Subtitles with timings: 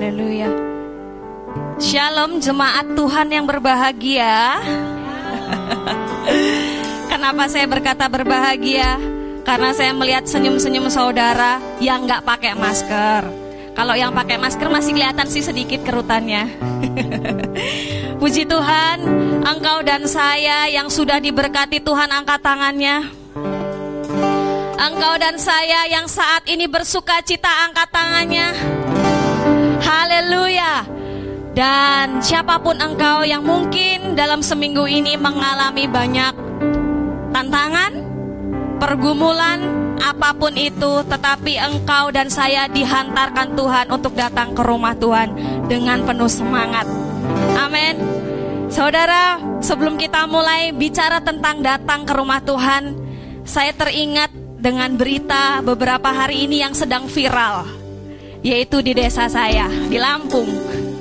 [0.00, 0.48] Haleluya.
[1.76, 4.56] Shalom jemaat Tuhan yang berbahagia.
[7.12, 8.96] Kenapa saya berkata berbahagia?
[9.44, 13.28] Karena saya melihat senyum-senyum saudara yang nggak pakai masker.
[13.76, 16.48] Kalau yang pakai masker masih kelihatan sih sedikit kerutannya.
[18.24, 19.04] Puji Tuhan,
[19.44, 23.04] engkau dan saya yang sudah diberkati Tuhan angkat tangannya.
[24.80, 28.48] Engkau dan saya yang saat ini bersuka cita angkat tangannya.
[29.80, 30.84] Haleluya.
[31.50, 36.34] Dan siapa pun engkau yang mungkin dalam seminggu ini mengalami banyak
[37.34, 37.92] tantangan,
[38.78, 39.58] pergumulan,
[40.00, 45.34] apa pun itu, tetapi engkau dan saya dihantarkan Tuhan untuk datang ke rumah Tuhan
[45.68, 46.86] dengan penuh semangat.
[47.58, 47.98] Amin.
[48.70, 52.96] Saudara, sebelum kita mulai bicara tentang datang ke rumah Tuhan,
[53.42, 57.66] saya teringat dengan berita beberapa hari ini yang sedang viral,
[58.40, 60.48] yaitu di desa saya, di Lampung.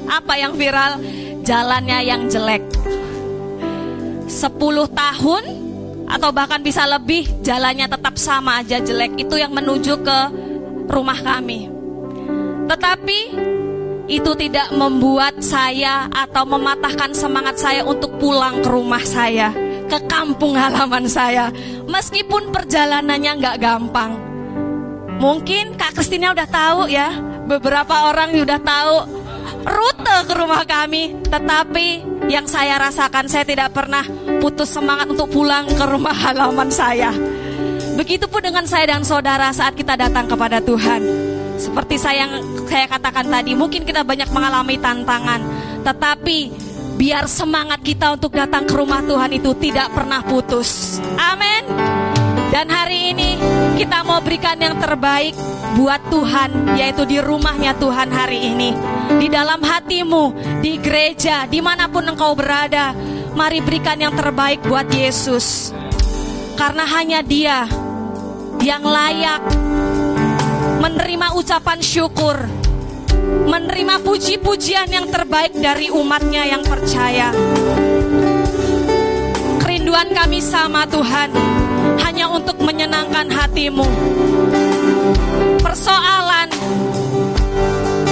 [0.09, 0.99] Apa yang viral?
[1.45, 2.63] Jalannya yang jelek.
[4.29, 4.59] 10
[4.93, 5.43] tahun
[6.09, 9.17] atau bahkan bisa lebih jalannya tetap sama aja jelek.
[9.17, 10.19] Itu yang menuju ke
[10.89, 11.69] rumah kami.
[12.69, 13.19] Tetapi
[14.09, 19.53] itu tidak membuat saya atau mematahkan semangat saya untuk pulang ke rumah saya
[19.89, 21.49] ke kampung halaman saya.
[21.89, 24.11] Meskipun perjalanannya nggak gampang.
[25.19, 27.11] Mungkin Kak Kristina udah tahu ya,
[27.49, 28.95] beberapa orang udah tahu
[29.65, 31.17] rute ke rumah kami.
[31.25, 31.87] Tetapi
[32.29, 34.05] yang saya rasakan saya tidak pernah
[34.37, 37.09] putus semangat untuk pulang ke rumah halaman saya.
[37.97, 41.01] Begitupun dengan saya dan saudara saat kita datang kepada Tuhan.
[41.59, 45.43] Seperti saya yang saya katakan tadi, mungkin kita banyak mengalami tantangan,
[45.83, 46.55] tetapi
[46.95, 51.03] biar semangat kita untuk datang ke rumah Tuhan itu tidak pernah putus.
[51.19, 51.98] Amin.
[52.49, 53.37] Dan hari ini
[53.77, 55.37] kita mau berikan yang terbaik
[55.77, 58.73] buat Tuhan, yaitu di rumahnya Tuhan hari ini.
[59.21, 62.97] Di dalam hatimu, di gereja, di mana pun engkau berada,
[63.37, 65.69] mari berikan yang terbaik buat Yesus.
[66.57, 67.69] Karena hanya dia
[68.65, 69.45] yang layak
[70.81, 72.49] menerima ucapan syukur
[73.49, 77.29] menerima puji-pujian yang terbaik dari umatnya yang percaya.
[79.59, 81.58] Kerinduan kami sama Tuhan
[82.03, 83.87] hanya untuk menyenangkan hatimu.
[85.59, 86.47] Persoalan,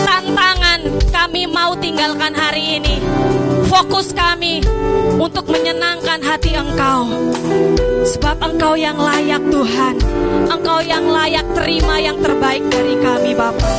[0.06, 2.96] tantangan kami mau tinggalkan hari ini.
[3.68, 4.64] Fokus kami
[5.20, 7.08] untuk menyenangkan hati Engkau.
[8.08, 9.96] Sebab Engkau yang layak Tuhan.
[10.48, 13.76] Engkau yang layak terima yang terbaik dari kami Bapak.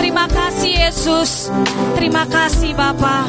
[0.00, 1.52] Terima kasih Yesus.
[1.96, 3.28] Terima kasih Bapa.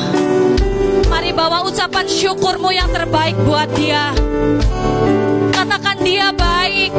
[1.11, 4.13] Mari bawa ucapan syukurmu yang terbaik buat dia.
[6.05, 6.93] Dia baik.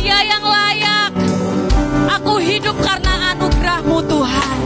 [0.00, 1.12] Dia yang layak.
[2.16, 4.58] Aku hidup karena anugerahmu Tuhan.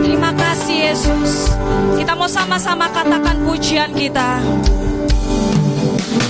[0.00, 1.52] Terima kasih Yesus.
[2.00, 4.40] Kita mau sama-sama katakan pujian kita.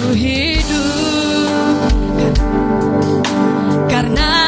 [0.03, 1.95] Ku hidup
[3.87, 4.46] karena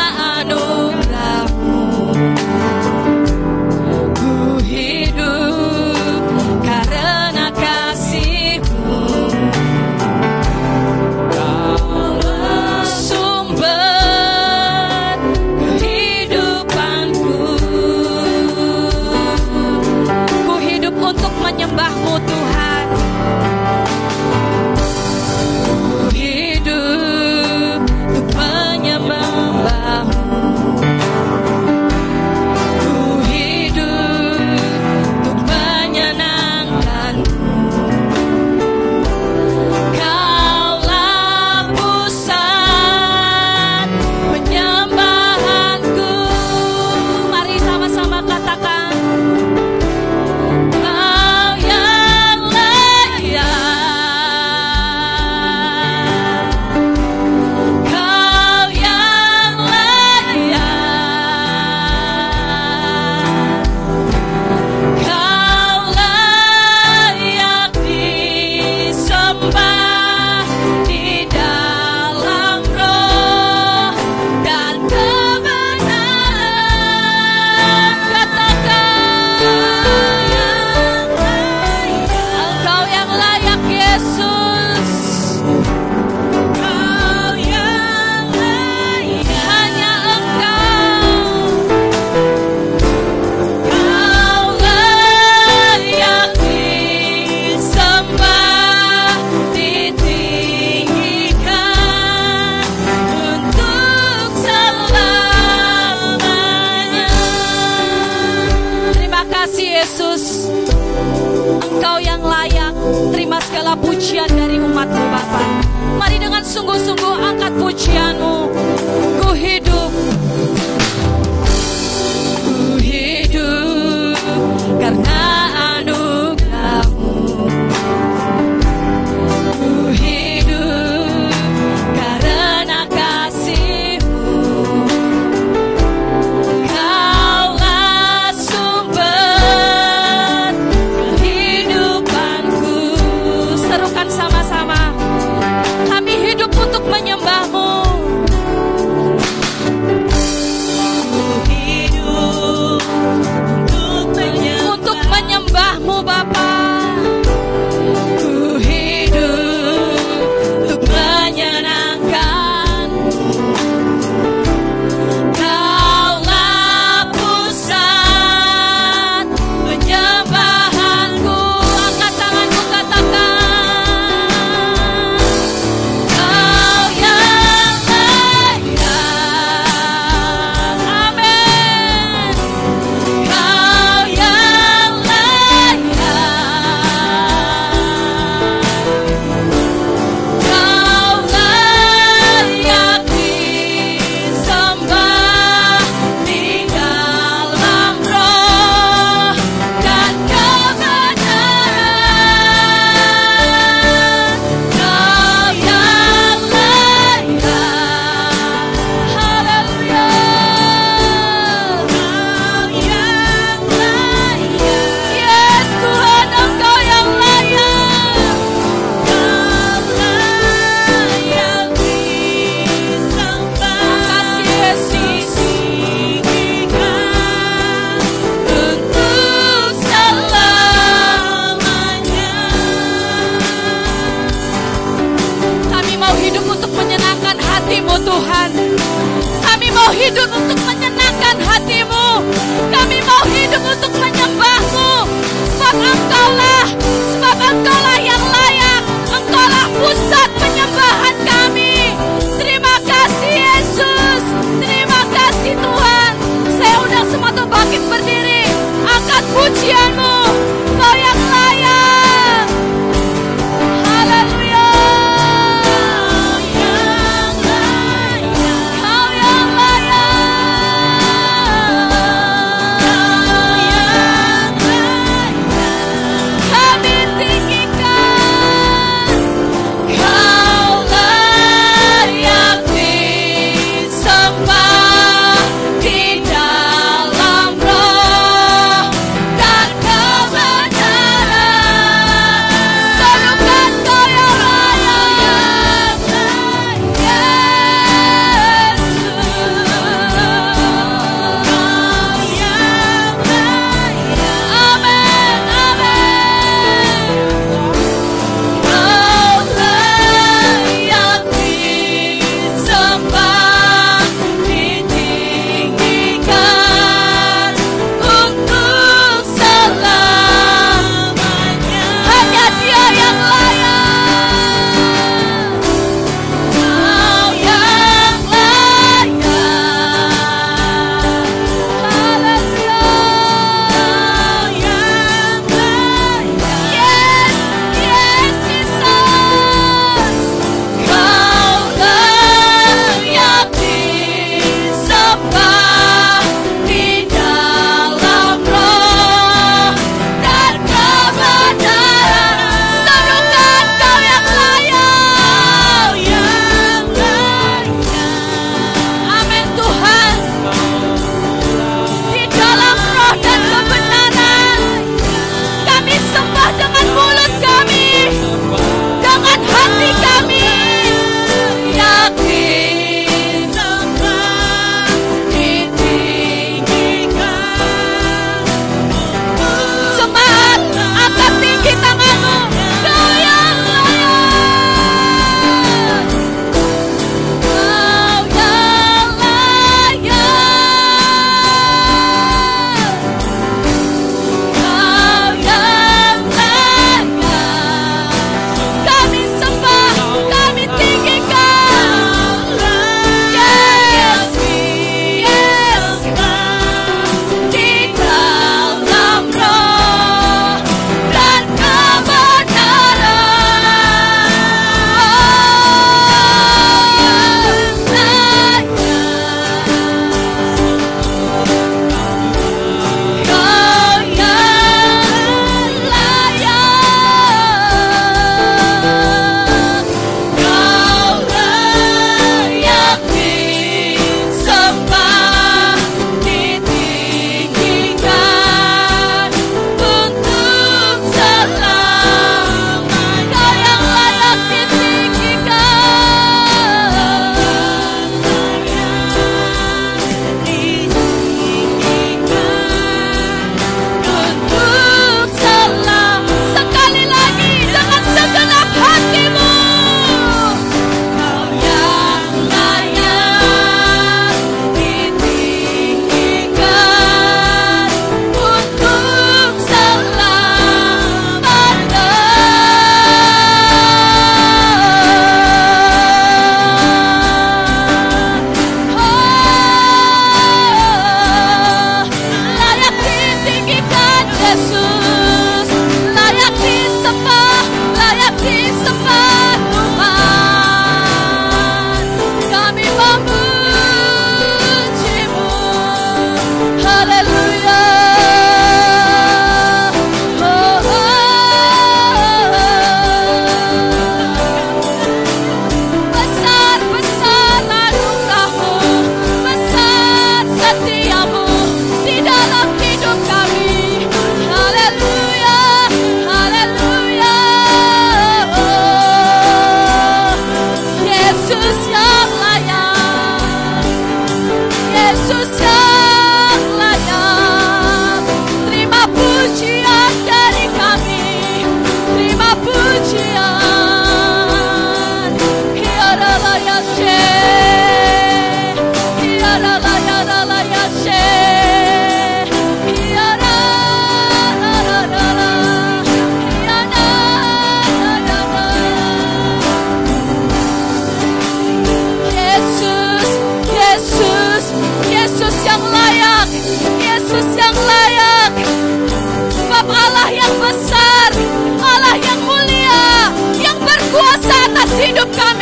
[565.18, 565.57] to come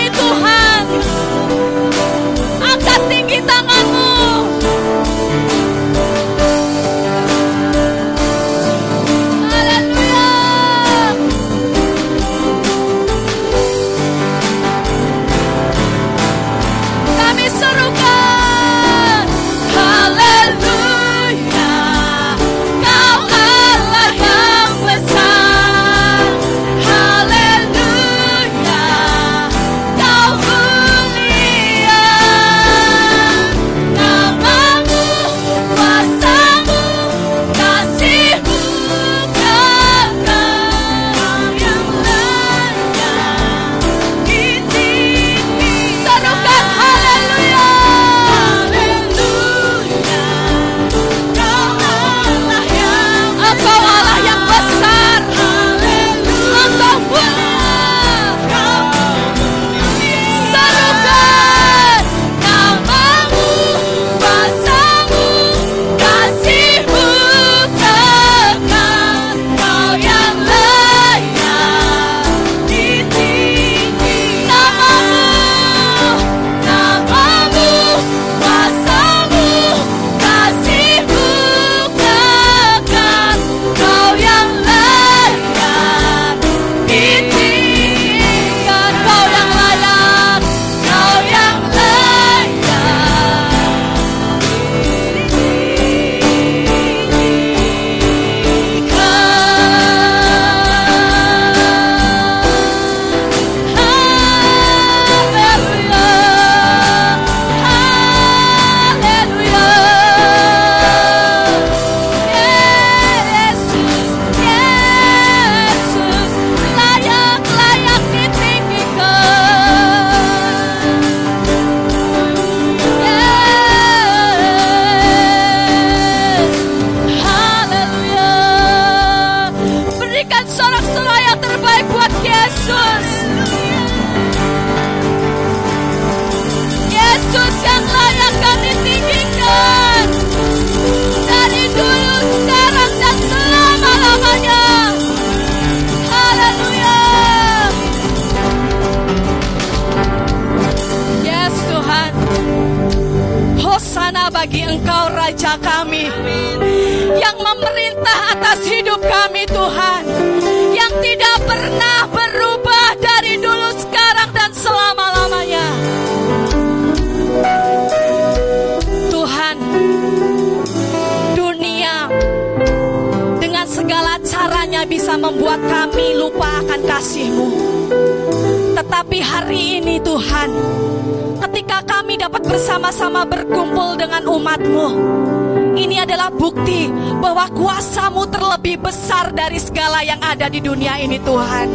[190.36, 191.68] ada di dunia ini Tuhan.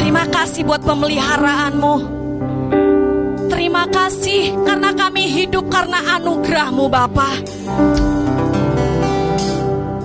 [0.00, 1.94] Terima kasih buat pemeliharaanmu.
[3.52, 7.30] Terima kasih karena kami hidup karena anugerahmu Bapa.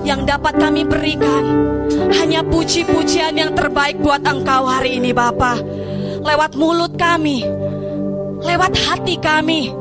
[0.03, 1.43] Yang dapat kami berikan
[2.19, 5.57] hanya puji-pujian yang terbaik buat Engkau hari ini Bapa.
[6.27, 7.43] Lewat mulut kami,
[8.43, 9.71] lewat hati kami,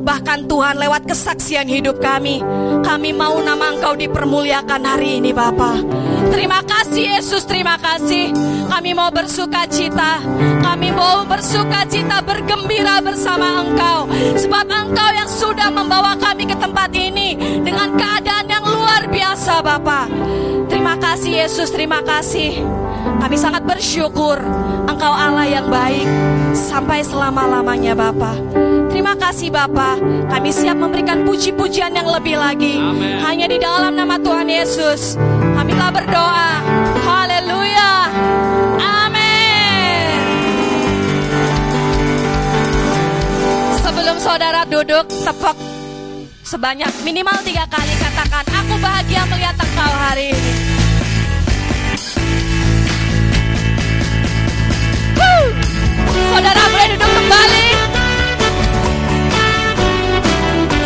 [0.00, 2.40] bahkan Tuhan lewat kesaksian hidup kami,
[2.80, 5.84] kami mau nama Engkau dipermuliakan hari ini Bapak.
[6.32, 8.32] Terima kasih Yesus, terima kasih.
[8.70, 10.22] Kami mau bersuka cita.
[10.62, 14.08] Kami mau bersuka cita bergembira bersama Engkau.
[14.38, 16.88] Sebab Engkau yang sudah membawa kami ke tempat
[21.40, 22.60] Yesus terima kasih
[23.16, 24.36] Kami sangat bersyukur
[24.84, 26.04] Engkau Allah yang baik
[26.52, 28.36] Sampai selama-lamanya Bapa.
[28.92, 29.96] Terima kasih Bapa.
[30.28, 33.24] Kami siap memberikan puji-pujian yang lebih lagi Amen.
[33.24, 35.16] Hanya di dalam nama Tuhan Yesus
[35.56, 36.50] Kami telah berdoa
[37.08, 37.92] Haleluya
[38.76, 40.12] Amin
[43.80, 45.56] Sebelum saudara duduk Tepuk
[46.44, 50.69] sebanyak minimal tiga kali Katakan aku bahagia melihat engkau hari ini
[56.30, 57.66] Saudara boleh duduk kembali.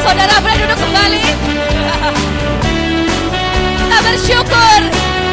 [0.01, 1.25] Saudara boleh duduk kembali.
[3.85, 4.81] Kita bersyukur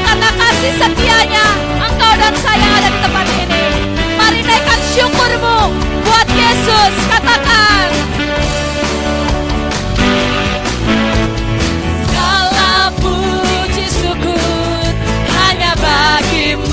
[0.04, 1.46] karena kasih setianya
[1.80, 3.64] engkau dan saya ada di tempat ini.
[4.20, 5.60] Mari naikkan syukurmu
[6.04, 6.94] buat Yesus.
[7.08, 7.90] Katakan.
[12.04, 14.92] Segala puji syukur
[15.40, 16.71] hanya bagimu.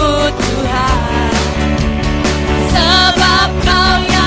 [3.65, 4.18] Call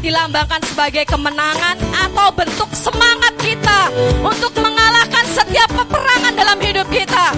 [0.00, 3.92] dilambangkan sebagai kemenangan atau bentuk semangat kita
[4.24, 7.36] untuk mengalahkan setiap peperangan dalam hidup kita.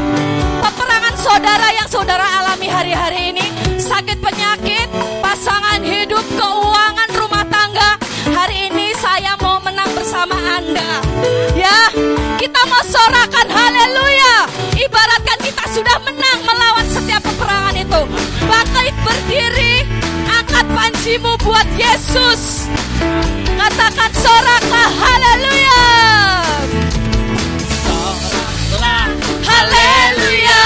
[0.62, 3.46] Peperangan saudara yang saudara alami hari-hari ini,
[3.82, 4.86] sakit penyakit,
[5.18, 7.98] pasangan hidup, keuangan rumah tangga,
[8.30, 11.02] hari ini saya mau menang bersama Anda.
[11.58, 11.90] Ya,
[12.38, 13.41] kita mau sorakan
[21.02, 22.70] panjimu buat Yesus.
[23.58, 25.86] Katakan soraklah haleluya.
[27.82, 29.10] Soraklah
[29.42, 30.62] Haleluya.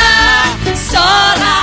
[0.76, 1.55] Soraklah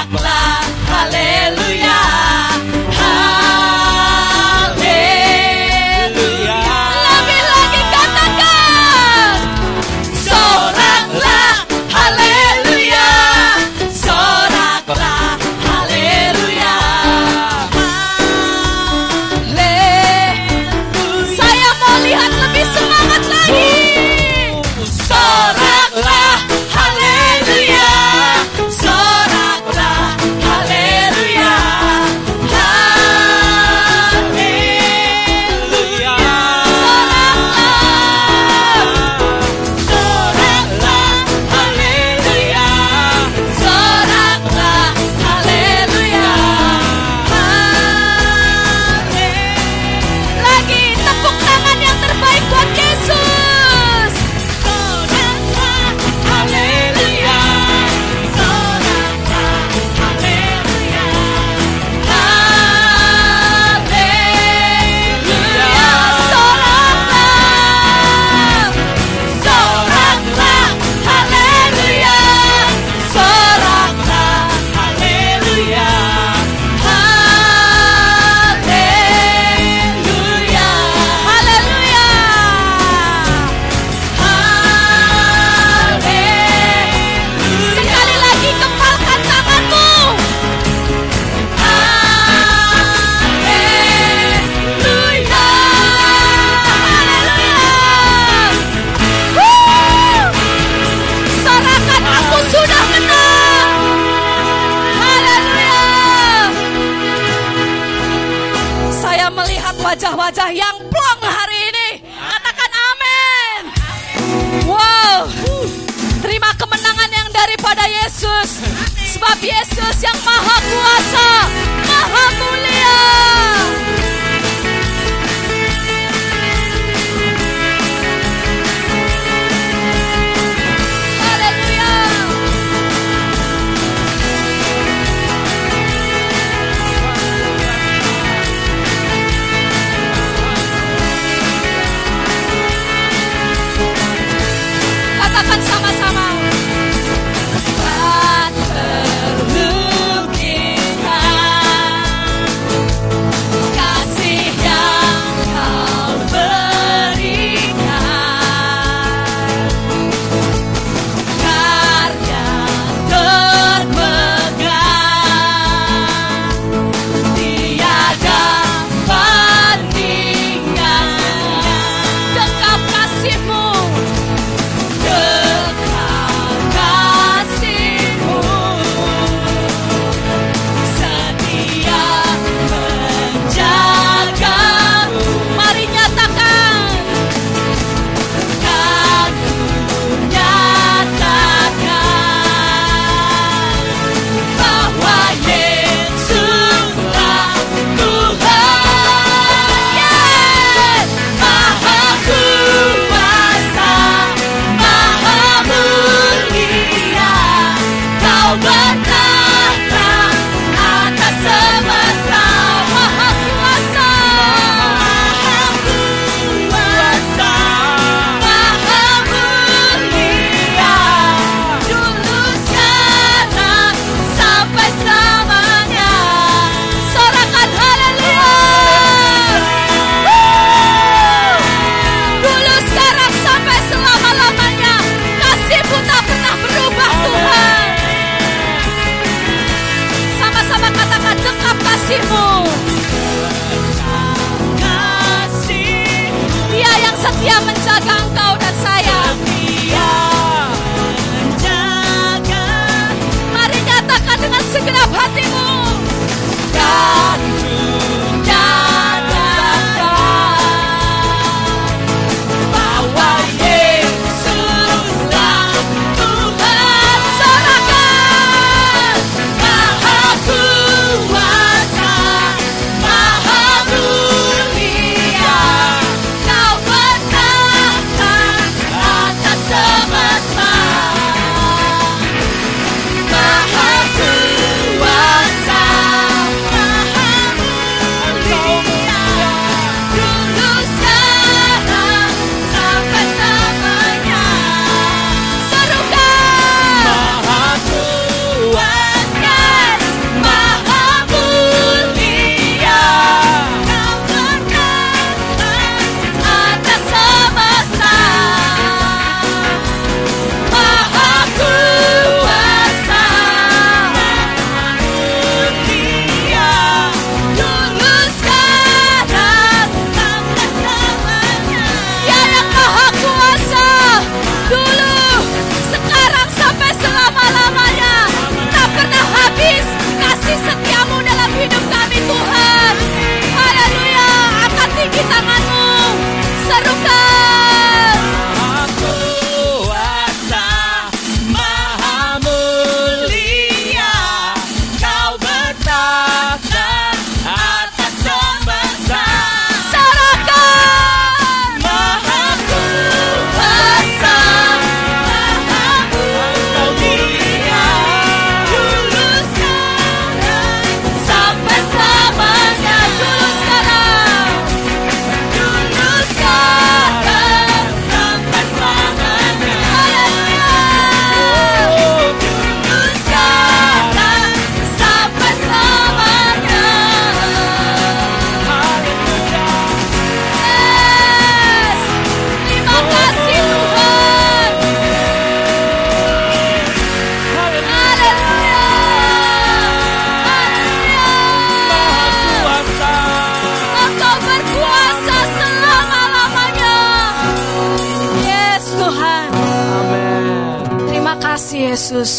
[401.73, 402.33] kasih Yesus.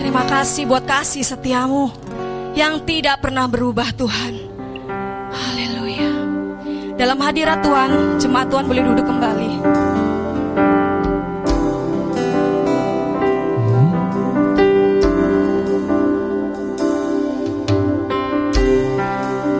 [0.00, 1.92] Terima kasih buat kasih setiamu
[2.56, 4.32] yang tidak pernah berubah Tuhan.
[5.28, 6.08] Haleluya.
[6.96, 9.50] Dalam hadirat Tuhan, jemaat Tuhan boleh duduk kembali.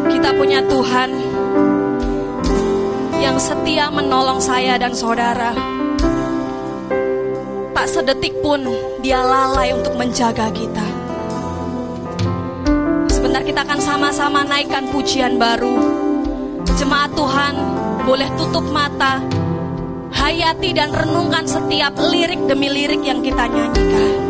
[0.09, 1.11] Kita punya Tuhan
[3.21, 5.80] yang setia menolong saya dan saudara.
[7.81, 8.61] Tak sedetik pun
[9.01, 10.85] dia lalai untuk menjaga kita.
[13.09, 15.81] Sebentar kita akan sama-sama naikkan pujian baru.
[16.77, 17.57] Jemaat Tuhan
[18.05, 19.25] boleh tutup mata,
[20.13, 24.30] hayati dan renungkan setiap lirik demi lirik yang kita nyanyikan.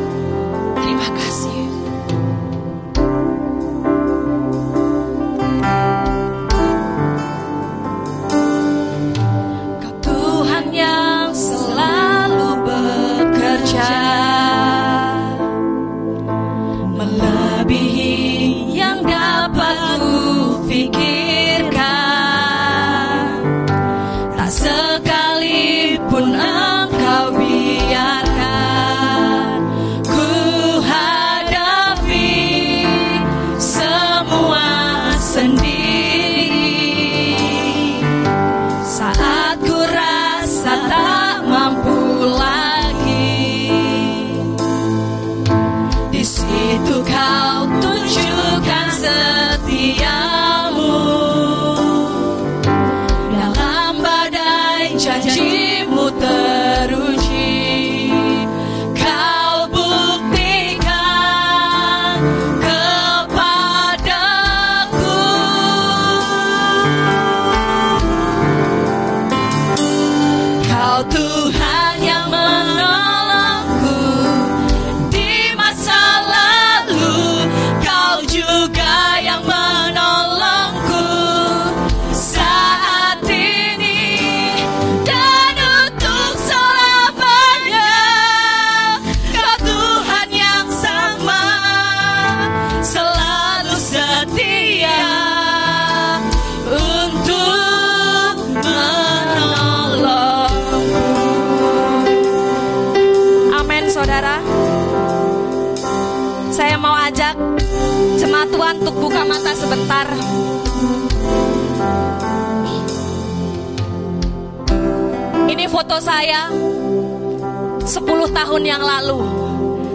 [115.80, 117.88] Foto saya 10
[118.36, 119.16] tahun yang lalu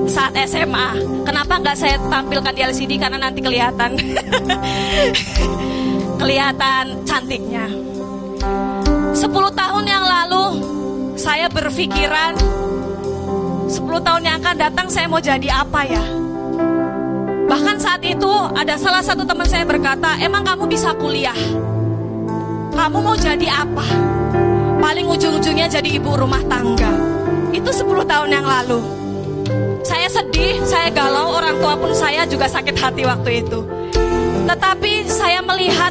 [0.10, 1.22] saat SMA.
[1.22, 3.94] Kenapa nggak saya tampilkan di LCD karena nanti kelihatan
[6.26, 7.70] kelihatan cantiknya.
[9.14, 10.46] 10 tahun yang lalu
[11.22, 12.34] saya berpikiran
[13.70, 16.02] 10 tahun yang akan datang saya mau jadi apa ya?
[17.46, 21.38] Bahkan saat itu ada salah satu teman saya berkata, "Emang kamu bisa kuliah?
[22.74, 24.15] Kamu mau jadi apa?"
[24.86, 26.94] Paling ujung-ujungnya jadi ibu rumah tangga.
[27.50, 28.78] Itu 10 tahun yang lalu.
[29.82, 33.66] Saya sedih, saya galau, orang tua pun saya juga sakit hati waktu itu.
[34.46, 35.90] Tetapi saya melihat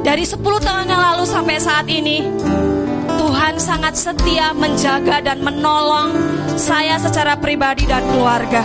[0.00, 2.24] dari 10 tahun yang lalu sampai saat ini,
[3.20, 6.16] Tuhan sangat setia menjaga dan menolong
[6.56, 8.64] saya secara pribadi dan keluarga.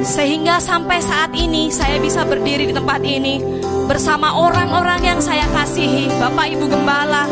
[0.00, 3.44] Sehingga sampai saat ini saya bisa berdiri di tempat ini
[3.84, 7.28] bersama orang-orang yang saya kasihi, Bapak Ibu Gembala,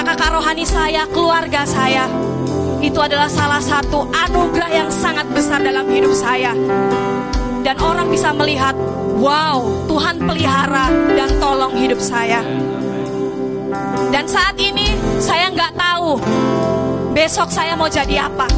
[0.00, 2.08] kakak-kakak rohani saya, keluarga saya.
[2.80, 6.56] Itu adalah salah satu anugerah yang sangat besar dalam hidup saya.
[7.60, 8.72] Dan orang bisa melihat,
[9.20, 12.40] wow, Tuhan pelihara dan tolong hidup saya.
[14.08, 14.88] Dan saat ini
[15.20, 16.16] saya nggak tahu
[17.12, 18.48] besok saya mau jadi apa.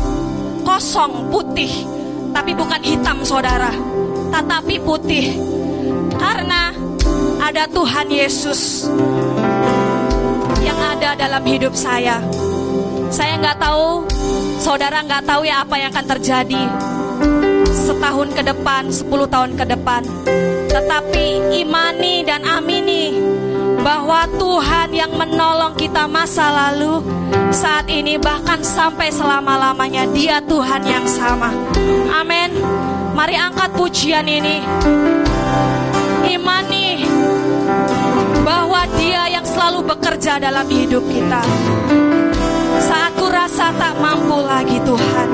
[0.62, 1.74] Kosong, putih,
[2.31, 3.74] tapi bukan hitam saudara,
[4.31, 5.42] tetapi putih.
[6.22, 6.70] Karena
[7.42, 8.87] ada Tuhan Yesus
[11.02, 12.22] yang ada dalam hidup saya.
[13.10, 14.06] Saya nggak tahu,
[14.62, 16.62] saudara nggak tahu ya apa yang akan terjadi
[17.74, 20.02] setahun ke depan, 10 tahun ke depan.
[20.70, 23.18] Tetapi imani dan amini
[23.82, 27.02] bahwa Tuhan yang menolong kita masa lalu,
[27.50, 31.50] saat ini bahkan sampai selama-lamanya dia Tuhan yang sama.
[32.14, 32.54] Amin.
[33.18, 34.62] Mari angkat pujian ini.
[36.30, 37.04] Imani
[38.46, 41.42] bahwa dia selalu bekerja dalam hidup kita.
[42.82, 45.28] Saat ku rasa tak mampu lagi Tuhan.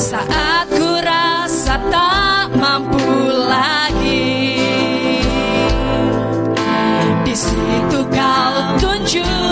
[0.00, 4.56] Saat ku rasa tak mampu lagi
[7.20, 9.49] Di situ kau tunjukkan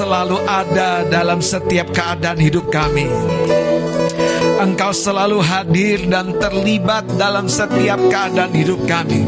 [0.00, 3.04] selalu ada dalam setiap keadaan hidup kami.
[4.56, 9.20] Engkau selalu hadir dan terlibat dalam setiap keadaan hidup kami.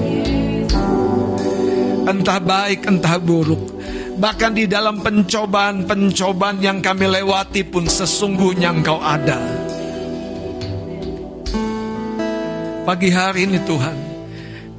[2.09, 3.85] Entah baik, entah buruk.
[4.17, 9.41] Bahkan di dalam pencobaan-pencobaan yang kami lewati pun sesungguhnya engkau ada.
[12.89, 13.97] Pagi hari ini Tuhan,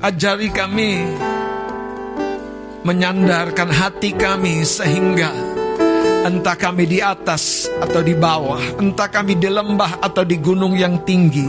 [0.01, 0.89] ajari kami
[2.81, 5.52] menyandarkan hati kami sehingga
[6.23, 11.03] entah kami di atas atau di bawah, entah kami di lembah atau di gunung yang
[11.03, 11.47] tinggi,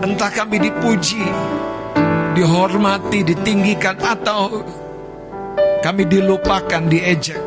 [0.00, 1.22] entah kami dipuji,
[2.32, 4.64] dihormati, ditinggikan atau
[5.84, 7.42] kami dilupakan, diejek.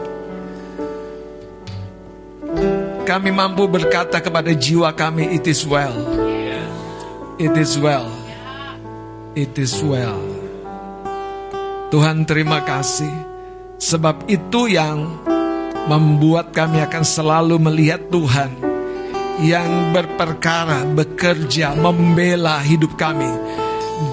[3.01, 5.97] Kami mampu berkata kepada jiwa kami, it is well.
[7.41, 8.07] It is well.
[9.33, 10.21] It is well.
[11.91, 13.31] Tuhan terima kasih
[13.81, 15.17] Sebab itu yang
[15.89, 18.51] membuat kami akan selalu melihat Tuhan
[19.41, 23.29] Yang berperkara, bekerja, membela hidup kami.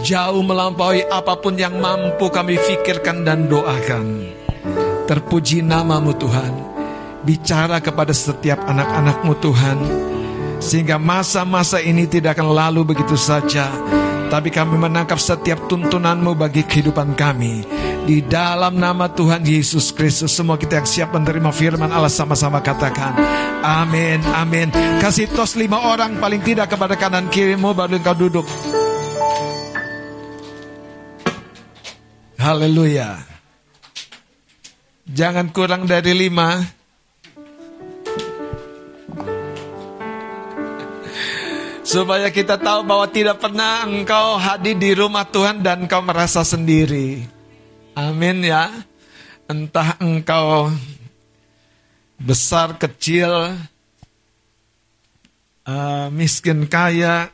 [0.01, 4.25] Jauh melampaui apa pun yang mampu kami pikirkan dan doakan.
[5.05, 6.53] Terpuji namamu Tuhan.
[7.29, 9.79] Bicara kepada setiap anak-anakmu Tuhan
[10.63, 13.69] Sehingga masa-masa ini tidak akan lalu begitu saja
[14.29, 17.65] tapi kami menangkap setiap tuntunanmu bagi kehidupan kami.
[18.09, 23.13] Di dalam nama Tuhan Yesus Kristus, semua kita yang siap menerima firman Allah sama-sama katakan,
[23.61, 24.73] amin, amin.
[25.01, 28.47] Kasih tos lima orang paling tidak kepada kanan kirimu, baru engkau duduk.
[32.41, 33.19] Haleluya.
[35.09, 36.78] Jangan kurang dari lima.
[41.89, 47.25] Supaya kita tahu bahwa tidak pernah engkau hadir di rumah Tuhan dan engkau merasa sendiri.
[47.97, 48.69] Amin ya.
[49.49, 50.69] Entah engkau
[52.21, 53.57] besar, kecil,
[55.65, 57.33] uh, miskin, kaya,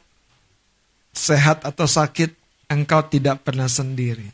[1.11, 2.31] sehat atau sakit,
[2.71, 4.31] engkau tidak pernah sendiri.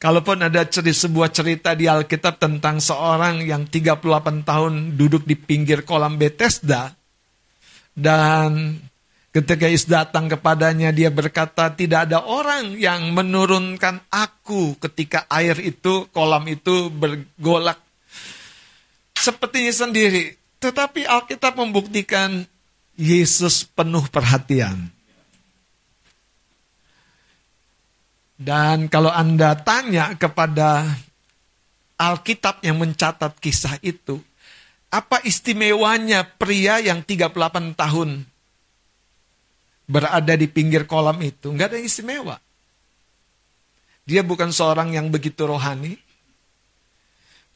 [0.00, 5.84] Kalaupun ada cerita, sebuah cerita di Alkitab tentang seorang yang 38 tahun duduk di pinggir
[5.84, 6.96] kolam Bethesda
[7.92, 8.80] dan
[9.34, 16.06] Ketika Yesus datang kepadanya, dia berkata, tidak ada orang yang menurunkan aku ketika air itu,
[16.14, 17.82] kolam itu bergolak
[19.18, 20.38] sepertinya sendiri.
[20.62, 22.46] Tetapi Alkitab membuktikan
[22.94, 24.94] Yesus penuh perhatian.
[28.38, 30.94] Dan kalau Anda tanya kepada
[31.98, 34.22] Alkitab yang mencatat kisah itu,
[34.94, 38.30] apa istimewanya pria yang 38 tahun
[39.84, 42.36] berada di pinggir kolam itu, nggak ada yang istimewa.
[44.04, 45.96] Dia bukan seorang yang begitu rohani.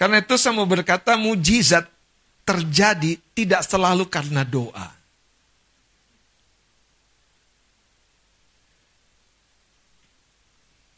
[0.00, 1.84] Karena itu saya mau berkata mujizat
[2.48, 4.88] terjadi tidak selalu karena doa.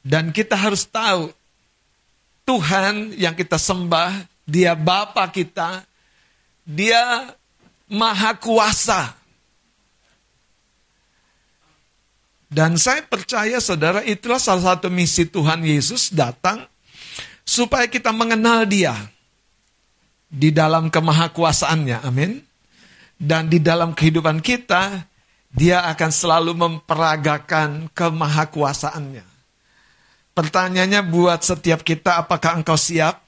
[0.01, 1.29] Dan kita harus tahu
[2.49, 5.85] Tuhan yang kita sembah, dia Bapa kita,
[6.65, 7.31] dia
[7.87, 9.20] maha kuasa.
[12.51, 16.67] Dan saya percaya saudara itulah salah satu misi Tuhan Yesus datang
[17.47, 18.99] supaya kita mengenal dia
[20.27, 22.03] di dalam kemahakuasaannya.
[22.03, 22.43] Amin.
[23.15, 25.07] Dan di dalam kehidupan kita
[25.51, 29.27] dia akan selalu memperagakan kemahakuasaannya.
[30.31, 33.19] Pertanyaannya buat setiap kita, apakah engkau siap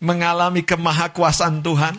[0.00, 1.96] mengalami kemahakuasaan Tuhan?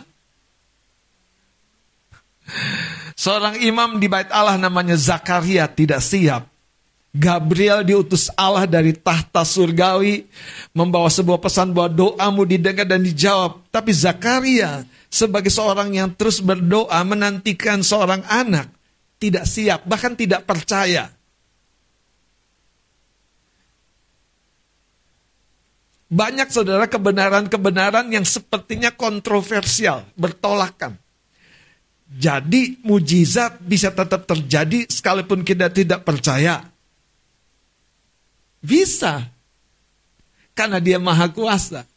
[3.16, 6.48] Seorang imam di bait Allah namanya Zakaria tidak siap.
[7.12, 10.24] Gabriel diutus Allah dari tahta surgawi
[10.72, 13.68] membawa sebuah pesan bahwa doamu didengar dan dijawab.
[13.68, 18.72] Tapi Zakaria sebagai seorang yang terus berdoa menantikan seorang anak
[19.20, 21.12] tidak siap, bahkan tidak percaya.
[26.12, 31.01] Banyak saudara kebenaran-kebenaran yang sepertinya kontroversial, bertolakan.
[32.12, 36.60] Jadi mujizat bisa tetap terjadi sekalipun kita tidak percaya.
[38.60, 39.32] Bisa.
[40.52, 41.88] Karena dia maha kuasa.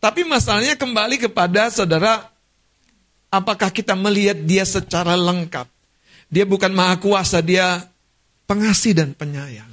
[0.00, 2.24] Tapi masalahnya kembali kepada saudara,
[3.28, 5.68] apakah kita melihat dia secara lengkap?
[6.32, 7.84] Dia bukan maha kuasa, dia
[8.48, 9.68] pengasih dan penyayang.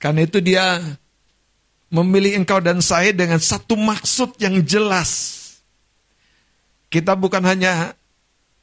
[0.00, 0.80] Karena itu dia
[1.92, 5.43] memilih engkau dan saya dengan satu maksud yang jelas.
[6.94, 7.90] Kita bukan hanya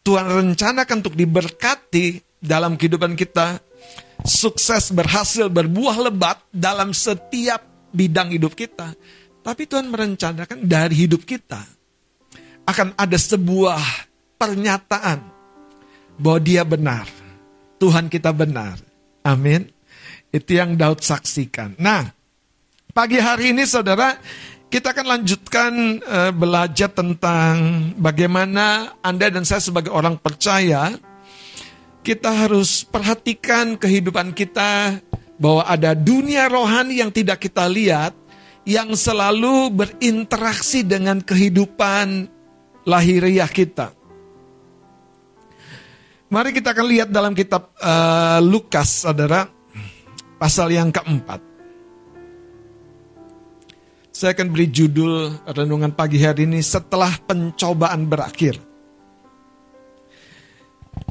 [0.08, 3.60] Tuhan rencanakan untuk diberkati dalam kehidupan kita,
[4.24, 8.96] sukses, berhasil, berbuah lebat dalam setiap bidang hidup kita.
[9.44, 11.60] Tapi Tuhan merencanakan dari hidup kita
[12.64, 13.84] akan ada sebuah
[14.40, 15.20] pernyataan
[16.16, 17.12] bahwa dia benar.
[17.84, 18.80] Tuhan kita benar.
[19.28, 19.68] Amin.
[20.32, 21.76] Itu yang Daud saksikan.
[21.76, 22.08] Nah,
[22.96, 24.16] pagi hari ini saudara,
[24.72, 30.96] kita akan lanjutkan uh, belajar tentang bagaimana Anda dan saya sebagai orang percaya
[32.02, 35.04] kita harus perhatikan kehidupan kita
[35.36, 38.16] bahwa ada dunia rohani yang tidak kita lihat
[38.64, 42.32] yang selalu berinteraksi dengan kehidupan
[42.88, 43.92] lahiriah kita.
[46.32, 49.52] Mari kita akan lihat dalam kitab uh, Lukas, saudara,
[50.40, 51.51] pasal yang keempat.
[54.22, 58.54] Saya akan beri judul renungan pagi hari ini setelah pencobaan berakhir.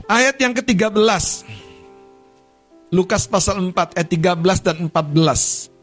[0.06, 0.94] Ayat yang ke-13.
[2.94, 5.74] Lukas pasal 4 ayat 13 dan 14.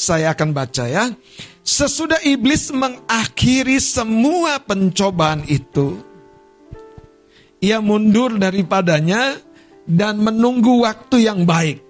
[0.00, 1.12] Saya akan baca ya.
[1.60, 6.00] Sesudah iblis mengakhiri semua pencobaan itu,
[7.60, 9.36] ia mundur daripadanya
[9.84, 11.84] dan menunggu waktu yang baik.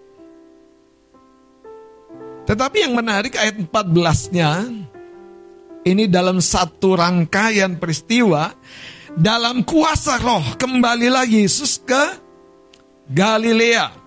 [2.47, 4.51] Tetapi yang menarik ayat 14-nya,
[5.83, 8.55] ini dalam satu rangkaian peristiwa,
[9.19, 12.05] dalam kuasa roh kembalilah Yesus ke
[13.11, 14.07] Galilea.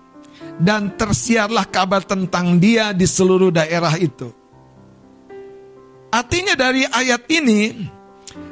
[0.60, 4.28] Dan tersiarlah kabar tentang dia di seluruh daerah itu.
[6.12, 7.76] Artinya dari ayat ini,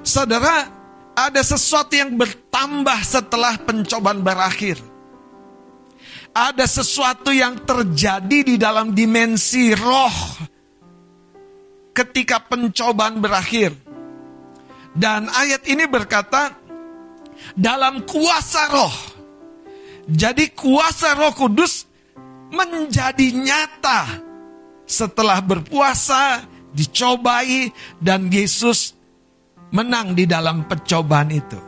[0.05, 0.69] saudara,
[1.17, 4.81] ada sesuatu yang bertambah setelah pencobaan berakhir
[6.39, 10.15] ada sesuatu yang terjadi di dalam dimensi roh
[11.91, 13.75] ketika pencobaan berakhir.
[14.95, 16.55] Dan ayat ini berkata,
[17.55, 18.97] dalam kuasa roh.
[20.09, 21.85] Jadi kuasa roh kudus
[22.49, 24.25] menjadi nyata
[24.89, 27.69] setelah berpuasa, dicobai,
[28.01, 28.97] dan Yesus
[29.69, 31.61] menang di dalam percobaan itu.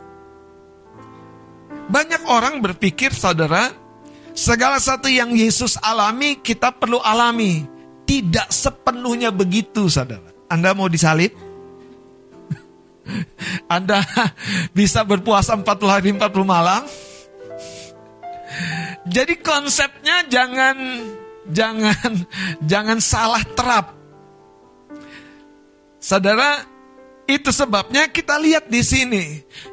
[1.91, 3.69] Banyak orang berpikir, saudara,
[4.31, 7.67] Segala satu yang Yesus alami, kita perlu alami.
[8.07, 10.31] Tidak sepenuhnya begitu, saudara.
[10.51, 11.31] Anda mau disalib?
[13.75, 14.03] Anda
[14.75, 16.83] bisa berpuasa 40 hari 40 malam?
[19.07, 20.77] Jadi konsepnya jangan
[21.47, 22.11] jangan
[22.71, 23.95] jangan salah terap.
[26.01, 26.65] Saudara,
[27.29, 29.23] itu sebabnya kita lihat di sini.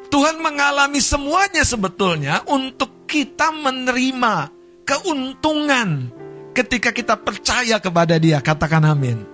[0.09, 4.53] Tuhan mengalami semuanya sebetulnya untuk kita menerima
[4.85, 6.13] keuntungan
[6.53, 8.37] ketika kita percaya kepada Dia.
[8.37, 9.25] Katakan amin.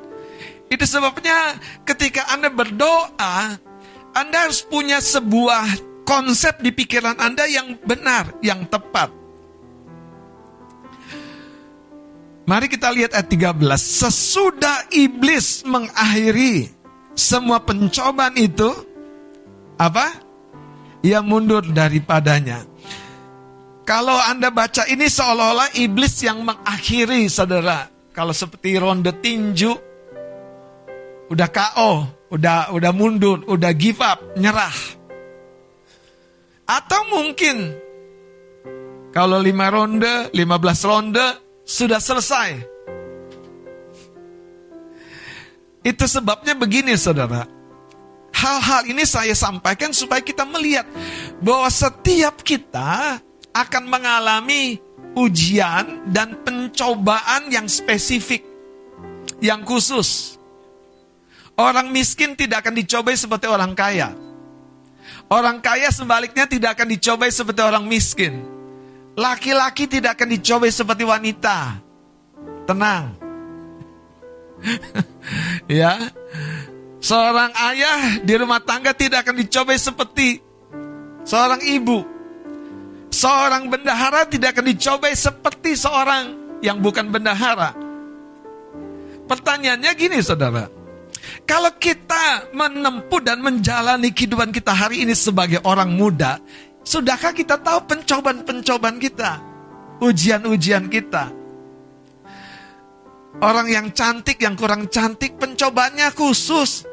[0.72, 3.60] Itu sebabnya ketika Anda berdoa,
[4.16, 5.68] Anda harus punya sebuah
[6.08, 9.12] konsep di pikiran Anda yang benar, yang tepat.
[12.46, 13.58] Mari kita lihat ayat 13.
[13.82, 16.70] Sesudah iblis mengakhiri
[17.18, 18.70] semua pencobaan itu
[19.82, 20.14] apa?
[21.02, 22.75] Ia mundur daripadanya.
[23.86, 27.86] Kalau Anda baca ini seolah-olah iblis yang mengakhiri saudara.
[28.18, 29.78] Kalau seperti ronde tinju,
[31.30, 31.92] udah KO,
[32.34, 34.74] udah udah mundur, udah give up, nyerah.
[36.66, 37.78] Atau mungkin
[39.14, 41.22] kalau lima ronde, lima belas ronde
[41.62, 42.66] sudah selesai.
[45.86, 47.46] Itu sebabnya begini saudara.
[48.34, 50.90] Hal-hal ini saya sampaikan supaya kita melihat
[51.38, 53.22] bahwa setiap kita
[53.56, 54.76] akan mengalami
[55.16, 58.44] ujian dan pencobaan yang spesifik,
[59.40, 60.36] yang khusus.
[61.56, 64.12] Orang miskin tidak akan dicobai seperti orang kaya.
[65.32, 68.44] Orang kaya sebaliknya tidak akan dicobai seperti orang miskin.
[69.16, 71.80] Laki-laki tidak akan dicobai seperti wanita.
[72.68, 73.16] Tenang.
[75.72, 76.12] ya.
[77.00, 80.44] Seorang ayah di rumah tangga tidak akan dicobai seperti
[81.24, 82.15] seorang ibu.
[83.16, 87.72] Seorang bendahara tidak akan dicobai seperti seorang yang bukan bendahara.
[89.24, 90.68] Pertanyaannya gini saudara.
[91.48, 96.44] Kalau kita menempuh dan menjalani kehidupan kita hari ini sebagai orang muda,
[96.84, 99.40] sudahkah kita tahu pencobaan-pencobaan kita?
[100.04, 101.32] Ujian-ujian kita.
[103.40, 106.84] Orang yang cantik, yang kurang cantik, pencobanya khusus.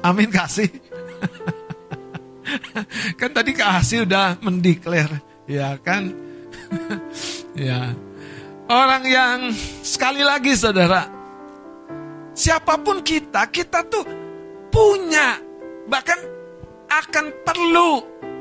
[0.00, 0.72] Amin kasih.
[3.20, 6.12] kan tadi kasih udah mendeklar, ya kan?
[7.56, 7.96] ya.
[8.68, 9.48] Orang yang
[9.80, 11.08] sekali lagi saudara,
[12.36, 14.04] siapa pun kita, kita tuh
[14.68, 15.40] punya
[15.88, 16.20] bahkan
[16.92, 17.92] akan perlu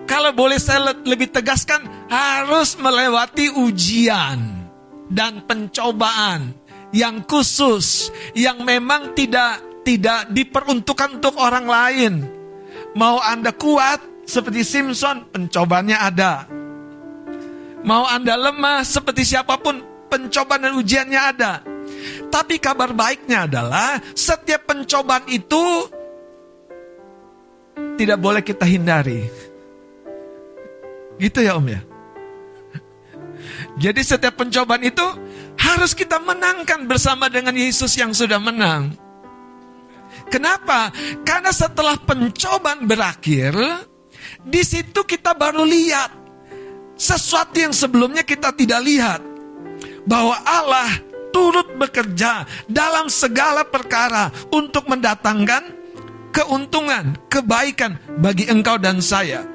[0.04, 1.80] kalau boleh saya lebih tegaskan
[2.12, 4.68] harus melewati ujian
[5.08, 6.52] dan pencobaan
[6.92, 12.14] yang khusus yang memang tidak tidak diperuntukkan untuk orang lain.
[13.00, 16.44] Mau Anda kuat seperti Simpson, pencobanya ada.
[17.88, 19.80] Mau Anda lemah seperti siapa pun,
[20.12, 21.64] pencobaan dan ujiannya ada.
[22.28, 25.88] Tapi kabar baiknya adalah setiap pencobaan itu
[27.96, 29.24] tidak boleh kita hindari.
[31.16, 31.82] Gitu ya Om ya.
[33.80, 35.06] Jadi setiap pencobaan itu
[35.56, 38.92] harus kita menangkan bersama dengan Yesus yang sudah menang.
[40.28, 40.92] Kenapa?
[41.24, 43.56] Karena setelah pencobaan berakhir,
[44.44, 46.17] di situ kita baru lihat
[46.98, 49.22] sesuatu yang sebelumnya kita tidak lihat.
[50.08, 50.90] Bahwa Allah
[51.32, 55.78] turut bekerja dalam segala perkara untuk mendatangkan
[56.34, 59.46] keuntungan, kebaikan bagi engkau dan saya.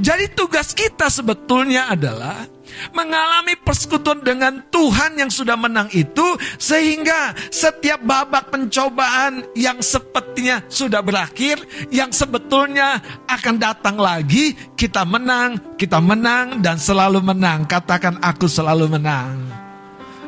[0.00, 2.48] Jadi tugas kita sebetulnya adalah
[2.92, 11.00] mengalami persekutuan dengan Tuhan yang sudah menang itu sehingga setiap babak pencobaan yang sepertinya sudah
[11.00, 11.60] berakhir
[11.90, 17.64] yang sebetulnya akan datang lagi kita menang, kita menang dan selalu menang.
[17.66, 19.34] Katakan aku selalu menang.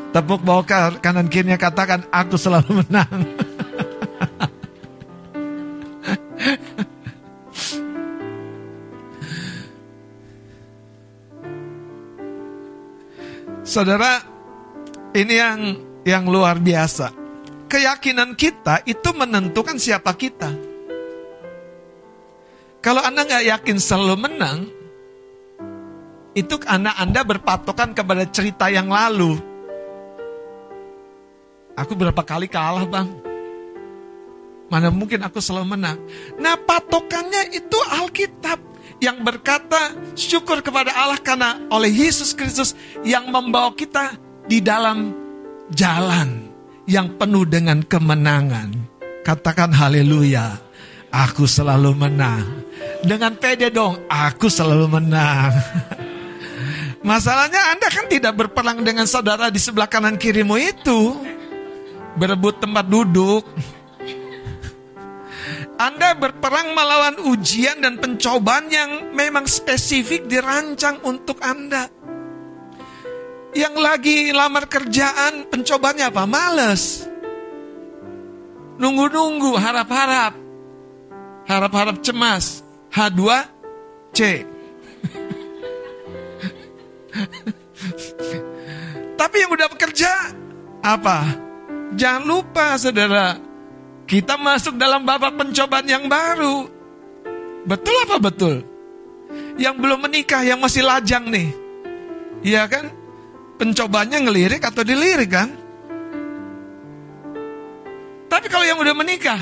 [0.08, 0.64] Tepuk bawah
[1.04, 3.18] kanan kirinya katakan aku selalu menang.
[13.68, 14.24] Saudara,
[15.12, 15.60] ini yang
[16.08, 17.12] yang luar biasa.
[17.68, 20.56] Keyakinan kita itu menentukan siapa kita.
[22.80, 24.58] Kalau Anda nggak yakin selalu menang,
[26.32, 29.36] itu anak Anda berpatokan kepada cerita yang lalu.
[31.76, 33.08] Aku berapa kali kalah bang?
[34.72, 36.00] Mana mungkin aku selalu menang.
[36.40, 38.64] Nah patokannya itu Alkitab
[38.98, 42.74] yang berkata syukur kepada Allah karena oleh Yesus Kristus
[43.06, 44.18] yang membawa kita
[44.50, 45.14] di dalam
[45.70, 46.50] jalan
[46.88, 48.74] yang penuh dengan kemenangan.
[49.22, 50.56] Katakan haleluya.
[51.08, 52.44] Aku selalu menang.
[53.00, 55.56] Dengan pede dong, aku selalu menang.
[57.08, 61.16] Masalahnya Anda kan tidak berperang dengan saudara di sebelah kanan kirimu itu.
[62.18, 63.46] Berebut tempat duduk.
[65.78, 71.86] Anda berperang melawan ujian dan pencobaan yang memang spesifik dirancang untuk Anda.
[73.54, 76.26] Yang lagi lamar kerjaan, pencobanya apa?
[76.26, 77.06] Males.
[78.82, 80.34] Nunggu-nunggu, harap-harap.
[81.46, 82.66] Harap-harap cemas.
[82.90, 84.18] H2C.
[89.18, 90.10] Tapi yang udah bekerja,
[90.82, 91.18] apa?
[91.94, 93.47] Jangan lupa saudara,
[94.08, 96.64] kita masuk dalam babak pencobaan yang baru.
[97.68, 98.64] Betul apa betul?
[99.60, 101.52] Yang belum menikah, yang masih lajang nih.
[102.40, 102.88] Iya kan?
[103.60, 105.52] Pencobanya ngelirik atau dilirik kan?
[108.32, 109.40] Tapi kalau yang udah menikah,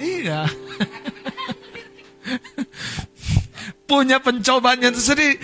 [0.00, 0.48] iya.
[3.88, 5.40] Punya pencobaan yang tersendiri.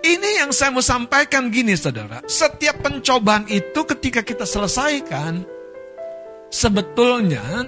[0.00, 2.24] Ini yang saya mau sampaikan gini saudara.
[2.24, 5.44] Setiap pencobaan itu ketika kita selesaikan,
[6.50, 7.64] sebetulnya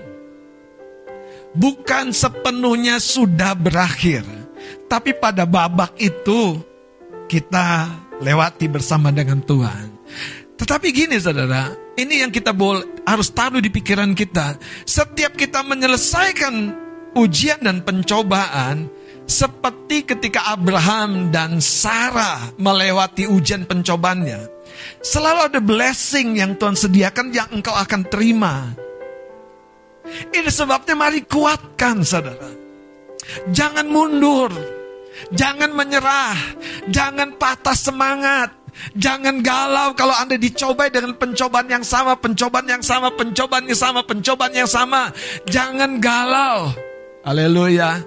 [1.55, 4.27] bukan sepenuhnya sudah berakhir,
[4.91, 6.61] tapi pada babak itu
[7.31, 7.89] kita
[8.21, 9.89] lewati bersama dengan Tuhan.
[10.59, 14.61] Tetapi gini saudara, ini yang kita boleh, harus taruh di pikiran kita.
[14.87, 16.55] Setiap kita menyelesaikan
[17.19, 18.91] ujian dan pencobaan,
[19.23, 24.51] Seperti ketika Abraham dan Sarah melewati ujian pencobannya.
[25.03, 28.71] Selalu ada blessing yang Tuhan sediakan yang engkau akan terima.
[30.31, 32.51] Ini sebabnya mari kuatkan saudara.
[33.51, 34.51] Jangan mundur.
[35.31, 36.37] Jangan menyerah.
[36.91, 38.51] Jangan patah semangat.
[38.97, 44.01] Jangan galau kalau Anda dicobai dengan pencobaan yang sama, pencobaan yang sama, pencobaan yang sama,
[44.01, 45.13] pencobaan yang sama.
[45.45, 46.73] Jangan galau.
[47.23, 48.01] Haleluya.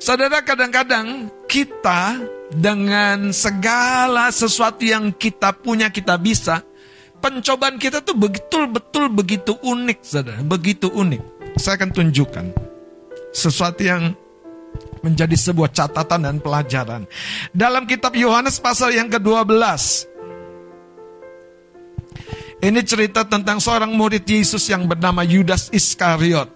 [0.00, 2.20] Saudara, kadang-kadang kita
[2.52, 6.62] dengan segala sesuatu yang kita punya, kita bisa,
[7.18, 10.40] pencobaan kita tuh betul-betul begitu unik, saudara.
[10.46, 11.22] Begitu unik.
[11.56, 12.46] Saya akan tunjukkan
[13.32, 14.12] sesuatu yang
[15.00, 17.02] menjadi sebuah catatan dan pelajaran.
[17.54, 19.54] Dalam kitab Yohanes pasal yang ke-12.
[22.56, 26.48] Ini cerita tentang seorang murid Yesus yang bernama Yudas Iskariot.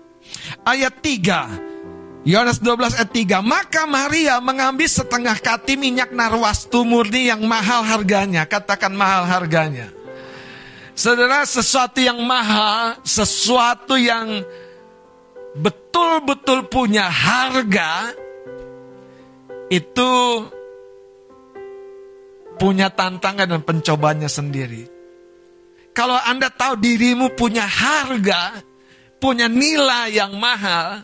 [0.64, 1.69] Ayat 3.
[2.20, 3.40] Yohanes 12 ayat 3.
[3.40, 8.44] Maka Maria mengambil setengah kati minyak narwastu murni yang mahal harganya.
[8.44, 9.88] Katakan mahal harganya.
[10.92, 14.44] Saudara, sesuatu yang mahal, sesuatu yang
[15.56, 18.12] betul-betul punya harga,
[19.72, 20.12] itu
[22.60, 24.84] punya tantangan dan pencobanya sendiri.
[25.96, 28.60] Kalau Anda tahu dirimu punya harga,
[29.16, 31.00] punya nilai yang mahal,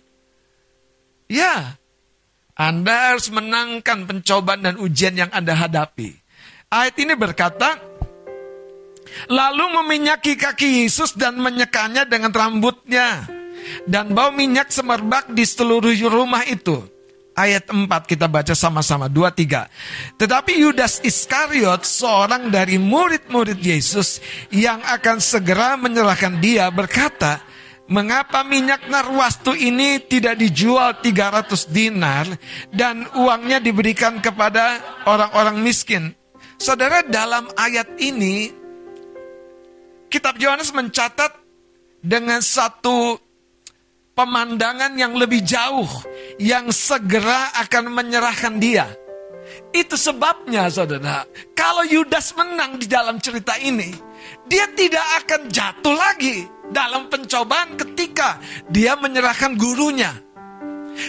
[1.31, 1.79] ya,
[2.57, 6.16] Anda harus menangkan pencobaan dan ujian yang Anda hadapi.
[6.72, 7.79] Ayat ini berkata,
[9.31, 13.29] lalu meminyaki kaki Yesus dan menyekanya dengan rambutnya.
[13.83, 16.87] Dan bau minyak semerbak di seluruh rumah itu
[17.37, 20.16] ayat 4 kita baca sama-sama 2 3.
[20.16, 27.45] Tetapi Yudas Iskariot seorang dari murid-murid Yesus yang akan segera menyerahkan dia berkata,
[27.87, 32.26] Mengapa minyak narwastu ini tidak dijual 300 dinar
[32.74, 36.11] dan uangnya diberikan kepada orang-orang miskin?
[36.59, 38.51] Saudara dalam ayat ini
[40.11, 41.30] Kitab Yohanes mencatat
[42.03, 43.22] dengan satu
[44.18, 45.87] pemandangan yang lebih jauh
[46.43, 48.91] yang segera akan menyerahkan dia.
[49.70, 51.22] Itu sebabnya saudara,
[51.55, 53.95] kalau Yudas menang di dalam cerita ini,
[54.51, 58.41] dia tidak akan jatuh lagi dalam pencobaan ketika
[58.71, 60.12] dia menyerahkan gurunya.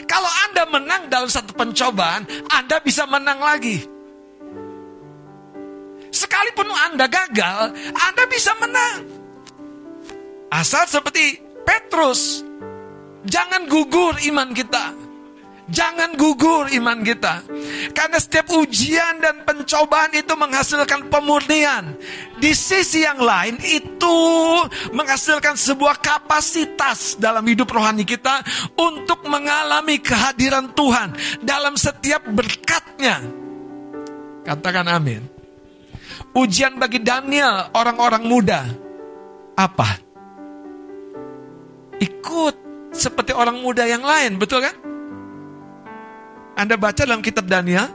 [0.03, 3.87] Kalau Anda menang dalam satu pencobaan, Anda bisa menang lagi.
[6.11, 8.99] Sekalipun Anda gagal, Anda bisa menang.
[10.51, 12.47] Asal seperti Petrus
[13.27, 15.06] Jangan gugur iman kita.
[15.67, 17.43] Jangan gugur iman kita.
[17.91, 21.91] Karena setiap ujian dan pencobaan itu menghasilkan pemurnian.
[22.39, 24.17] Di sisi yang lain itu
[24.95, 28.39] menghasilkan sebuah kapasitas dalam hidup rohani kita
[28.79, 31.11] untuk mengalami kehadiran Tuhan
[31.43, 33.19] dalam setiap berkatnya.
[34.47, 35.27] Katakan amin.
[36.31, 38.61] Ujian bagi Daniel orang-orang muda.
[39.59, 39.99] Apa?
[41.99, 42.55] Ikut
[42.95, 44.96] seperti orang muda yang lain, betul kan?
[46.57, 47.85] Anda baca dalam kitab Daniel,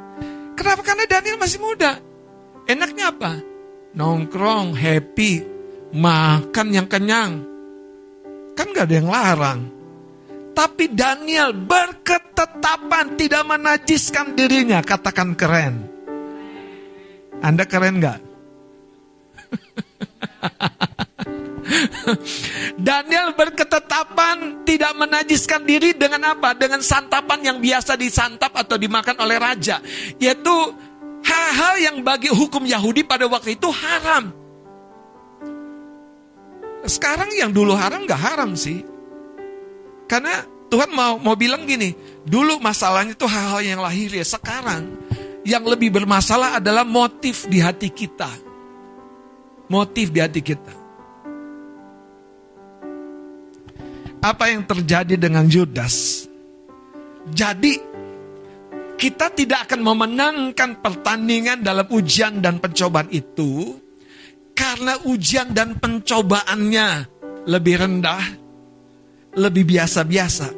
[0.54, 0.86] kenapa?
[0.86, 1.98] Karena Daniel masih muda.
[2.70, 3.42] Enaknya apa?
[3.98, 5.42] Nongkrong, happy,
[5.90, 7.42] makan yang kenyang.
[8.54, 9.66] Kan gak ada yang larang.
[10.54, 14.78] Tapi Daniel berketetapan tidak menajiskan dirinya.
[14.78, 15.90] Katakan keren.
[17.42, 18.22] Anda keren gak?
[22.78, 26.56] Daniel berketetapan tidak menajiskan diri dengan apa?
[26.56, 29.80] Dengan santapan yang biasa disantap atau dimakan oleh raja.
[30.16, 30.54] Yaitu
[31.22, 34.32] hal-hal yang bagi hukum Yahudi pada waktu itu haram.
[36.82, 38.82] Sekarang yang dulu haram gak haram sih.
[40.10, 41.94] Karena Tuhan mau mau bilang gini,
[42.24, 44.24] dulu masalahnya itu hal-hal yang lahir ya.
[44.24, 44.98] Sekarang
[45.46, 48.28] yang lebih bermasalah adalah motif di hati kita.
[49.70, 50.81] Motif di hati kita.
[54.22, 56.24] Apa yang terjadi dengan Judas.
[57.26, 57.74] Jadi,
[58.94, 63.74] kita tidak akan memenangkan pertandingan dalam ujian dan pencobaan itu
[64.54, 66.88] karena ujian dan pencobaannya
[67.50, 68.24] lebih rendah,
[69.34, 70.54] lebih biasa-biasa.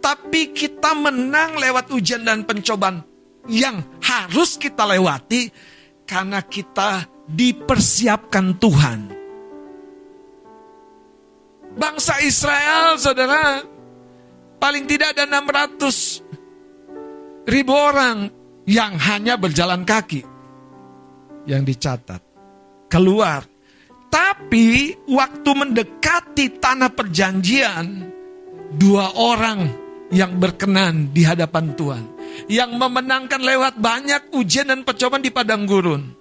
[0.00, 3.00] Tapi kita menang lewat ujian dan pencobaan
[3.48, 5.48] yang harus kita lewati
[6.04, 9.19] karena kita dipersiapkan Tuhan
[11.80, 13.64] Bangsa Israel, saudara,
[14.60, 18.28] paling tidak ada 600 ribu orang
[18.68, 20.20] yang hanya berjalan kaki.
[21.48, 22.20] Yang dicatat.
[22.92, 23.48] Keluar.
[24.12, 28.12] Tapi waktu mendekati tanah perjanjian,
[28.76, 29.64] dua orang
[30.12, 32.04] yang berkenan di hadapan Tuhan.
[32.46, 36.19] yang memenangkan lewat banyak ujian dan percobaan di padang gurun.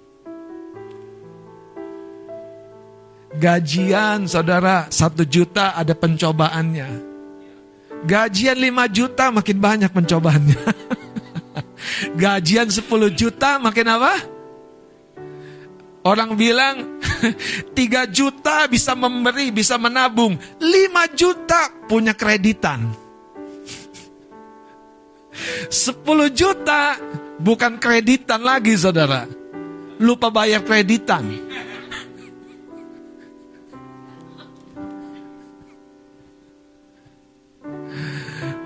[3.29, 7.05] Gajian saudara satu juta ada pencobaannya.
[8.09, 10.57] Gajian 5 juta makin banyak pencobaannya.
[12.21, 14.13] Gajian 10 juta makin apa?
[16.01, 16.97] Orang bilang
[17.77, 20.33] 3 juta bisa memberi, bisa menabung.
[20.57, 20.65] 5
[21.13, 22.87] juta punya kreditan.
[25.69, 26.01] 10
[26.33, 26.97] juta
[27.37, 29.29] bukan kreditan lagi saudara.
[29.99, 31.27] Lupa bayar kreditan.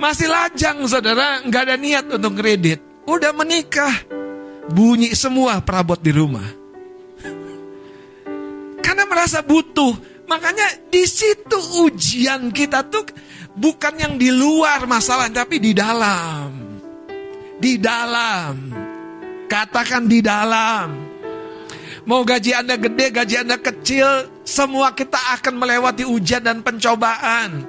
[0.04, 2.84] Masih lajang saudara, nggak ada niat untuk kredit.
[3.08, 4.04] Udah menikah,
[4.68, 6.44] bunyi semua perabot di rumah.
[8.84, 9.96] Karena merasa butuh,
[10.28, 13.08] makanya di situ ujian kita tuh
[13.56, 16.52] bukan yang di luar masalah, tapi di dalam.
[17.56, 18.76] Di dalam.
[19.48, 20.88] Katakan di dalam.
[22.04, 27.64] Mau gaji Anda gede, gaji Anda kecil, semua kita akan melewati ujian dan pencobaan.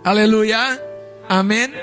[0.00, 0.85] Haleluya.
[1.26, 1.74] Amin.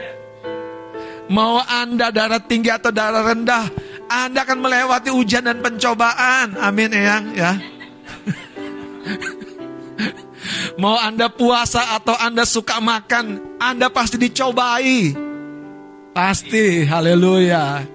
[1.32, 3.70] Mau Anda darah tinggi atau darah rendah,
[4.12, 6.58] Anda akan melewati ujian dan pencobaan.
[6.60, 7.54] Amin, Eyang, ya.
[10.82, 15.16] Mau Anda puasa atau Anda suka makan, Anda pasti dicobai.
[16.14, 17.88] Pasti, haleluya.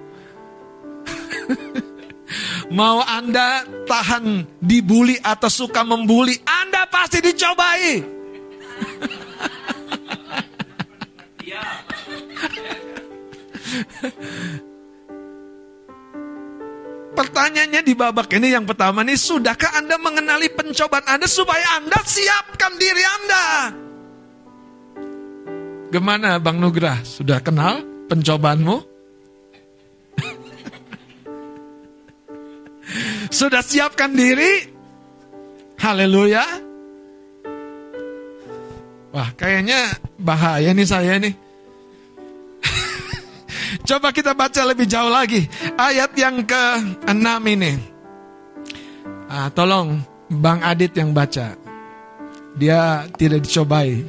[2.77, 8.03] Mau Anda tahan dibuli atau suka membuli, Anda pasti dicobai.
[17.19, 22.79] Pertanyaannya di babak ini yang pertama nih, sudahkah Anda mengenali pencobaan Anda supaya Anda siapkan
[22.79, 23.75] diri Anda?
[25.91, 27.03] Gimana Bang Nugrah?
[27.03, 28.77] Sudah kenal pencobaanmu?
[33.39, 34.69] Sudah siapkan diri?
[35.81, 36.45] Haleluya.
[39.09, 41.48] Wah, kayaknya bahaya nih saya nih.
[43.85, 45.45] Coba kita baca lebih jauh lagi.
[45.77, 47.73] Ayat yang ke-6 ini.
[49.29, 51.53] Ah, tolong Bang Adit yang baca.
[52.57, 54.03] Dia tidak dicobai.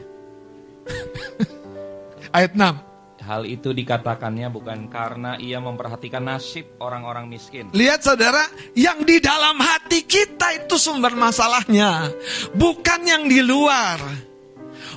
[2.37, 2.91] Ayat 6.
[3.31, 7.71] Hal itu dikatakannya bukan karena ia memperhatikan nasib orang-orang miskin.
[7.71, 8.43] Lihat saudara,
[8.75, 12.11] yang di dalam hati kita itu sumber masalahnya.
[12.59, 14.03] Bukan yang di luar.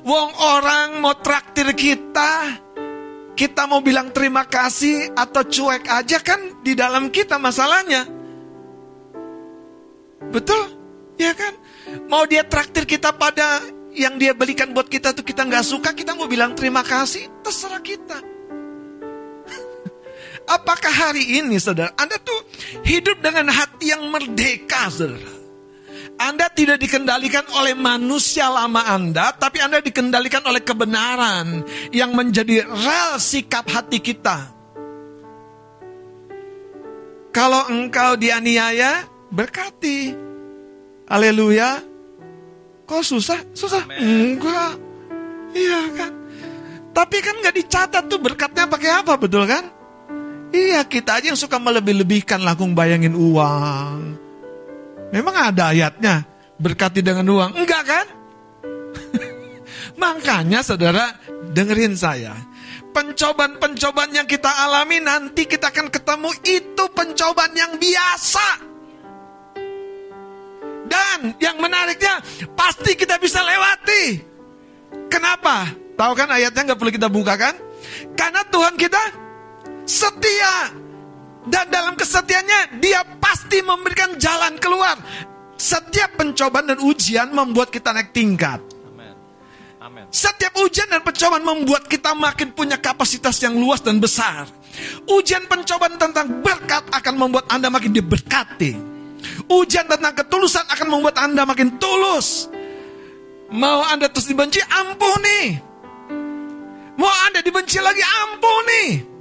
[0.02, 2.63] Wong orang mau traktir kita,
[3.34, 8.06] kita mau bilang terima kasih atau cuek aja kan di dalam kita masalahnya.
[10.30, 10.62] Betul?
[11.18, 11.54] Ya kan?
[12.10, 13.62] Mau dia traktir kita pada
[13.94, 17.82] yang dia belikan buat kita tuh kita nggak suka, kita mau bilang terima kasih, terserah
[17.82, 18.18] kita.
[20.58, 22.40] Apakah hari ini saudara, Anda tuh
[22.86, 25.43] hidup dengan hati yang merdeka saudara.
[26.18, 33.18] Anda tidak dikendalikan oleh manusia lama Anda, tapi Anda dikendalikan oleh kebenaran yang menjadi rel
[33.18, 34.54] sikap hati kita.
[37.34, 40.14] Kalau engkau dianiaya, berkati.
[41.10, 41.82] Haleluya.
[42.86, 43.42] Kok susah?
[43.58, 43.82] Susah?
[43.98, 44.78] Enggak.
[45.54, 46.12] Iya kan?
[46.94, 49.66] Tapi kan nggak dicatat tuh berkatnya pakai apa, betul kan?
[50.54, 54.23] Iya, kita aja yang suka melebih-lebihkan langsung bayangin uang.
[55.14, 56.26] Memang ada ayatnya,
[56.58, 57.54] berkati dengan uang.
[57.54, 58.06] Enggak kan?
[60.02, 61.14] Makanya saudara,
[61.54, 62.34] dengerin saya.
[62.94, 68.74] Pencobaan-pencobaan yang kita alami nanti kita akan ketemu itu pencobaan yang biasa.
[70.90, 72.18] Dan yang menariknya,
[72.58, 74.18] pasti kita bisa lewati.
[75.14, 75.70] Kenapa?
[75.94, 77.54] Tahu kan ayatnya nggak perlu kita buka kan?
[78.18, 79.02] Karena Tuhan kita
[79.86, 80.83] setia.
[81.44, 84.96] Dan dalam kesetiaannya dia pasti memberikan jalan keluar.
[85.60, 88.60] Setiap pencobaan dan ujian membuat kita naik tingkat.
[90.14, 94.48] Setiap ujian dan pencobaan membuat kita makin punya kapasitas yang luas dan besar.
[95.10, 98.72] Ujian pencobaan tentang berkat akan membuat Anda makin diberkati.
[99.52, 102.48] Ujian tentang ketulusan akan membuat Anda makin tulus.
[103.54, 105.60] Mau Anda terus dibenci, ampuni.
[106.98, 109.13] Mau Anda dibenci lagi, ampuni.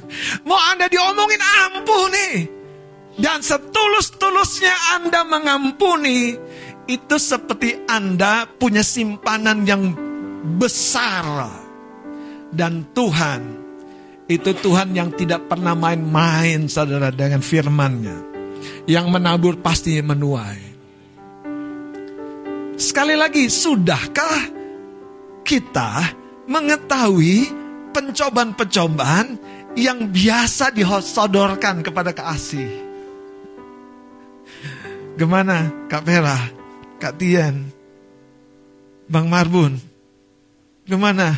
[0.48, 2.28] Mau Anda diomongin, ampuni.
[3.12, 6.32] Dan setulus-tulusnya Anda mengampuni,
[6.88, 9.92] itu seperti Anda punya simpanan yang
[10.56, 11.60] besar.
[12.52, 13.40] Dan Tuhan,
[14.28, 18.32] itu Tuhan yang tidak pernah main-main saudara dengan firmannya.
[18.88, 20.72] Yang menabur pasti menuai.
[22.80, 24.40] Sekali lagi, sudahkah
[25.44, 26.16] kita
[26.48, 27.62] mengetahui
[27.92, 29.26] pencobaan-pencobaan
[29.76, 32.68] yang biasa disodorkan kepada kasih.
[35.16, 36.38] Gimana Kak Vera,
[36.96, 37.68] Kak Tian,
[39.08, 39.76] Bang Marbun,
[40.88, 41.36] gimana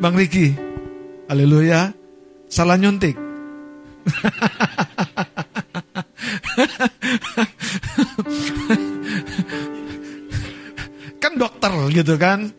[0.00, 0.56] Bang Riki?
[1.28, 1.92] Haleluya,
[2.48, 3.16] salah nyuntik.
[11.22, 12.50] kan dokter gitu kan.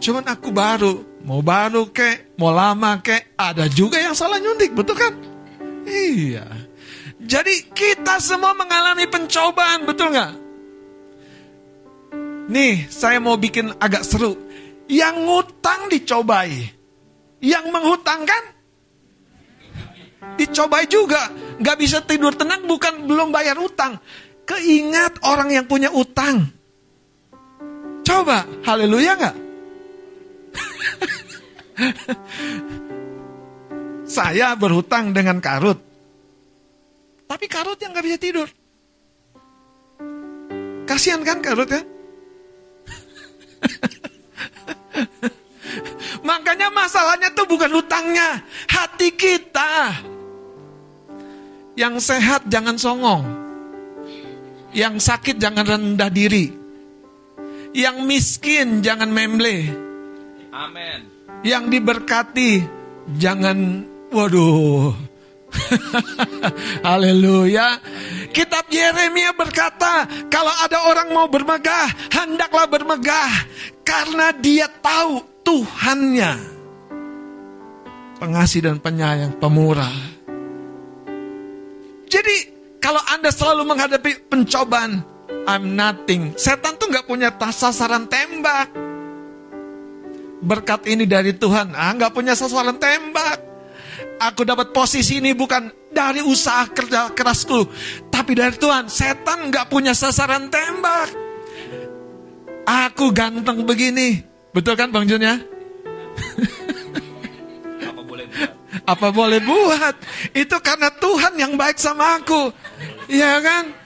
[0.00, 4.94] Cuman aku baru, mau baru kek, mau lama kek, ada juga yang salah nyuntik, betul
[4.94, 5.12] kan?
[5.84, 6.46] Iya.
[7.18, 10.32] Jadi kita semua mengalami pencobaan, betul nggak?
[12.46, 14.38] Nih, saya mau bikin agak seru.
[14.86, 16.62] Yang ngutang dicobai.
[17.42, 18.42] Yang menghutangkan
[20.38, 21.26] dicobai juga.
[21.58, 23.98] Nggak bisa tidur tenang bukan belum bayar utang.
[24.46, 26.46] Keingat orang yang punya utang.
[28.06, 29.45] Coba, haleluya nggak?
[34.16, 35.76] Saya berhutang dengan karut.
[37.26, 38.48] Tapi karut yang nggak bisa tidur.
[40.86, 41.82] Kasihan kan karut ya?
[46.28, 49.92] Makanya masalahnya tuh bukan hutangnya, hati kita.
[51.76, 53.28] Yang sehat jangan songong.
[54.72, 56.48] Yang sakit jangan rendah diri.
[57.76, 59.85] Yang miskin jangan memble.
[60.56, 61.04] Amin.
[61.44, 62.64] Yang diberkati
[63.20, 64.96] jangan waduh.
[66.86, 67.76] Haleluya.
[68.32, 73.32] Kitab Yeremia berkata, kalau ada orang mau bermegah, hendaklah bermegah
[73.84, 76.56] karena dia tahu Tuhannya.
[78.16, 79.92] Pengasih dan penyayang, pemurah.
[82.08, 82.36] Jadi
[82.80, 85.04] kalau Anda selalu menghadapi pencobaan,
[85.44, 86.32] I'm nothing.
[86.40, 88.85] Setan tuh nggak punya tas sasaran tembak.
[90.36, 93.40] Berkat ini dari Tuhan, ah nggak punya sasaran tembak.
[94.20, 97.68] Aku dapat posisi ini bukan dari usaha kerja kerasku,
[98.12, 98.88] tapi dari Tuhan.
[98.88, 101.08] Setan nggak punya sasaran tembak.
[102.66, 104.20] Aku ganteng begini,
[104.52, 105.38] betul kan Bang Jun ya?
[107.86, 108.50] Apa boleh buat?
[108.84, 109.94] Apa boleh buat?
[110.36, 112.52] Itu karena Tuhan yang baik sama aku.
[113.08, 113.85] Iya kan?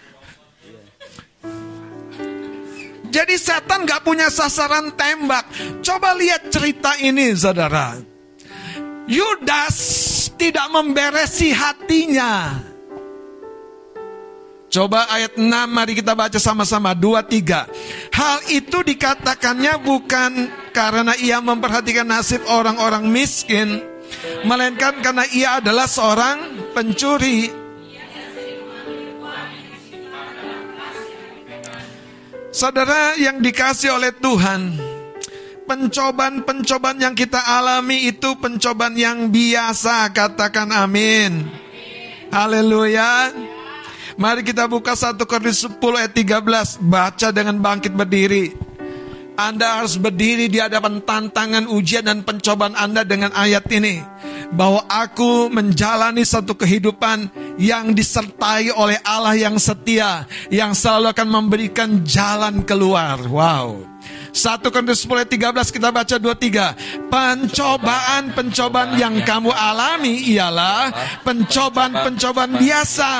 [3.11, 5.51] Jadi setan gak punya sasaran tembak.
[5.83, 7.99] Coba lihat cerita ini saudara.
[9.11, 9.79] Yudas
[10.39, 12.63] tidak memberesi hatinya.
[14.71, 18.15] Coba ayat 6 mari kita baca sama-sama 2 3.
[18.15, 20.33] Hal itu dikatakannya bukan
[20.71, 23.83] karena ia memperhatikan nasib orang-orang miskin,
[24.47, 27.60] melainkan karena ia adalah seorang pencuri.
[32.51, 34.75] Saudara yang dikasih oleh Tuhan,
[35.71, 41.47] pencobaan-pencobaan yang kita alami itu pencobaan yang biasa, katakan amin.
[42.35, 43.31] Haleluya.
[44.19, 48.70] Mari kita buka 1 Korintus 10 ayat 13, baca dengan bangkit berdiri.
[49.41, 54.05] Anda harus berdiri di hadapan tantangan ujian dan pencobaan Anda dengan ayat ini.
[54.53, 60.29] Bahwa aku menjalani satu kehidupan yang disertai oleh Allah yang setia.
[60.53, 63.19] Yang selalu akan memberikan jalan keluar.
[63.27, 63.90] Wow.
[64.31, 67.11] 1 Korintus 10 ayat 13 kita baca 23.
[67.11, 70.91] Pencobaan-pencobaan yang kamu alami ialah
[71.27, 73.13] pencobaan-pencobaan biasa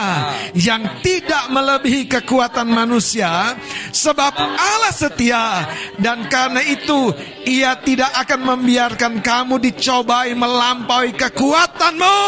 [0.55, 3.59] yang tidak melebihi kekuatan manusia
[3.91, 5.67] sebab Allah setia
[5.99, 7.11] dan karena itu
[7.43, 12.19] ia tidak akan membiarkan kamu dicobai melampaui kekuatanmu.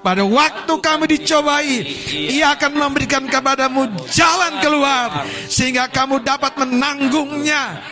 [0.00, 1.84] Pada waktu kamu dicobai,
[2.32, 7.89] ia akan memberikan kepadamu jalan keluar sehingga kamu dapat menanggungnya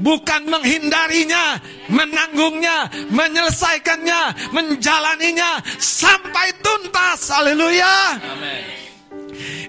[0.00, 7.32] bukan menghindarinya, menanggungnya, menyelesaikannya, menjalaninya sampai tuntas.
[7.32, 8.20] Haleluya.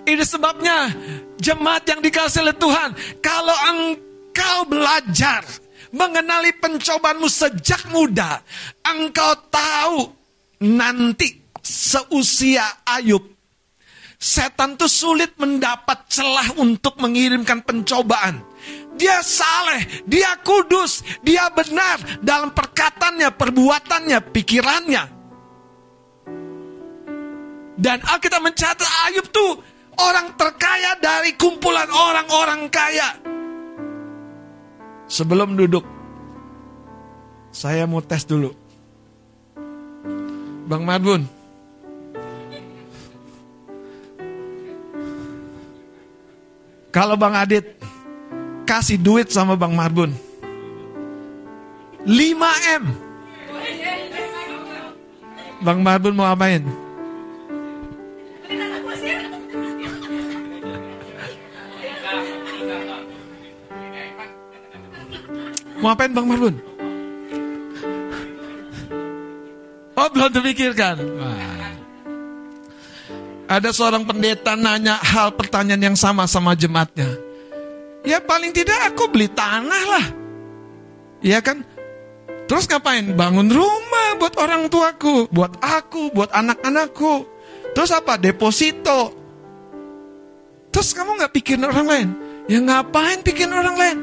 [0.08, 0.92] Ini sebabnya
[1.40, 5.44] jemaat yang dikasih oleh Tuhan, kalau engkau belajar
[5.92, 8.40] mengenali pencobaanmu sejak muda,
[8.88, 10.00] engkau tahu
[10.64, 13.38] nanti seusia Ayub
[14.18, 18.42] Setan tuh sulit mendapat celah untuk mengirimkan pencobaan.
[18.98, 25.04] Dia saleh, dia kudus, dia benar dalam perkataannya, perbuatannya, pikirannya.
[27.78, 29.62] Dan Alkitab mencatat Ayub tuh
[30.02, 33.22] orang terkaya dari kumpulan orang-orang kaya.
[35.06, 35.86] Sebelum duduk,
[37.54, 38.50] saya mau tes dulu.
[40.68, 41.24] Bang Marbun,
[46.90, 47.77] kalau Bang Adit
[48.68, 50.12] kasih duit sama Bang Marbun.
[52.04, 52.84] 5M.
[55.64, 56.62] Bang Marbun mau apain?
[65.80, 66.60] Mau apain Bang Marbun?
[69.98, 71.00] Oh belum terpikirkan.
[73.48, 77.27] Ada seorang pendeta nanya hal pertanyaan yang sama sama jemaatnya.
[78.08, 80.06] Ya paling tidak aku beli tanah lah.
[81.20, 81.68] Iya kan?
[82.48, 83.04] Terus ngapain?
[83.20, 87.28] Bangun rumah buat orang tuaku, buat aku, buat anak-anakku.
[87.76, 88.16] Terus apa?
[88.16, 89.12] Deposito.
[90.72, 92.10] Terus kamu nggak pikirin orang lain?
[92.48, 93.98] Ya ngapain pikirin orang lain?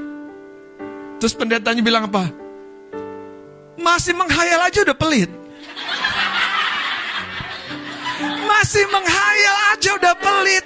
[1.16, 2.28] Terus pendetanya bilang apa?
[3.80, 5.32] Masih menghayal aja udah pelit.
[8.44, 10.64] Masih menghayal aja udah pelit.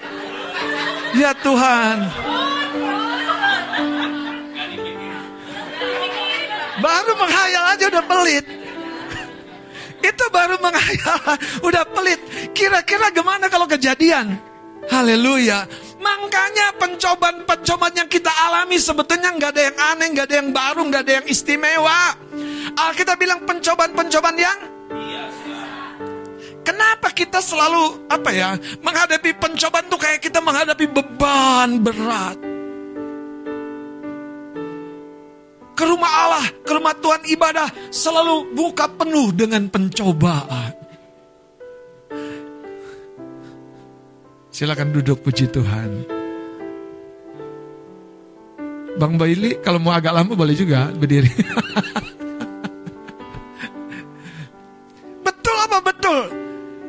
[1.15, 1.97] Ya Tuhan.
[7.09, 8.45] Baru menghayal aja udah pelit.
[10.05, 12.21] Itu baru menghayal, udah pelit.
[12.53, 14.37] Kira-kira gimana kalau kejadian?
[14.93, 15.65] Haleluya.
[15.97, 21.03] Makanya pencobaan-pencobaan yang kita alami sebetulnya nggak ada yang aneh, nggak ada yang baru, nggak
[21.09, 22.13] ada yang istimewa.
[22.77, 24.59] Alkitab bilang pencobaan-pencobaan yang
[26.61, 28.53] Kenapa kita selalu apa ya
[28.85, 32.58] menghadapi pencobaan tuh kayak kita menghadapi beban berat?
[35.79, 40.75] Ke rumah Allah, ke rumah Tuhan ibadah selalu buka penuh dengan pencobaan.
[44.51, 46.03] Silakan duduk puji Tuhan.
[48.99, 51.31] Bang Baili kalau mau agak lama boleh juga berdiri.
[55.31, 56.19] betul apa betul?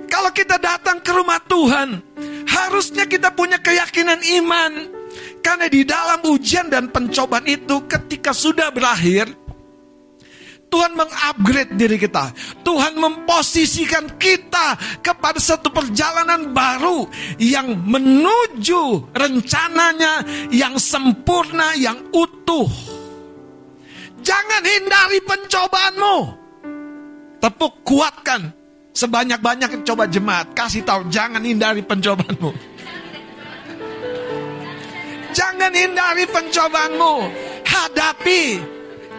[0.09, 2.01] Kalau kita datang ke rumah Tuhan,
[2.49, 4.98] harusnya kita punya keyakinan iman.
[5.39, 9.29] Karena di dalam ujian dan pencobaan itu ketika sudah berakhir,
[10.69, 12.29] Tuhan mengupgrade diri kita.
[12.61, 17.09] Tuhan memposisikan kita kepada satu perjalanan baru
[17.41, 20.21] yang menuju rencananya
[20.53, 22.69] yang sempurna, yang utuh.
[24.21, 26.17] Jangan hindari pencobaanmu.
[27.39, 28.53] Tepuk kuatkan
[28.93, 30.53] sebanyak-banyak coba jemaat.
[30.53, 32.78] Kasih tahu jangan hindari pencobaanmu.
[35.31, 37.15] Jangan hindari pencobaanmu.
[37.65, 38.43] Hadapi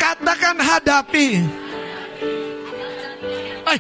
[0.00, 1.44] Katakan hadapi.
[3.68, 3.78] Ay.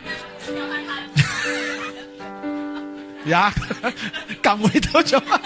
[3.32, 3.48] ya,
[4.44, 5.40] kamu itu coba.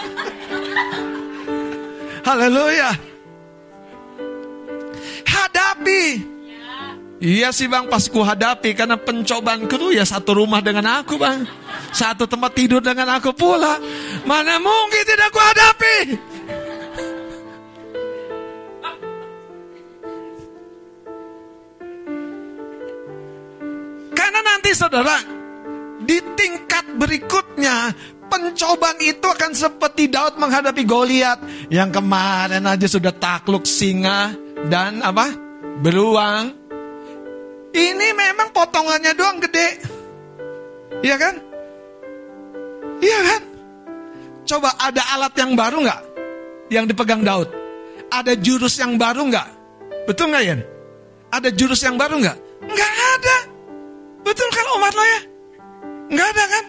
[2.27, 2.91] Haleluya.
[5.23, 6.35] Hadapi.
[7.23, 11.47] Iya sih bang, pas ku hadapi karena pencobaanku tuh ya satu rumah dengan aku bang,
[11.95, 13.79] satu tempat tidur dengan aku pula.
[14.27, 15.97] Mana mungkin tidak ku hadapi?
[24.35, 25.15] Karena nanti saudara,
[26.03, 27.87] di tingkat berikutnya,
[28.27, 31.39] pencobaan itu akan seperti Daud menghadapi Goliat
[31.71, 34.35] yang kemarin aja sudah takluk singa
[34.67, 35.31] dan apa?
[35.79, 36.51] Beruang.
[37.71, 39.79] Ini memang potongannya doang gede.
[40.99, 41.35] Iya kan?
[42.99, 43.41] Iya kan?
[44.51, 46.01] Coba ada alat yang baru nggak?
[46.75, 47.47] Yang dipegang Daud.
[48.11, 49.47] Ada jurus yang baru nggak?
[50.11, 50.59] Betul nggak Yan?
[51.31, 52.67] Ada jurus yang baru nggak?
[52.67, 53.54] Nggak ada.
[54.25, 55.21] Betul kan umat lo ya?
[56.09, 56.65] Nggak ada kan?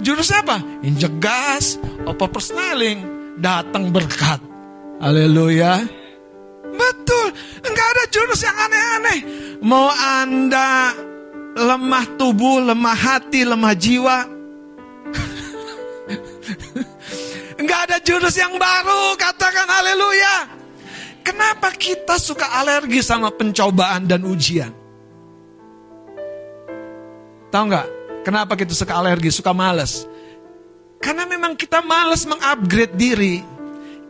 [0.00, 0.56] Jurusnya apa?
[0.80, 1.76] Injek gas,
[2.08, 3.04] apa persneling,
[3.36, 4.40] datang berkat.
[5.04, 5.84] Haleluya.
[6.70, 7.26] Betul,
[7.60, 9.18] nggak ada jurus yang aneh-aneh.
[9.60, 10.96] Mau anda
[11.52, 14.18] lemah tubuh, lemah hati, lemah jiwa.
[17.60, 20.48] Nggak ada jurus yang baru, katakan haleluya.
[21.20, 24.79] Kenapa kita suka alergi sama pencobaan dan ujian?
[27.50, 27.88] Tahu nggak?
[28.22, 30.06] Kenapa kita suka alergi, suka males?
[31.02, 33.42] Karena memang kita males mengupgrade diri.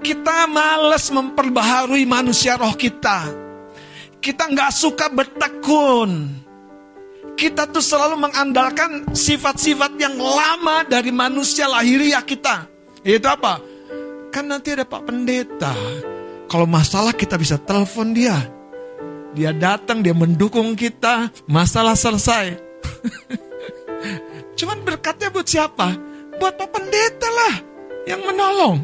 [0.01, 3.31] Kita males memperbaharui manusia roh kita.
[4.21, 6.11] Kita nggak suka bertekun.
[7.37, 12.69] Kita tuh selalu mengandalkan sifat-sifat yang lama dari manusia lahiriah kita.
[13.01, 13.57] Itu apa?
[14.29, 15.73] Kan nanti ada Pak Pendeta.
[16.51, 18.37] Kalau masalah kita bisa telepon dia.
[19.33, 22.70] Dia datang, dia mendukung kita, masalah selesai.
[24.59, 25.97] Cuman berkatnya buat siapa?
[26.41, 27.55] Buat Pak Pendeta lah
[28.09, 28.81] yang menolong.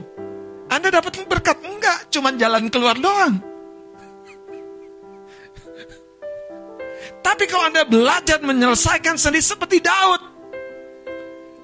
[0.67, 2.11] Anda dapat berkat enggak?
[2.11, 3.39] Cuman jalan keluar doang.
[7.27, 10.23] Tapi kalau Anda belajar menyelesaikan sendiri seperti Daud.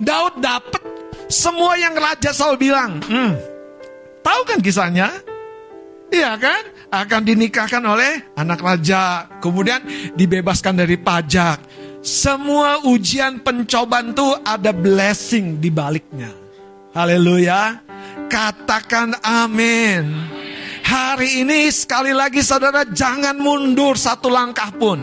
[0.02, 0.82] Daud dapat
[1.30, 3.00] semua yang Raja Saul bilang.
[3.06, 3.38] Hmm,
[4.20, 5.08] tahu kan kisahnya?
[6.12, 6.62] Iya kan?
[6.92, 9.32] Akan dinikahkan oleh anak raja.
[9.40, 9.80] Kemudian
[10.12, 11.81] dibebaskan dari pajak.
[12.02, 16.34] Semua ujian pencobaan tuh ada blessing di baliknya.
[16.98, 17.78] Haleluya.
[18.26, 20.10] Katakan amin.
[20.82, 24.98] Hari ini sekali lagi saudara jangan mundur satu langkah pun.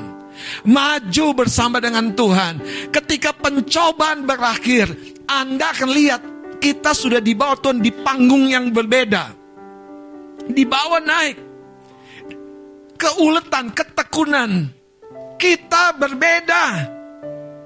[0.68, 2.60] Maju bersama dengan Tuhan.
[2.92, 4.92] Ketika pencobaan berakhir,
[5.24, 6.22] Anda akan lihat
[6.60, 9.32] kita sudah dibawa Tuhan di panggung yang berbeda.
[10.52, 11.38] Dibawa naik.
[13.00, 14.79] Keuletan, ketekunan.
[15.40, 16.64] Kita berbeda.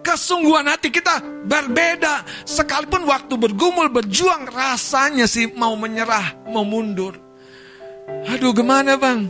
[0.06, 1.18] Kesungguhan hati kita
[1.50, 2.22] berbeda.
[2.46, 7.18] Sekalipun waktu bergumul, berjuang, rasanya sih mau menyerah, mau mundur.
[8.30, 9.26] Aduh, gimana bang?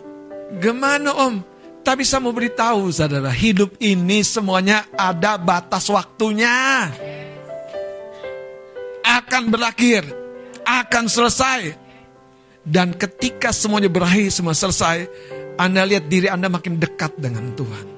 [0.59, 1.39] Gimana om?
[1.83, 6.89] Tapi saya mau beritahu saudara, hidup ini semuanya ada batas waktunya.
[9.03, 10.07] Akan berakhir,
[10.63, 11.75] akan selesai.
[12.63, 15.05] Dan ketika semuanya berakhir, semua selesai,
[15.59, 17.92] Anda lihat diri Anda makin dekat dengan Tuhan.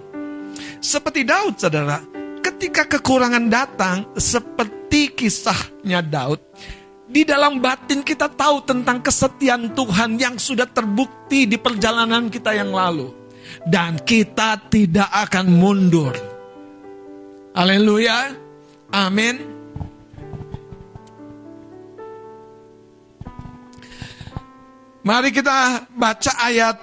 [0.86, 1.98] Seperti Daud saudara,
[2.46, 6.38] ketika kekurangan datang, seperti kisahnya Daud,
[7.10, 12.70] di dalam batin kita tahu tentang kesetiaan Tuhan yang sudah terbukti di perjalanan kita yang
[12.70, 13.10] lalu
[13.66, 16.14] dan kita tidak akan mundur.
[17.58, 18.38] Haleluya.
[18.94, 19.42] Amin.
[25.02, 26.78] Mari kita baca ayat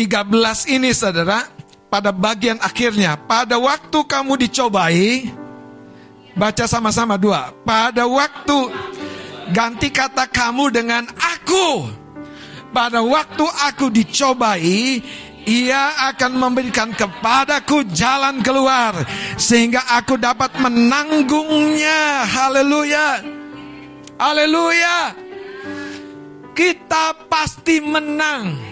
[0.00, 1.60] 13 ini saudara.
[1.92, 3.20] Pada bagian akhirnya.
[3.20, 5.28] Pada waktu kamu dicobai.
[6.32, 7.52] Baca sama-sama dua.
[7.68, 8.72] Pada waktu
[9.52, 11.92] ganti kata kamu dengan aku.
[12.72, 15.04] Pada waktu aku dicobai,
[15.44, 18.96] ia akan memberikan kepadaku jalan keluar
[19.36, 22.24] sehingga aku dapat menanggungnya.
[22.24, 23.20] Haleluya.
[24.16, 25.12] Haleluya.
[26.56, 28.71] Kita pasti menang.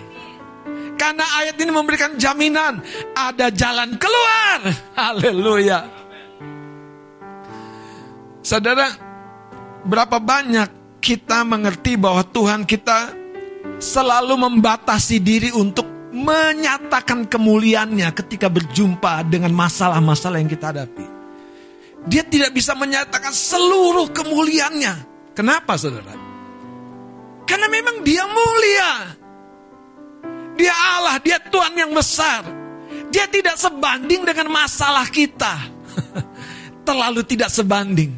[1.00, 2.84] Karena ayat ini memberikan jaminan
[3.16, 4.60] ada jalan keluar.
[5.00, 5.88] Haleluya.
[8.44, 8.92] Saudara,
[9.88, 13.16] berapa banyak kita mengerti bahwa Tuhan kita
[13.80, 21.06] selalu membatasi diri untuk menyatakan kemuliaannya ketika berjumpa dengan masalah-masalah yang kita hadapi.
[22.04, 25.08] Dia tidak bisa menyatakan seluruh kemuliaannya.
[25.32, 26.12] Kenapa saudara?
[27.48, 29.19] Karena memang dia mulia.
[30.60, 32.44] Dia Allah, dia Tuhan yang besar.
[33.08, 35.56] Dia tidak sebanding dengan masalah kita.
[36.86, 38.12] Terlalu tidak sebanding.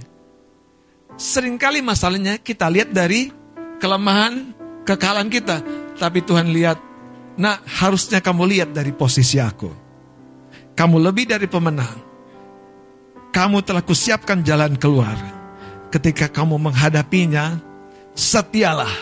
[1.14, 3.30] Seringkali masalahnya kita lihat dari
[3.78, 4.50] kelemahan,
[4.82, 5.62] kekalahan kita.
[6.02, 6.92] Tapi Tuhan lihat
[7.32, 9.70] Nah, harusnya kamu lihat dari posisi aku.
[10.76, 12.12] Kamu lebih dari pemenang.
[13.32, 15.16] Kamu telah kusiapkan jalan keluar.
[15.88, 17.56] Ketika kamu menghadapinya,
[18.12, 18.92] setialah.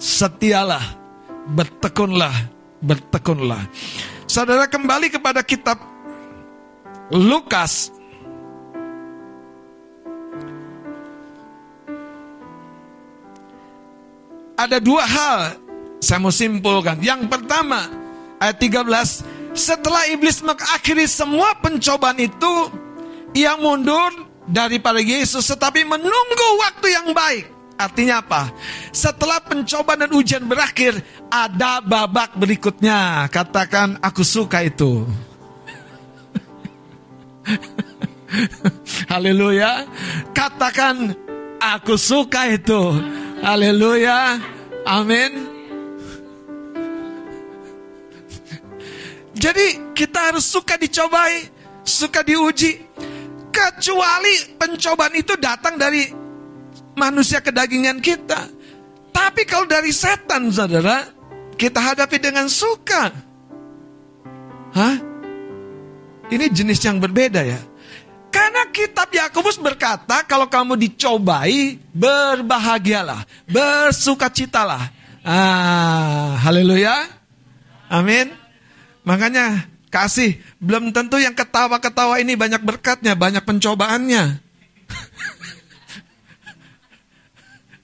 [0.00, 0.84] Setialah.
[1.48, 2.34] Bertekunlah.
[2.78, 3.62] Bertekunlah.
[4.28, 5.80] Saudara kembali kepada kitab
[7.08, 7.88] Lukas
[14.58, 15.56] ada dua hal
[15.98, 16.98] saya mau simpulkan.
[17.02, 17.90] Yang pertama,
[18.38, 22.54] ayat 13, setelah iblis mengakhiri semua pencobaan itu,
[23.34, 27.57] ia mundur daripada Yesus tetapi menunggu waktu yang baik.
[27.78, 28.50] Artinya apa?
[28.90, 30.98] Setelah pencobaan dan ujian berakhir,
[31.30, 33.30] ada babak berikutnya.
[33.30, 35.06] Katakan, aku suka itu.
[39.14, 39.86] Haleluya.
[40.34, 41.14] Katakan,
[41.62, 42.98] aku suka itu.
[43.46, 44.42] Haleluya.
[44.82, 45.46] Amin.
[49.38, 51.46] Jadi kita harus suka dicobai,
[51.86, 52.90] suka diuji.
[53.54, 56.10] Kecuali pencobaan itu datang dari
[56.98, 58.50] manusia kedagingan kita.
[59.14, 61.06] Tapi kalau dari setan, saudara,
[61.54, 63.14] kita hadapi dengan suka.
[64.74, 64.96] Hah?
[66.28, 67.58] Ini jenis yang berbeda ya.
[68.28, 74.92] Karena kitab Yakobus berkata, kalau kamu dicobai, berbahagialah, bersukacitalah.
[75.24, 77.08] Ah, haleluya.
[77.88, 78.28] Amin.
[79.08, 84.47] Makanya kasih, belum tentu yang ketawa-ketawa ini banyak berkatnya, banyak pencobaannya.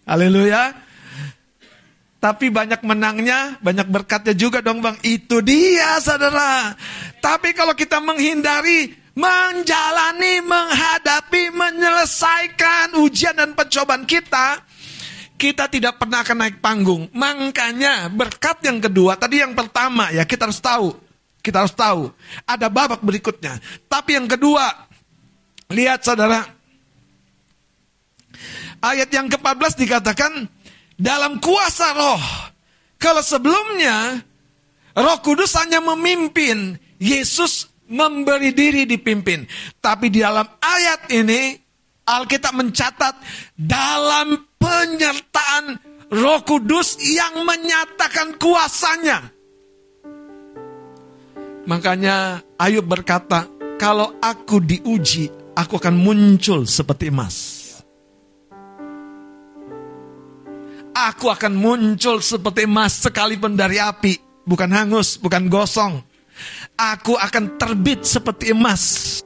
[0.04, 0.76] Haleluya.
[2.20, 4.96] Tapi banyak menangnya, banyak berkatnya juga dong bang.
[5.04, 6.72] Itu dia saudara.
[7.20, 14.64] Tapi kalau kita menghindari, menjalani, menghadapi, menyelesaikan ujian dan pencobaan kita,
[15.36, 17.12] kita tidak pernah akan naik panggung.
[17.12, 20.96] Makanya berkat yang kedua, tadi yang pertama ya kita harus tahu.
[21.44, 22.08] Kita harus tahu.
[22.48, 23.60] Ada babak berikutnya.
[23.84, 24.64] Tapi yang kedua,
[25.68, 26.63] lihat saudara.
[28.84, 30.44] Ayat yang ke-14 dikatakan,
[31.00, 32.24] dalam kuasa roh.
[33.00, 34.20] Kalau sebelumnya,
[34.92, 36.76] roh kudus hanya memimpin.
[37.00, 39.44] Yesus memberi diri dipimpin.
[39.80, 41.56] Tapi di dalam ayat ini
[42.04, 43.14] Alkitab mencatat
[43.56, 45.64] dalam penyertaan
[46.12, 49.32] Roh Kudus yang menyatakan kuasanya.
[51.64, 53.48] Makanya Ayub berkata,
[53.80, 57.63] kalau aku diuji, aku akan muncul seperti emas.
[60.94, 64.14] Aku akan muncul seperti emas sekalipun dari api,
[64.46, 65.98] bukan hangus, bukan gosong.
[66.78, 69.18] Aku akan terbit seperti emas.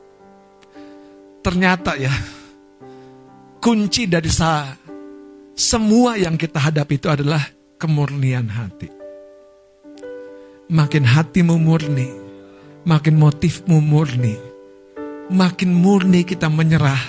[1.45, 2.13] Ternyata ya,
[3.61, 4.65] kunci dari sa
[5.53, 7.45] semua yang kita hadapi itu adalah
[7.77, 8.89] kemurnian hati.
[10.73, 12.09] Makin hatimu murni,
[12.89, 14.37] makin motifmu murni,
[15.29, 17.01] makin murni kita menyerah,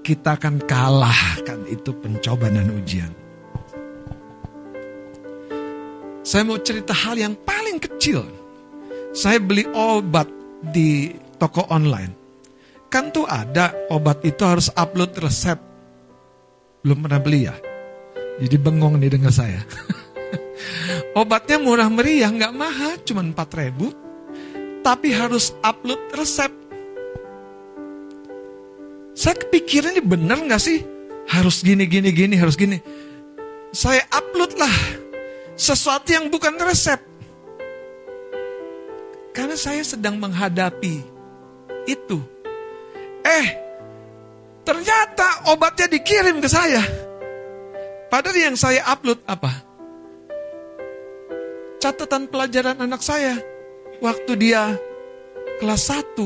[0.00, 3.23] kita akan kalahkan itu pencobaan dan ujian.
[6.24, 8.24] Saya mau cerita hal yang paling kecil.
[9.12, 10.26] Saya beli obat
[10.72, 12.24] di toko online
[12.94, 15.58] kan tuh ada obat itu harus upload resep.
[16.86, 17.58] Belum pernah beli ya?
[18.38, 19.58] Jadi bengong nih dengar saya.
[21.20, 23.90] Obatnya murah meriah, nggak mahal, cuma 4 ribu.
[24.86, 26.54] Tapi harus upload resep.
[29.18, 30.78] Saya kepikiran ini bener nggak sih?
[31.34, 32.78] Harus gini, gini, gini, harus gini.
[33.74, 34.76] Saya upload lah
[35.54, 37.00] sesuatu yang bukan resep.
[39.34, 41.02] Karena saya sedang menghadapi
[41.90, 42.34] itu
[43.24, 43.46] Eh,
[44.68, 46.84] ternyata obatnya dikirim ke saya.
[48.12, 49.64] Padahal yang saya upload apa?
[51.80, 53.40] Catatan pelajaran anak saya
[54.04, 54.76] waktu dia
[55.58, 56.20] kelas 1.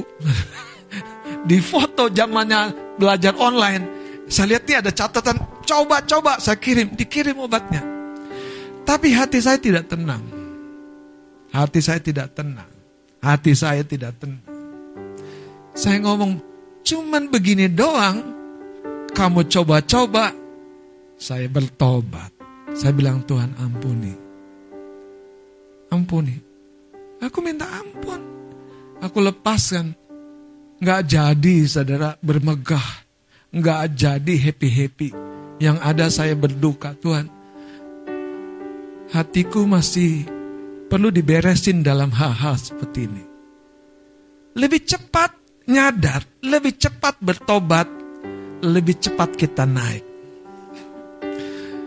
[1.48, 3.84] Di foto zamannya belajar online,
[4.26, 7.97] saya lihat nih ada catatan, coba-coba saya kirim, dikirim obatnya.
[8.88, 10.24] Tapi hati saya tidak tenang.
[11.52, 12.72] Hati saya tidak tenang.
[13.20, 14.40] Hati saya tidak tenang.
[15.76, 16.40] Saya ngomong,
[16.80, 18.24] cuman begini doang,
[19.12, 20.32] kamu coba-coba,
[21.20, 22.32] saya bertobat.
[22.72, 24.16] Saya bilang Tuhan ampuni.
[25.92, 26.36] Ampuni.
[27.20, 28.24] Aku minta ampun.
[29.04, 29.92] Aku lepaskan.
[30.80, 33.04] Nggak jadi saudara bermegah.
[33.52, 35.12] Nggak jadi happy-happy.
[35.60, 37.37] Yang ada saya berduka Tuhan.
[39.08, 40.28] Hatiku masih
[40.92, 43.24] perlu diberesin dalam hal-hal seperti ini.
[44.52, 45.32] Lebih cepat
[45.64, 47.88] nyadar, lebih cepat bertobat,
[48.60, 50.04] lebih cepat kita naik.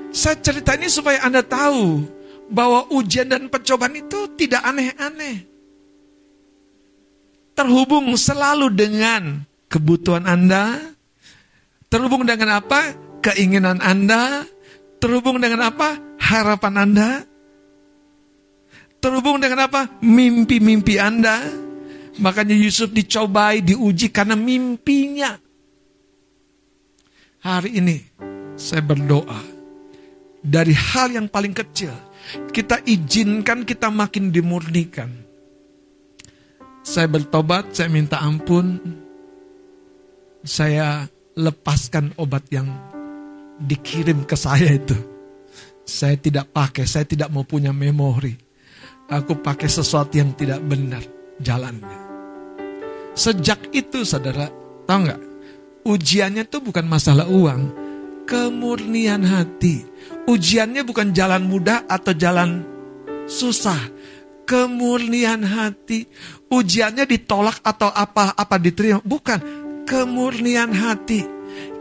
[0.10, 2.02] Saya cerita ini supaya Anda tahu
[2.50, 5.46] bahwa ujian dan pencobaan itu tidak aneh-aneh.
[7.54, 10.74] Terhubung selalu dengan kebutuhan Anda,
[11.86, 12.98] terhubung dengan apa?
[13.22, 14.42] Keinginan Anda,
[14.98, 16.11] terhubung dengan apa?
[16.32, 17.10] Harapan Anda,
[19.04, 20.00] terhubung dengan apa?
[20.00, 21.44] Mimpi-mimpi Anda,
[22.20, 25.40] Makanya Yusuf dicobai, diuji karena mimpinya.
[27.42, 27.98] Hari ini
[28.60, 29.40] saya berdoa.
[30.42, 31.94] Dari hal yang paling kecil,
[32.50, 35.10] kita izinkan kita makin dimurnikan.
[36.82, 38.82] Saya bertobat, saya minta ampun.
[40.42, 41.06] Saya
[41.38, 42.66] lepaskan obat yang
[43.62, 44.98] dikirim ke saya itu.
[45.86, 48.38] Saya tidak pakai, saya tidak mau punya memori.
[49.12, 51.04] Aku pakai sesuatu yang tidak benar
[51.42, 52.00] jalannya.
[53.12, 54.48] Sejak itu saudara,
[54.88, 55.22] tahu nggak?
[55.84, 57.74] Ujiannya itu bukan masalah uang,
[58.24, 59.84] kemurnian hati.
[60.30, 62.64] Ujiannya bukan jalan mudah atau jalan
[63.28, 63.80] susah.
[64.48, 66.08] Kemurnian hati.
[66.52, 69.00] Ujiannya ditolak atau apa-apa diterima.
[69.00, 69.40] Bukan.
[69.88, 71.24] Kemurnian hati.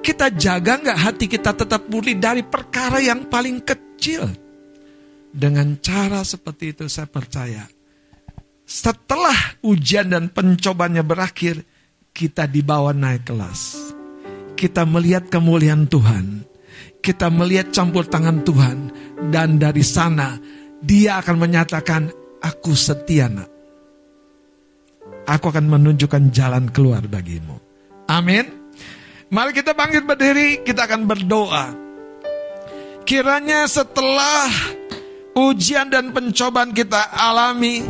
[0.01, 3.90] Kita jaga nggak hati kita tetap murni dari perkara yang paling kecil.
[5.31, 7.69] Dengan cara seperti itu saya percaya
[8.71, 11.67] setelah ujian dan pencobanya berakhir,
[12.15, 13.91] kita dibawa naik kelas.
[14.55, 16.47] Kita melihat kemuliaan Tuhan.
[17.03, 18.79] Kita melihat campur tangan Tuhan.
[19.27, 20.39] Dan dari sana,
[20.79, 23.51] dia akan menyatakan, aku setia nak.
[25.27, 27.59] Aku akan menunjukkan jalan keluar bagimu.
[28.07, 28.47] Amin.
[29.35, 31.90] Mari kita bangkit berdiri, kita akan berdoa.
[33.05, 34.47] Kiranya setelah
[35.35, 37.83] ujian dan pencobaan kita alami,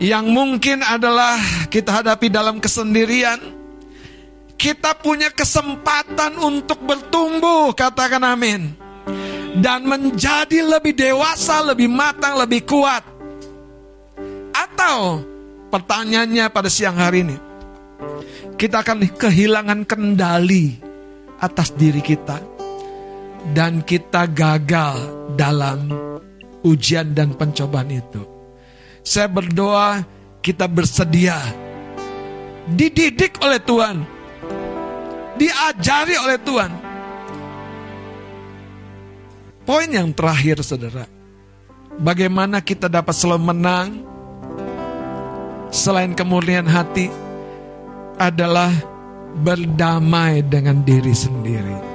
[0.00, 1.36] yang mungkin adalah
[1.68, 3.60] kita hadapi dalam kesendirian.
[4.60, 8.72] Kita punya kesempatan untuk bertumbuh, katakan amin.
[9.56, 13.04] Dan menjadi lebih dewasa, lebih matang, lebih kuat.
[14.52, 15.24] Atau
[15.72, 17.36] pertanyaannya pada siang hari ini,
[18.56, 20.76] kita akan kehilangan kendali
[21.40, 22.49] atas diri kita.
[23.50, 25.00] Dan kita gagal
[25.34, 25.90] dalam
[26.64, 28.22] ujian dan pencobaan itu.
[29.00, 30.04] Saya berdoa
[30.44, 31.40] kita bersedia
[32.68, 34.04] dididik oleh Tuhan,
[35.40, 36.72] diajari oleh Tuhan.
[39.64, 41.06] Poin yang terakhir, saudara,
[42.00, 43.88] bagaimana kita dapat selalu menang
[45.70, 47.06] selain kemurnian hati
[48.18, 48.74] adalah
[49.40, 51.89] berdamai dengan diri sendiri.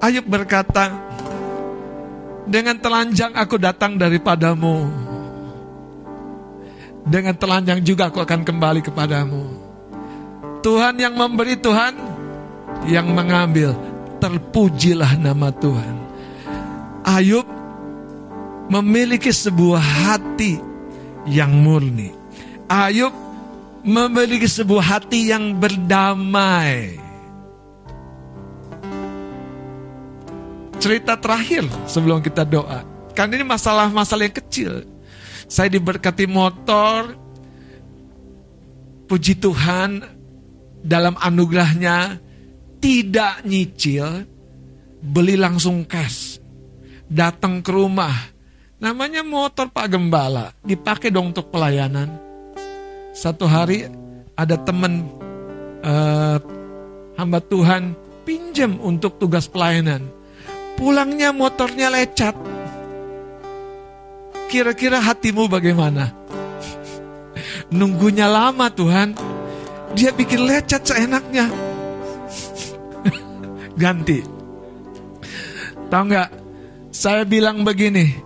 [0.00, 0.96] Ayub berkata,
[2.48, 4.88] dengan telanjang aku datang daripadamu.
[7.04, 9.42] Dengan telanjang juga aku akan kembali kepadamu.
[10.60, 11.94] Tuhan yang memberi Tuhan
[12.88, 13.76] yang mengambil.
[14.20, 15.96] Terpujilah nama Tuhan.
[17.04, 17.48] Ayub
[18.68, 20.60] memiliki sebuah hati
[21.24, 22.12] yang murni.
[22.68, 23.12] Ayub
[23.80, 27.09] memiliki sebuah hati yang berdamai.
[30.80, 32.80] Cerita terakhir sebelum kita doa.
[33.12, 34.72] Kan ini masalah-masalah yang kecil.
[35.44, 37.14] Saya diberkati motor.
[39.04, 40.00] Puji Tuhan
[40.80, 42.16] dalam anugerahnya
[42.80, 44.24] tidak nyicil,
[45.02, 46.40] beli langsung cash.
[47.10, 48.14] Datang ke rumah,
[48.78, 52.06] namanya motor Pak Gembala, dipakai dong untuk pelayanan.
[53.10, 53.90] Satu hari
[54.38, 55.10] ada teman
[55.82, 56.38] uh,
[57.18, 60.19] hamba Tuhan pinjam untuk tugas pelayanan.
[60.80, 62.32] Pulangnya motornya lecet.
[64.48, 66.08] Kira-kira hatimu bagaimana?
[67.76, 69.12] Nunggunya lama Tuhan.
[69.92, 71.52] Dia bikin lecet seenaknya
[73.82, 74.24] ganti.
[75.92, 76.30] Tahu nggak?
[76.90, 78.16] Saya bilang begini,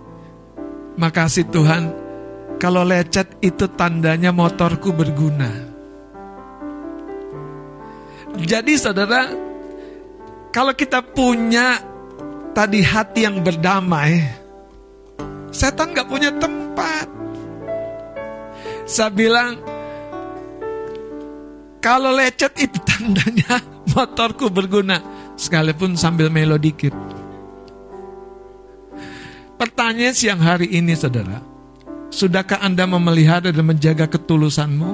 [0.97, 1.91] makasih Tuhan,
[2.57, 5.51] kalau lecet itu tandanya motorku berguna.
[8.35, 9.31] Jadi saudara,
[10.49, 11.94] kalau kita punya
[12.55, 14.23] tadi hati yang berdamai,
[15.51, 17.07] setan nggak punya tempat.
[18.87, 19.59] Saya bilang,
[21.83, 23.59] kalau lecet itu tandanya
[23.91, 25.03] motorku berguna
[25.35, 26.95] sekalipun sambil melo dikit.
[29.55, 31.43] Pertanyaan siang hari ini saudara,
[32.11, 34.91] sudahkah Anda memelihara dan menjaga ketulusanmu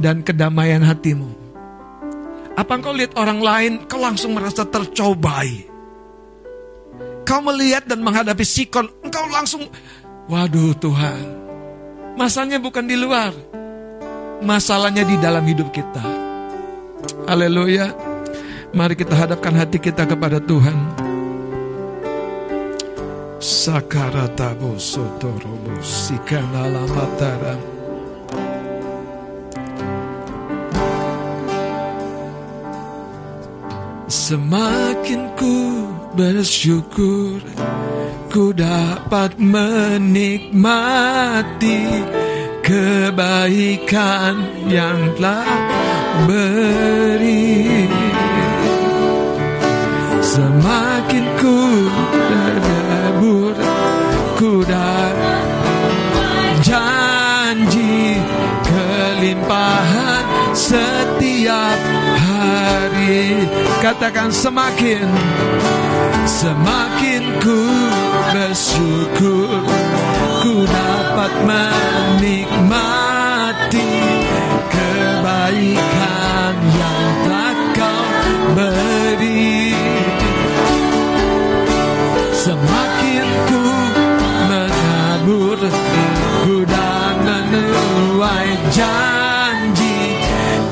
[0.00, 1.40] dan kedamaian hatimu?
[2.52, 5.71] Apa engkau lihat orang lain, kau langsung merasa tercobai?
[7.22, 9.64] Kau melihat dan menghadapi sikon, engkau langsung,
[10.26, 11.24] waduh Tuhan,
[12.18, 13.32] masalahnya bukan di luar,
[14.42, 16.02] masalahnya di dalam hidup kita.
[17.30, 17.94] Haleluya.
[18.72, 20.76] Mari kita hadapkan hati kita kepada Tuhan.
[23.42, 27.56] Sakaratabu sotorobo sikanala matara.
[34.08, 37.40] Semakin ku bersyukur
[38.32, 40.50] Ku dapat menikmati
[42.62, 44.38] Kebaikan
[44.70, 45.44] yang telah
[46.24, 47.90] beri.
[50.22, 51.58] Semakin ku
[52.30, 53.52] terdebur
[54.38, 54.62] Ku
[56.62, 58.16] janji
[58.62, 60.24] kelimpahan
[60.54, 61.78] setiap
[62.16, 63.44] hari.
[63.82, 65.04] Katakan semakin
[66.42, 67.54] Semakin ku
[68.34, 69.62] bersyukur
[70.42, 72.98] Ku dapat menikmati
[74.66, 78.10] Kebaikan yang tak kau
[78.58, 79.70] beri.
[82.34, 83.62] Semakin ku
[84.50, 85.62] menabur
[86.42, 90.18] Ku dan menuai janji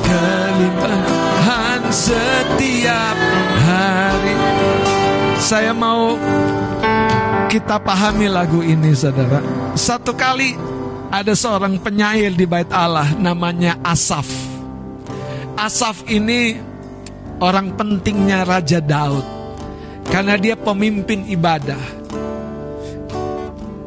[0.03, 3.15] Kelimpahan setiap
[3.63, 4.20] hari
[5.51, 6.15] Saya mau
[7.51, 9.43] kita pahami lagu ini saudara
[9.75, 10.55] Satu kali
[11.11, 14.31] ada seorang penyair di bait Allah namanya Asaf
[15.59, 16.55] Asaf ini
[17.43, 19.27] orang pentingnya Raja Daud
[20.07, 21.83] karena dia pemimpin ibadah.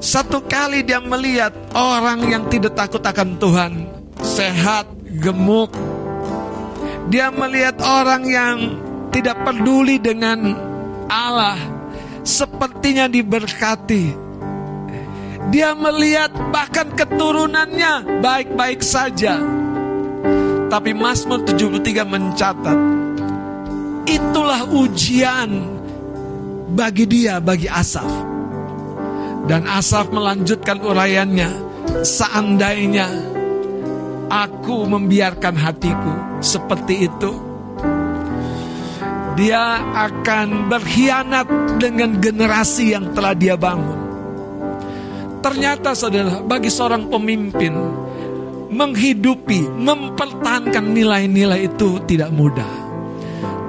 [0.05, 3.73] Satu kali dia melihat orang yang tidak takut akan Tuhan,
[4.21, 4.85] sehat,
[5.21, 5.73] gemuk.
[7.09, 8.57] Dia melihat orang yang
[9.13, 10.74] tidak peduli dengan
[11.09, 11.59] Allah,
[12.25, 14.25] sepertinya diberkati.
[15.53, 19.37] Dia melihat bahkan keturunannya baik-baik saja.
[20.73, 22.79] Tapi Mazmur 73 mencatat,
[24.09, 25.71] itulah ujian
[26.75, 28.09] bagi dia, bagi Asaf.
[29.45, 31.51] Dan Asaf melanjutkan uraiannya,
[32.03, 33.07] seandainya
[34.33, 37.54] aku membiarkan hatiku seperti itu,
[39.35, 41.47] dia akan berkhianat
[41.83, 44.01] dengan generasi yang telah dia bangun.
[45.45, 47.75] Ternyata saudara, bagi seorang pemimpin
[48.75, 52.71] menghidupi, mempertahankan nilai-nilai itu tidak mudah.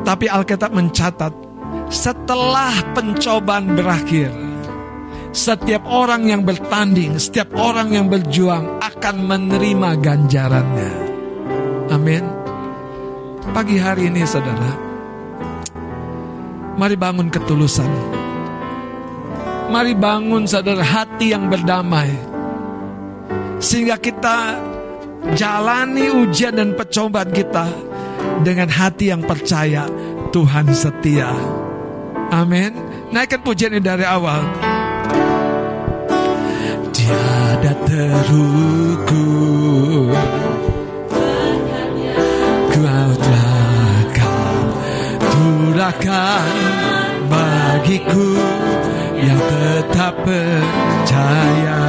[0.05, 1.33] Tapi Alkitab mencatat
[1.89, 4.31] setelah pencobaan berakhir,
[5.35, 10.93] setiap orang yang bertanding, setiap orang yang berjuang akan menerima ganjarannya.
[11.91, 12.23] Amin.
[13.53, 14.84] Pagi hari ini saudara,
[16.75, 17.87] mari bangun ketulusan.
[19.71, 22.11] Mari bangun saudara hati yang berdamai.
[23.57, 24.61] Sehingga kita
[25.33, 27.65] jalani ujian dan percobaan kita
[28.45, 29.89] dengan hati yang percaya
[30.29, 31.33] Tuhan setia.
[32.29, 32.77] Amin.
[33.09, 34.45] Naikkan pujian ini dari awal.
[36.93, 39.25] Tiada terukur
[45.85, 46.49] turakan
[47.29, 48.33] bagiku
[49.21, 51.85] yang tetap percaya.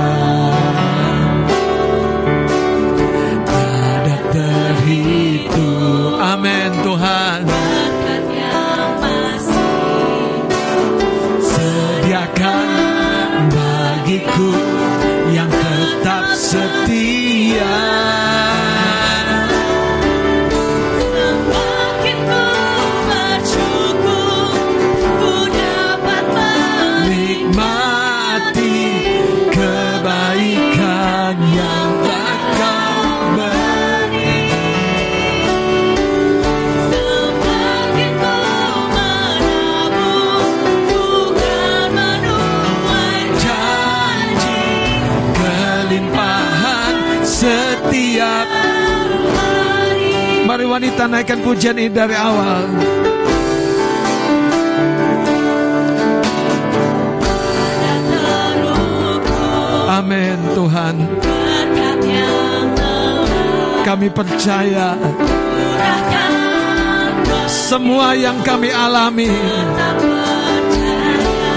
[3.49, 6.21] Tiada terhitung.
[6.21, 7.41] Amin Tuhan.
[11.41, 12.69] Sediakan
[13.49, 14.53] bagiku
[15.33, 17.96] yang tetap setia.
[50.77, 52.69] Wanita naikkan pujian ini dari awal.
[59.89, 60.97] Amin Tuhan.
[63.89, 65.01] Kami percaya
[67.49, 69.33] semua yang kami alami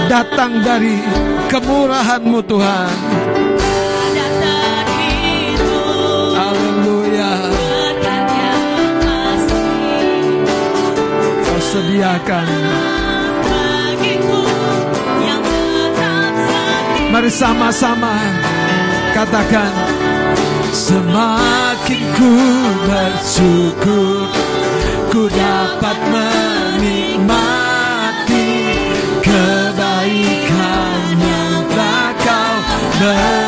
[0.07, 0.95] datang dari
[1.51, 3.48] kemurahan-Mu Tuhan.
[11.69, 12.47] Sediakan.
[17.09, 18.13] Mari sama-sama
[19.17, 19.73] katakan
[20.69, 22.31] Semakin ku
[22.85, 24.29] bersyukur
[25.09, 27.57] Ku dapat menikmati
[29.25, 32.61] Kebaikan yang tak kau
[33.01, 33.38] beri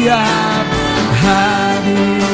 [0.00, 0.64] setiap
[1.20, 2.24] hari.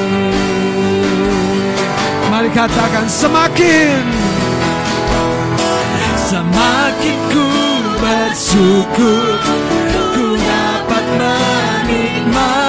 [2.31, 4.07] Mari katakan semakin
[6.31, 7.49] Semakin ku
[7.99, 9.39] bersyukur
[10.15, 11.07] Ku dapat
[11.91, 12.63] menikmati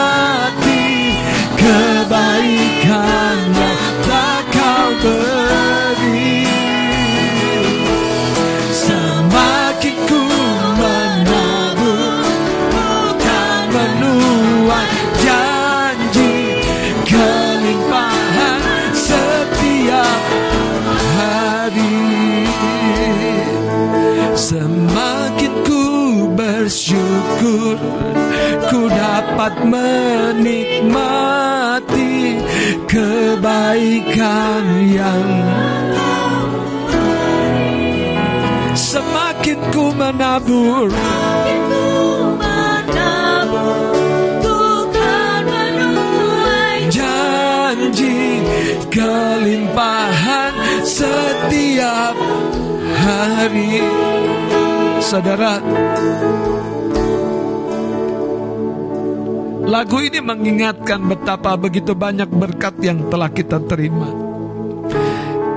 [1.58, 5.47] Kebaikan yang tak kau beri
[27.58, 27.78] bersyukur
[28.70, 30.86] Ku dapat menikmati
[32.88, 35.28] Kebaikan yang
[38.78, 40.94] Semakin ku menabur.
[46.94, 48.38] Janji
[48.94, 50.54] kelimpahan
[50.86, 52.14] setiap
[53.02, 53.82] hari.
[55.02, 55.58] Saudara
[59.68, 64.08] Lagu ini mengingatkan betapa begitu banyak berkat yang telah kita terima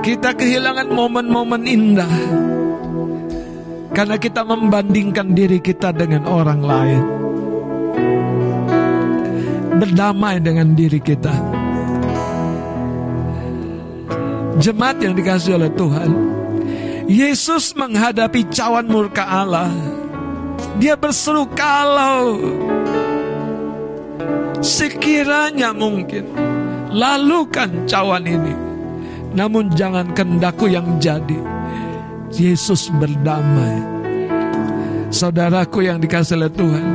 [0.03, 2.13] Kita kehilangan momen-momen indah
[3.91, 7.03] karena kita membandingkan diri kita dengan orang lain.
[9.83, 11.35] Berdamai dengan diri kita.
[14.61, 16.11] Jemaat yang dikasih oleh Tuhan,
[17.09, 19.73] Yesus menghadapi cawan murka Allah.
[20.77, 22.39] Dia berseru kalau
[24.71, 26.31] sekiranya mungkin
[26.95, 28.55] lalukan cawan ini.
[29.35, 31.39] Namun jangan kendaku yang jadi.
[32.31, 33.83] Yesus berdamai.
[35.11, 36.87] Saudaraku yang dikasih oleh Tuhan,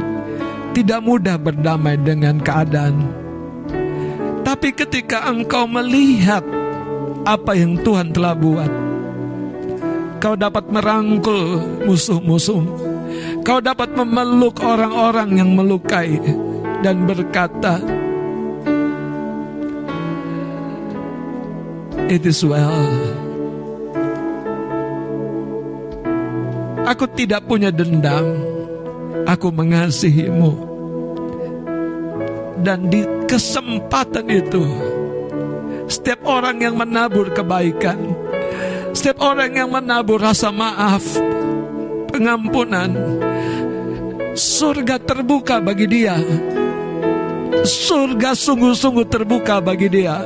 [0.73, 3.09] Tidak mudah berdamai dengan keadaan.
[4.45, 6.45] Tapi ketika engkau melihat
[7.25, 8.69] apa yang Tuhan telah buat,
[10.21, 12.61] kau dapat merangkul musuh-musuh.
[13.41, 16.21] Kau dapat memeluk orang-orang yang melukai
[16.85, 17.81] dan berkata,
[22.07, 22.87] It is well.
[26.87, 28.39] Aku tidak punya dendam.
[29.27, 30.55] Aku mengasihimu.
[32.63, 34.63] Dan di kesempatan itu,
[35.91, 37.99] setiap orang yang menabur kebaikan,
[38.95, 41.03] setiap orang yang menabur rasa maaf,
[42.15, 42.95] pengampunan,
[44.39, 46.15] surga terbuka bagi dia.
[47.67, 50.23] Surga sungguh-sungguh terbuka bagi dia.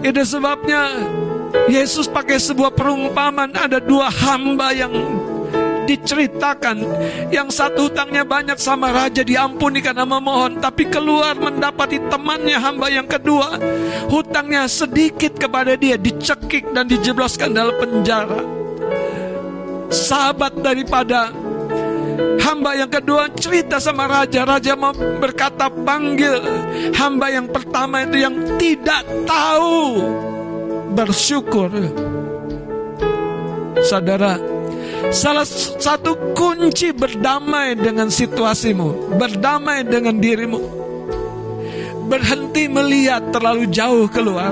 [0.00, 0.88] Itu sebabnya
[1.68, 3.52] Yesus pakai sebuah perumpamaan.
[3.52, 4.92] Ada dua hamba yang
[5.84, 6.80] diceritakan.
[7.28, 10.64] Yang satu hutangnya banyak sama raja diampuni karena memohon.
[10.64, 13.60] Tapi keluar mendapati temannya hamba yang kedua.
[14.08, 16.00] Hutangnya sedikit kepada dia.
[16.00, 18.40] Dicekik dan dijebloskan dalam penjara.
[19.92, 21.30] Sahabat daripada
[22.40, 24.72] hamba yang kedua cerita sama raja raja
[25.20, 26.40] berkata panggil
[26.96, 30.00] hamba yang pertama itu yang tidak tahu
[30.96, 31.68] bersyukur
[33.84, 34.56] saudara
[35.14, 35.46] Salah
[35.78, 40.58] satu kunci berdamai dengan situasimu, berdamai dengan dirimu.
[42.10, 44.50] Berhenti melihat terlalu jauh keluar.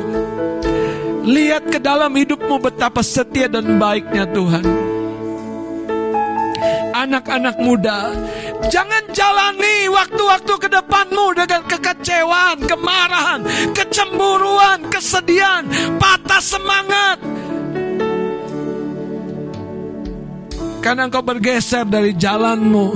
[1.26, 4.93] Lihat ke dalam hidupmu betapa setia dan baiknya Tuhan.
[7.04, 8.16] Anak-anak muda,
[8.72, 13.44] jangan jalani waktu-waktu ke depanmu dengan kekecewaan, kemarahan,
[13.76, 15.68] kecemburuan, kesedihan,
[16.00, 17.20] patah semangat,
[20.84, 22.88] Karena engkau bergeser dari jalanmu.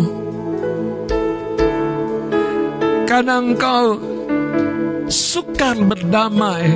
[3.08, 3.96] Karena engkau
[5.08, 6.68] sukar berdamai.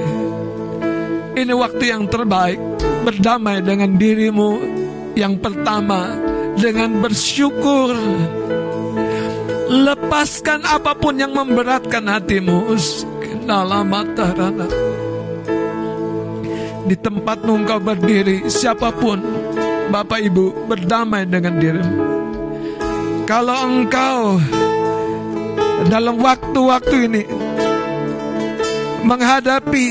[1.32, 2.60] Ini waktu yang terbaik
[3.08, 4.60] Berdamai dengan dirimu
[5.16, 6.12] Yang pertama
[6.62, 7.98] Dengan bersyukur
[9.66, 12.70] Lepaskan apa pun yang memberatkan hatimu
[16.86, 19.42] Di tempatmu engkau berdiri Siapa pun
[19.92, 21.96] Bapak Ibu berdamai dengan dirimu.
[23.28, 24.40] Kalau engkau
[25.92, 27.22] dalam waktu-waktu ini
[29.04, 29.88] menghadapi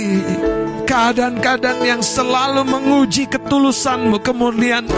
[0.90, 4.90] keadaan-keadaan yang selalu menguji ketulusanmu, kemurnian,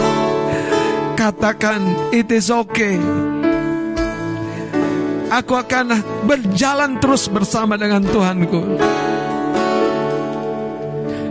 [1.24, 1.80] katakan
[2.12, 3.00] it is okay.
[5.32, 5.96] Aku akan
[6.28, 8.76] berjalan terus bersama dengan Tuhanku.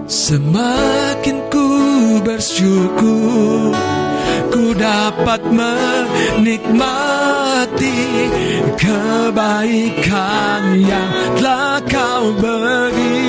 [0.04, 1.68] Semakin ku
[2.22, 3.72] bersyukur
[4.52, 6.78] Ku dapat menikmati
[8.78, 11.10] Kebaikan yang
[11.40, 13.24] telah kau beri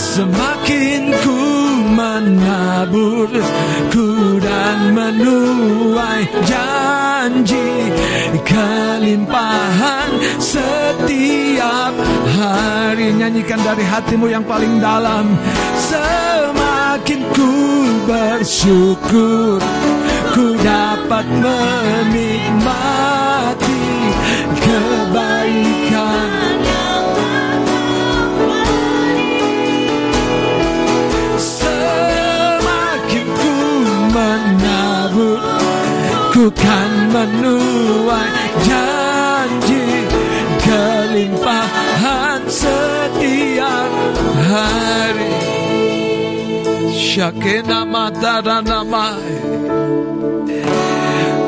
[0.00, 1.63] Semakin ku
[2.04, 3.32] menabur
[3.88, 7.88] ku dan menuai janji.
[8.44, 11.94] Kelimpahan setiap
[12.36, 13.16] hari.
[13.16, 15.24] Nyanyikan dari hatimu yang paling dalam.
[15.80, 17.52] Semakin ku
[18.04, 19.64] bersyukur
[20.36, 22.84] ku dapat menikmati
[24.60, 26.03] kebaikan
[36.44, 38.28] Ku kan menuai
[38.68, 40.04] janji
[40.60, 43.88] kelimpahan setiap
[44.44, 45.40] hari.
[46.92, 47.88] Syakina
[48.60, 49.16] nama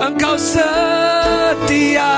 [0.00, 2.16] Engkau setia.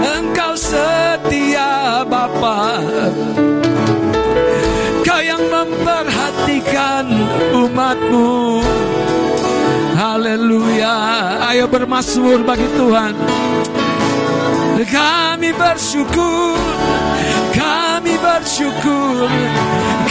[0.00, 2.80] Engkau setia Bapa.
[5.04, 7.04] Kau yang memperhatikan
[7.52, 8.64] umatmu
[10.12, 10.92] Haleluya.
[11.48, 13.16] Ayo bermasmur bagi Tuhan.
[14.92, 16.60] Kami bersyukur,
[17.56, 19.24] kami bersyukur,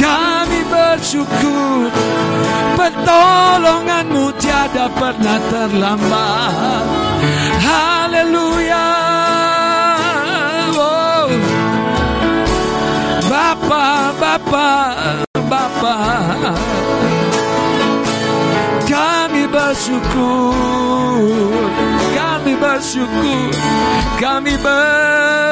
[0.01, 1.85] kami bersyukur.
[2.73, 6.85] Pertolonganmu tiada pernah terlambat.
[7.61, 8.89] Haleluya.
[10.81, 11.29] Oh.
[13.29, 13.85] Bapa,
[14.17, 14.69] Bapa,
[15.45, 15.97] Bapa
[18.91, 20.55] kami bersyukur.
[22.15, 23.51] Kami bersyukur.
[24.17, 25.51] Kami bersyukur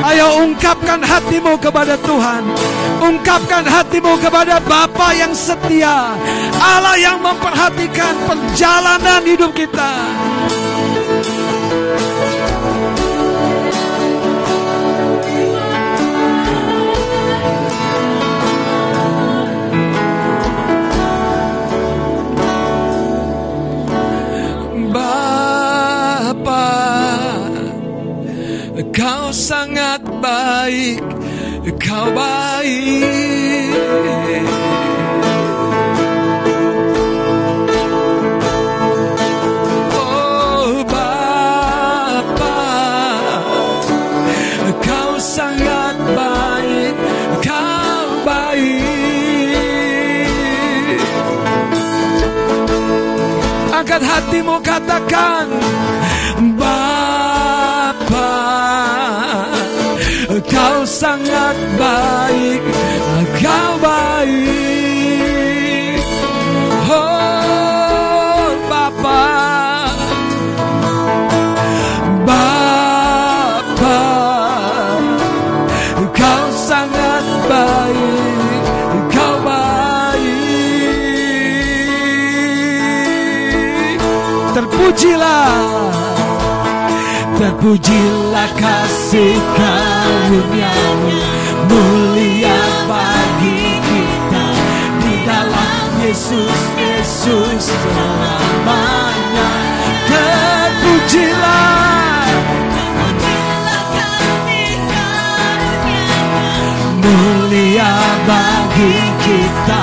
[0.00, 2.42] Ayo ungkapkan hatimu kepada Tuhan.
[3.02, 6.14] Ungkapkan hatimu kepada Bapa yang setia.
[6.56, 9.92] Allah yang memperhatikan perjalanan hidup kita.
[29.00, 31.00] Kau sangat baik,
[31.80, 33.72] Kau baik.
[39.96, 42.60] Oh Bapa,
[44.84, 46.92] Kau sangat baik,
[47.40, 49.00] Kau baik.
[53.72, 55.48] Angkat hatimu katakan
[60.90, 62.58] sangat baik
[63.38, 64.42] Kau baik.
[66.90, 69.30] Oh Bapa.
[72.26, 74.02] Bapa
[76.10, 78.74] Kau sangat baik
[79.14, 80.90] Kau baik.
[84.58, 85.99] Terpujilah
[87.40, 91.08] Terpujilah kasih karuniamu.
[91.72, 94.44] Mulia bagi kita
[95.00, 99.50] Di dalam Yesus, Yesus selamanya
[100.04, 101.48] Terpujilah.
[107.00, 107.92] Mulia
[108.28, 109.82] bagi kita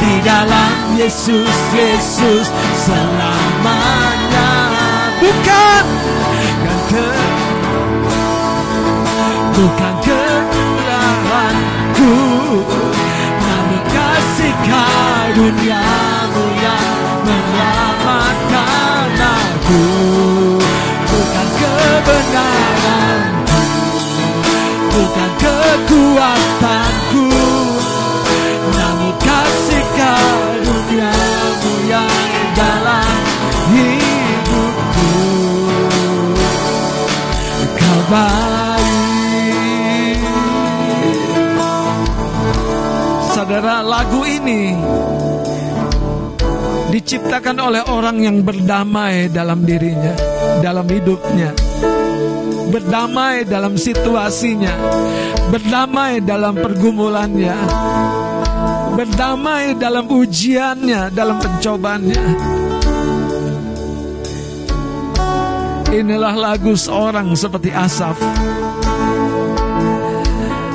[0.00, 2.48] Di dalam Yesus, Yesus
[2.80, 4.48] selamanya.
[5.20, 5.84] Bukan
[9.54, 12.10] Bukan kemurahanku
[13.38, 19.86] Namun kasih karuniamu yang menyelamatkan aku.
[21.06, 23.62] Bukan kebenaranku.
[24.90, 27.30] Bukan kekuatanku.
[28.74, 32.10] Namun kasih karuniamu yang
[32.58, 33.06] dalam
[33.70, 35.14] hidupku.
[37.78, 38.02] Kau
[43.44, 44.72] Saudara lagu ini
[46.88, 50.16] Diciptakan oleh orang yang berdamai dalam dirinya
[50.64, 51.52] Dalam hidupnya
[52.72, 54.72] Berdamai dalam situasinya
[55.52, 57.52] Berdamai dalam pergumulannya
[58.96, 62.24] Berdamai dalam ujiannya Dalam pencobaannya
[65.92, 68.16] Inilah lagu seorang seperti Asaf.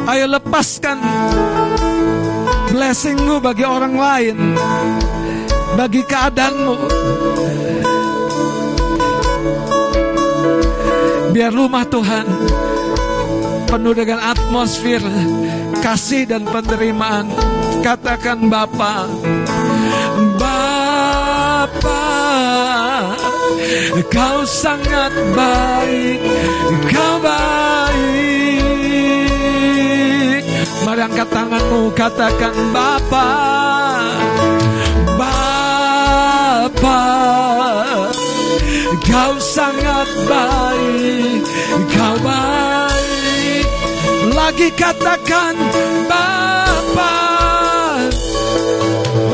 [0.06, 1.02] Ayo lepaskan
[2.80, 4.56] blessingmu bagi orang lain,
[5.76, 6.76] bagi keadaanmu.
[11.36, 12.24] Biar rumah Tuhan
[13.68, 15.04] penuh dengan atmosfer
[15.84, 17.28] kasih dan penerimaan.
[17.84, 19.12] Katakan Bapa,
[20.40, 22.04] Bapa,
[24.08, 26.20] Kau sangat baik,
[26.88, 28.29] Kau baik.
[31.00, 33.28] Mari angkat tanganmu, katakan Bapa,
[35.16, 37.00] Bapa,
[39.08, 41.40] Kau sangat baik,
[41.96, 43.66] Kau baik.
[44.36, 45.56] Lagi katakan
[46.12, 47.16] Bapa,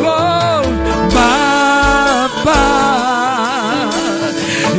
[0.05, 0.61] oh
[1.09, 2.65] Bapa.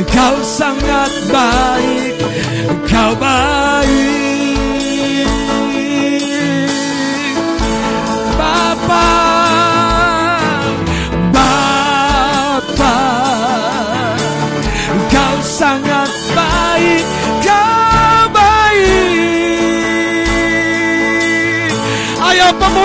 [0.07, 2.06] Kau sangat baik,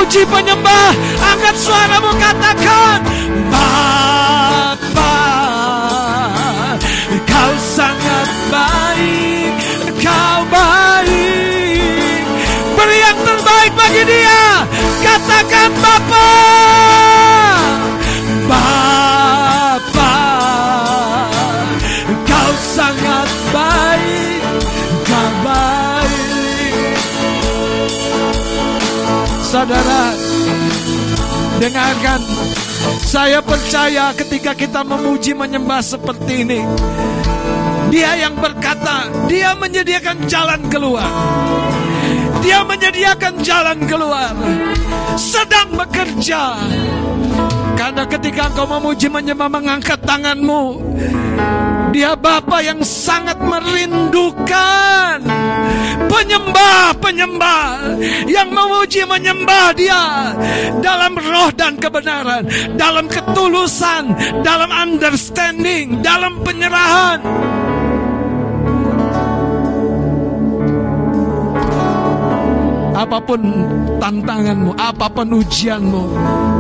[0.02, 0.90] pemuji penyembah,
[1.22, 2.98] angkat suaramu katakan,
[3.54, 5.14] Bapa.
[7.22, 9.54] Kau sangat baik,
[10.02, 12.22] kau baik.
[12.74, 14.66] Beri yang terbaik bagi dia.
[15.06, 17.11] Katakan Bapa.
[29.72, 30.04] Saudara,
[31.56, 32.20] dengarkan
[33.08, 36.60] saya percaya ketika kita memuji menyembah seperti ini
[37.88, 41.08] Dia yang berkata, Dia menyediakan jalan keluar.
[42.44, 44.36] Dia menyediakan jalan keluar.
[45.16, 46.52] Sedang bekerja.
[47.72, 50.84] Karena ketika engkau memuji menyembah mengangkat tanganmu,
[51.92, 55.20] dia Bapa yang sangat merindukan
[56.08, 60.32] penyembah-penyembah yang memuji menyembah Dia
[60.80, 67.20] dalam roh dan kebenaran, dalam ketulusan, dalam understanding, dalam penyerahan.
[73.02, 73.42] Apa pun
[73.98, 76.04] tantanganmu, apa pun ujianmu,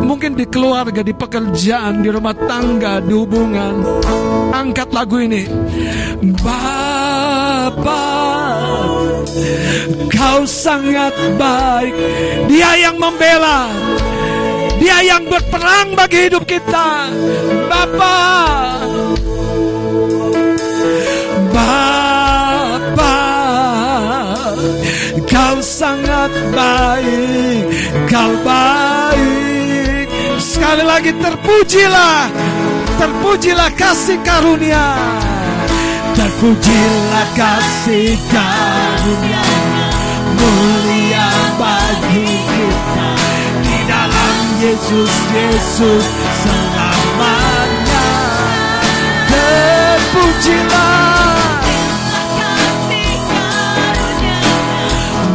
[0.02, 4.02] mungkin di keluarga, di pekerjaan, di rumah tangga, di hubungan,
[4.50, 5.46] angkat lagu ini.
[6.42, 8.06] Bapa,
[10.10, 11.94] kau sangat baik.
[12.50, 13.70] Dia yang membela,
[14.82, 17.06] dia yang berperang bagi hidup kita.
[17.70, 18.18] Bapa,
[25.62, 27.64] sangat baik,
[28.10, 30.10] kau baik.
[30.42, 32.26] Sekali lagi terpujilah,
[32.98, 34.98] terpujilah kasih karunia,
[36.18, 39.42] terpujilah kasih karunia
[40.34, 43.10] mulia bagi kita
[43.62, 46.06] di dalam Yesus Yesus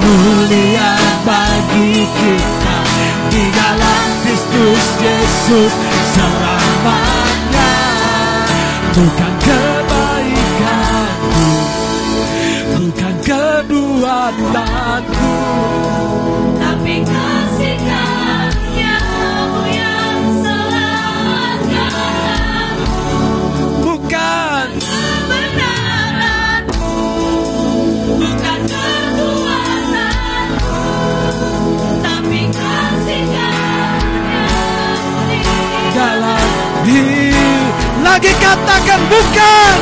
[0.08, 0.96] mulia
[1.28, 2.78] bagi kita
[3.28, 5.76] di dalam Kristus Yesus.
[6.16, 7.76] Selamanya
[8.96, 11.50] bukan kebaikanku
[12.74, 15.38] bukan keduatanku
[16.58, 21.86] Tapi kasih karuniamu yang selamatkan
[23.86, 24.68] bukan.
[24.82, 26.98] Kebenaranmu
[28.18, 28.57] Bukan
[36.88, 37.52] diri
[38.00, 39.76] lagi katakan bukan.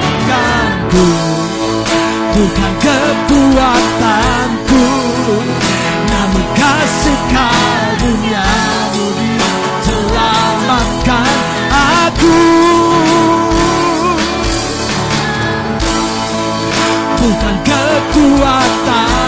[0.00, 1.08] Bukanku.
[2.34, 4.84] Bukan kekuatanku.
[6.08, 9.06] Namun kasih karuniamu
[9.84, 11.36] selamatkan
[11.68, 12.40] aku.
[17.20, 19.23] Bukan kekuatanku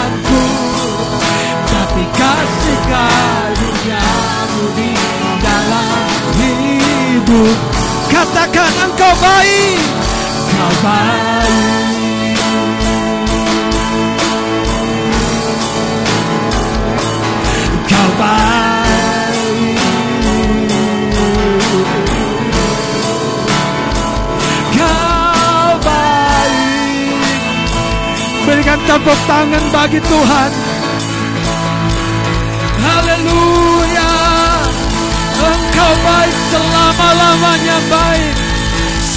[7.27, 7.59] hidup
[8.07, 9.79] katakan engkau baik
[10.47, 11.75] kau baik.
[17.87, 19.75] Kau baik.
[24.71, 27.39] Kau baik.
[28.47, 30.51] Berikan tepuk tangan bagi Tuhan.
[32.77, 33.66] Haleluya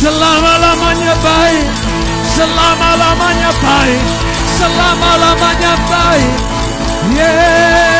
[0.00, 1.68] Selama-lamanya baik.
[2.24, 4.04] Selama-lamanya baik.
[4.56, 6.32] Selama-lamanya baik.
[7.12, 7.99] Yeah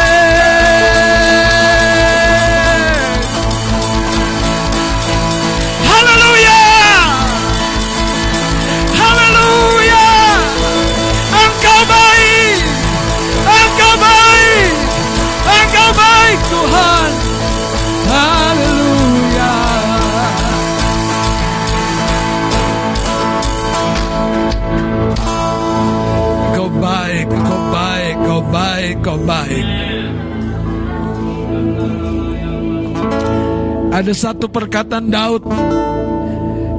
[34.00, 35.44] Ada satu perkataan Daud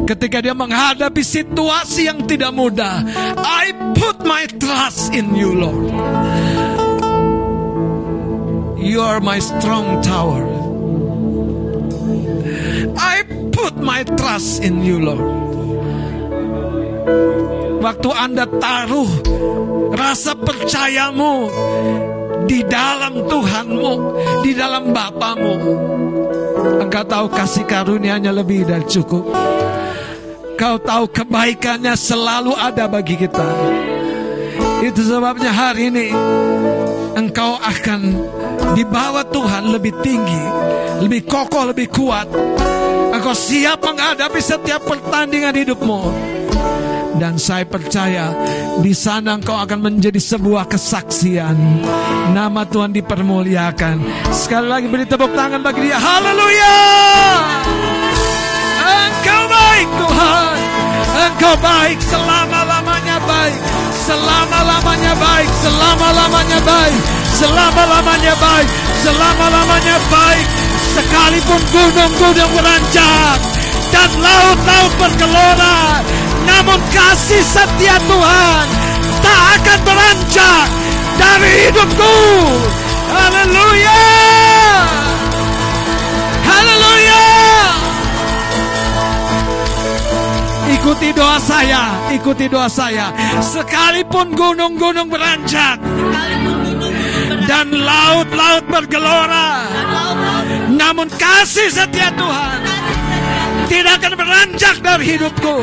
[0.09, 3.05] ketika dia menghadapi situasi yang tidak mudah.
[3.37, 5.93] I put my trust in you, Lord.
[8.81, 10.41] You are my strong tower.
[12.97, 13.21] I
[13.53, 15.29] put my trust in you, Lord.
[17.85, 19.09] Waktu Anda taruh
[19.93, 21.53] rasa percayamu
[22.49, 23.93] di dalam Tuhanmu,
[24.41, 25.55] di dalam Bapamu,
[26.61, 29.33] Engkau tahu kasih karunia-Nya lebih dari cukup.
[30.57, 33.49] Kau tahu kebaikannya selalu ada bagi kita.
[34.85, 36.13] Itu sebabnya hari ini
[37.17, 38.01] engkau akan
[38.77, 40.43] dibawa Tuhan lebih tinggi,
[41.01, 42.29] lebih kokoh, lebih kuat.
[43.09, 45.99] Engkau siap menghadapi setiap pertandingan hidupmu.
[47.19, 48.31] Dan saya percaya
[48.79, 51.55] di sana engkau akan menjadi sebuah kesaksian.
[52.31, 53.95] Nama Tuhan dipermuliakan.
[54.31, 55.99] Sekali lagi beri tepuk tangan bagi dia.
[55.99, 56.77] Haleluya!
[58.81, 60.55] Engkau baik Tuhan.
[61.11, 63.59] Engkau baik, selama-lamanya baik.
[64.01, 67.01] Selama-lamanya baik, selama-lamanya baik.
[67.31, 68.67] Selama-lamanya baik,
[69.01, 70.47] selama-lamanya baik.
[70.91, 73.39] Sekalipun gunung-gunung beranjak
[73.95, 76.03] dan laut-laut bergelora,
[76.45, 78.65] namun kasih setia Tuhan
[79.21, 80.67] tak akan beranjak
[81.17, 82.17] dari hidupku.
[83.11, 84.03] Haleluya!
[86.47, 87.23] Haleluya!
[90.71, 91.83] Ikuti doa saya,
[92.15, 93.11] ikuti doa saya.
[93.43, 95.77] Sekalipun gunung-gunung beranjak
[97.45, 99.67] dan laut-laut bergelora,
[100.71, 102.70] namun kasih setia Tuhan
[103.71, 105.55] tidak akan beranjak dari hidupku.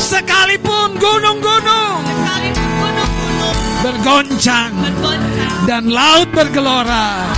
[0.00, 2.00] Sekalipun gunung-gunung
[3.84, 4.72] bergoncang
[5.68, 7.28] dan laut bergelora,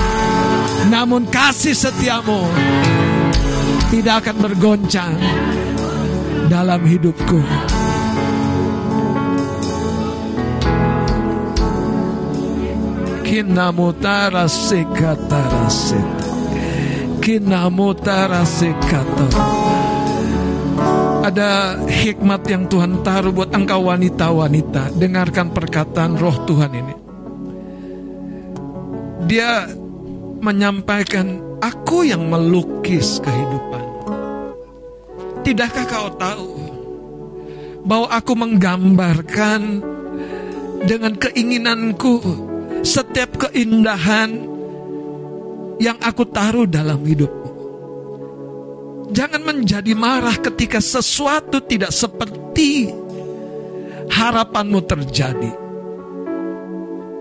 [0.87, 2.47] namun kasih setiamu
[3.91, 5.15] tidak akan bergoncang
[6.47, 7.43] dalam hidupku.
[13.27, 16.18] Kinamutara sekatara seta.
[21.29, 24.97] Ada hikmat yang Tuhan taruh buat engkau wanita-wanita.
[24.97, 26.95] Dengarkan perkataan roh Tuhan ini.
[29.29, 29.69] Dia
[30.41, 33.85] menyampaikan, aku yang melukis kehidupan.
[35.45, 36.53] Tidakkah kau tahu
[37.85, 39.85] bahwa aku menggambarkan
[40.89, 42.25] dengan keinginanku
[42.81, 44.58] setiap keindahan
[45.79, 47.51] yang aku taruh dalam hidupmu.
[49.09, 52.93] Jangan menjadi marah ketika sesuatu tidak seperti
[54.13, 55.53] harapanmu terjadi.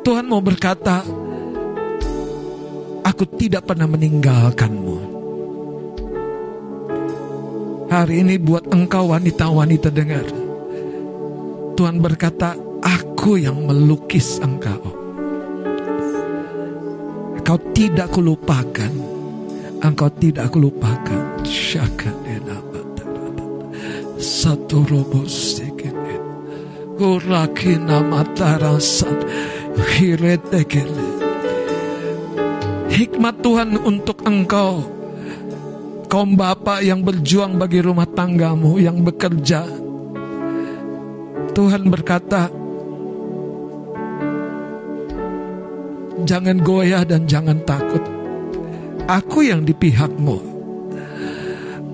[0.04, 1.04] Tuhan mau berkata,
[3.08, 5.16] aku tidak pernah meninggalkanmu.
[7.88, 10.28] Hari ini buat engkau wanita-wanita dengar.
[11.80, 14.97] Tuhan berkata, aku yang melukis engkau.
[17.48, 18.92] Engkau tidak kulupakan.
[19.80, 21.48] Engkau tidak kulupakan.
[21.48, 22.60] Syakadena
[24.20, 26.20] Satu robo sekene.
[27.00, 29.24] Urakina matarasat.
[29.80, 31.08] Hiretekele.
[32.92, 34.84] Hikmat Tuhan untuk engkau
[36.12, 39.64] kaum bapak yang berjuang bagi rumah tanggamu yang bekerja.
[41.56, 42.52] Tuhan berkata,
[46.24, 48.02] jangan goyah dan jangan takut.
[49.06, 50.58] Aku yang di pihakmu.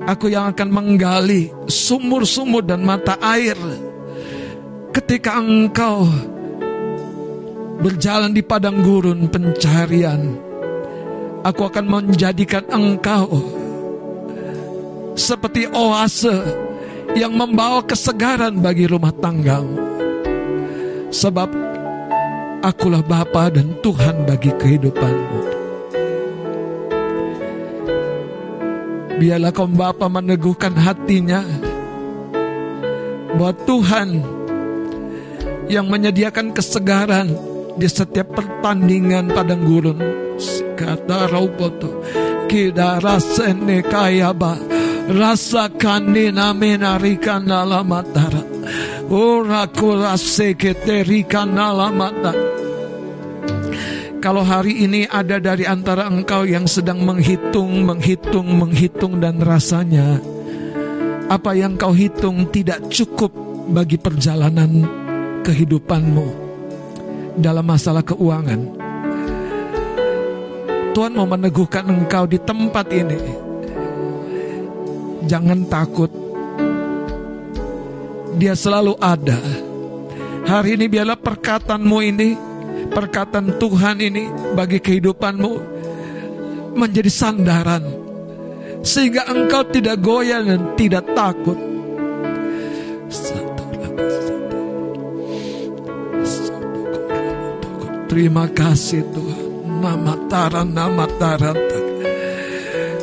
[0.04, 3.56] Aku yang akan menggali sumur-sumur dan mata air
[4.92, 6.08] ketika engkau
[7.80, 10.40] berjalan di padang gurun pencarian.
[11.44, 13.28] Aku akan menjadikan engkau
[15.16, 16.36] seperti oase
[17.14, 19.80] yang membawa kesegaran bagi rumah tanggamu.
[21.14, 21.73] Sebab
[22.64, 25.40] akulah Bapa dan Tuhan bagi kehidupanmu.
[29.20, 31.44] Biarlah kaum Bapa meneguhkan hatinya
[33.36, 34.10] bahwa Tuhan
[35.68, 37.28] yang menyediakan kesegaran
[37.76, 40.00] di setiap pertandingan padang gurun.
[40.74, 42.02] Kata Rauboto,
[42.50, 44.58] kidara sene kayaba,
[45.08, 48.44] rasakan ninaminarikan alamatara.
[49.14, 52.53] Ora kurase keterikan alamatara.
[54.24, 60.24] Kalau hari ini ada dari antara engkau yang sedang menghitung, menghitung, menghitung dan rasanya
[61.28, 63.36] apa yang kau hitung tidak cukup
[63.68, 64.88] bagi perjalanan
[65.44, 66.24] kehidupanmu
[67.36, 68.64] dalam masalah keuangan.
[70.96, 73.20] Tuhan mau meneguhkan engkau di tempat ini.
[75.28, 76.12] Jangan takut.
[78.40, 79.44] Dia selalu ada.
[80.48, 82.53] Hari ini biarlah perkataanmu ini
[82.94, 85.52] perkataan Tuhan ini bagi kehidupanmu
[86.78, 87.84] menjadi sandaran
[88.84, 91.56] sehingga engkau tidak goyah dan tidak takut.
[98.14, 99.42] Terima kasih Tuhan.
[99.82, 101.58] Nama taran, nama taran.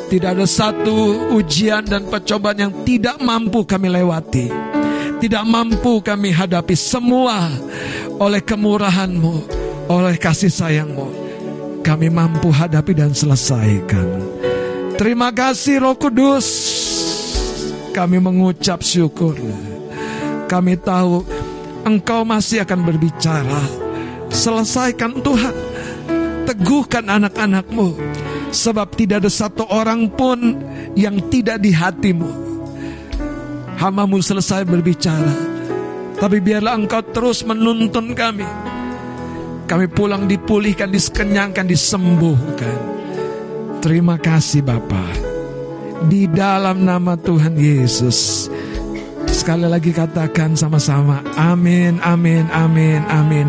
[0.07, 4.47] Tidak ada satu ujian dan percobaan yang tidak mampu kami lewati.
[5.19, 7.51] Tidak mampu kami hadapi semua
[8.23, 9.60] oleh kemurahanmu,
[9.91, 11.11] oleh kasih sayangmu.
[11.83, 14.07] Kami mampu hadapi dan selesaikan.
[14.95, 16.47] Terima kasih Roh Kudus.
[17.91, 19.35] Kami mengucap syukur.
[20.47, 21.27] Kami tahu
[21.81, 23.63] Engkau masih akan berbicara.
[24.31, 25.57] Selesaikan Tuhan.
[26.45, 27.97] Teguhkan anak-anakmu.
[28.53, 30.61] Sebab tidak ada satu orang pun
[30.93, 32.29] yang tidak di hatimu.
[33.81, 35.33] Hamamu selesai berbicara.
[36.21, 38.45] Tapi biarlah engkau terus menuntun kami.
[39.71, 42.75] Kami pulang dipulihkan, diskenyangkan, disembuhkan.
[43.79, 45.15] Terima kasih Bapak.
[46.11, 48.51] Di dalam nama Tuhan Yesus.
[49.31, 51.23] Sekali lagi katakan sama-sama.
[51.39, 53.47] Amin, amin, amin, amin.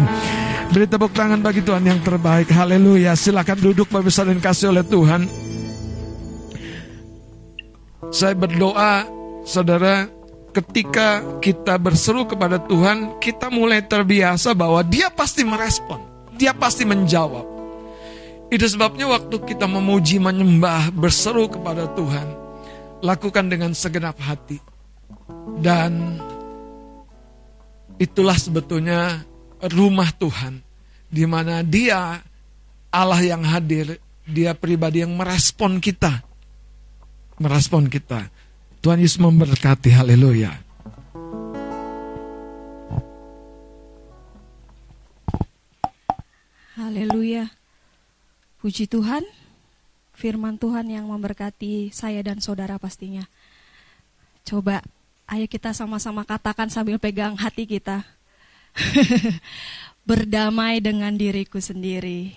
[0.70, 2.54] Beri tepuk tangan bagi Tuhan yang terbaik.
[2.54, 3.18] Haleluya.
[3.18, 5.26] Silakan duduk Bapak dan kasih oleh Tuhan.
[8.14, 9.10] Saya berdoa,
[9.42, 10.06] saudara,
[10.52, 16.11] ketika kita berseru kepada Tuhan, kita mulai terbiasa bahwa Dia pasti merespon,
[16.42, 17.46] Dia pasti menjawab.
[18.50, 22.28] Itu sebabnya waktu kita memuji, menyembah, berseru kepada Tuhan,
[23.06, 24.58] lakukan dengan segenap hati.
[25.62, 26.18] Dan
[28.02, 29.22] itulah sebetulnya
[29.70, 30.66] rumah Tuhan,
[31.14, 32.18] di mana Dia
[32.90, 36.26] Allah yang hadir, Dia pribadi yang merespon kita,
[37.38, 38.34] merespon kita.
[38.82, 40.71] Tuhan Yesus memberkati, haleluya.
[46.82, 47.46] Haleluya.
[48.58, 49.22] Puji Tuhan,
[50.18, 53.22] firman Tuhan yang memberkati saya dan saudara pastinya.
[54.42, 54.82] Coba,
[55.30, 58.02] ayo kita sama-sama katakan sambil pegang hati kita.
[60.10, 62.34] Berdamai dengan diriku sendiri.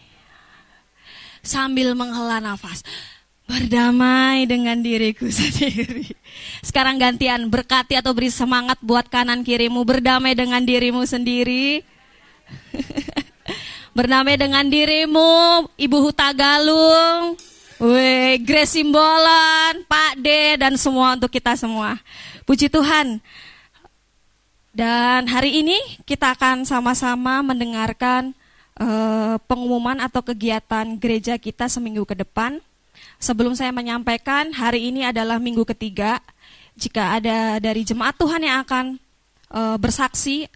[1.41, 2.85] Sambil menghela nafas.
[3.49, 6.13] Berdamai dengan diriku sendiri.
[6.61, 9.81] Sekarang gantian, berkati atau beri semangat buat kanan kirimu.
[9.89, 11.81] Berdamai dengan dirimu sendiri.
[13.95, 17.39] Bernamai dengan dirimu, Ibu Huta Galung,
[17.79, 22.03] Weh, Grace Simbolan, Pak D, dan semua untuk kita semua.
[22.43, 23.23] Puji Tuhan.
[24.75, 28.35] Dan hari ini kita akan sama-sama mendengarkan
[28.83, 32.59] uh, pengumuman atau kegiatan gereja kita seminggu ke depan.
[33.23, 36.19] Sebelum saya menyampaikan, hari ini adalah minggu ketiga.
[36.75, 38.99] Jika ada dari jemaat Tuhan yang akan
[39.55, 40.51] uh, bersaksi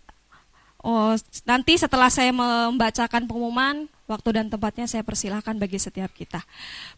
[0.78, 1.10] Oh,
[1.42, 6.38] nanti setelah saya membacakan pengumuman, waktu dan tempatnya saya persilahkan bagi setiap kita.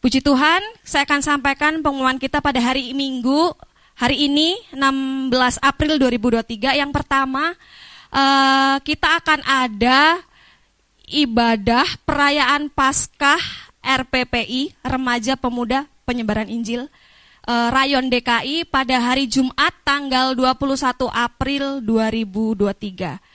[0.05, 3.57] Puji Tuhan, saya akan sampaikan pengumuman kita pada hari Minggu,
[3.97, 5.33] hari ini 16
[5.65, 6.77] April 2023.
[6.77, 7.57] Yang pertama,
[8.13, 10.21] uh, kita akan ada
[11.09, 13.41] ibadah perayaan Paskah
[13.81, 16.85] RPPI, Remaja Pemuda Penyebaran Injil,
[17.49, 23.30] uh, Rayon DKI pada hari Jumat tanggal 21 April 2023.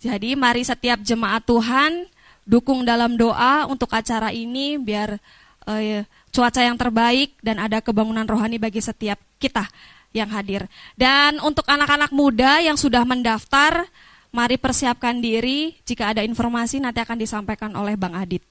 [0.00, 2.06] Jadi mari setiap jemaat Tuhan
[2.46, 5.18] dukung dalam doa untuk acara ini biar
[5.66, 9.66] uh, cuaca yang terbaik dan ada kebangunan rohani bagi setiap kita
[10.14, 10.64] yang hadir.
[10.94, 13.84] Dan untuk anak-anak muda yang sudah mendaftar,
[14.30, 18.44] mari persiapkan diri jika ada informasi nanti akan disampaikan oleh Bang Adit.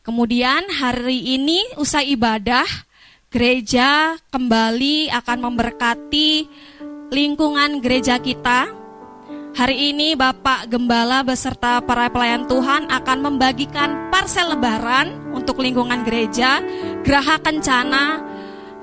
[0.00, 2.64] Kemudian hari ini usai ibadah,
[3.28, 6.48] gereja kembali akan memberkati
[7.12, 8.79] lingkungan gereja kita
[9.50, 16.62] Hari ini Bapak Gembala beserta para pelayan Tuhan akan membagikan parsel lebaran untuk lingkungan gereja,
[17.02, 18.22] geraha kencana,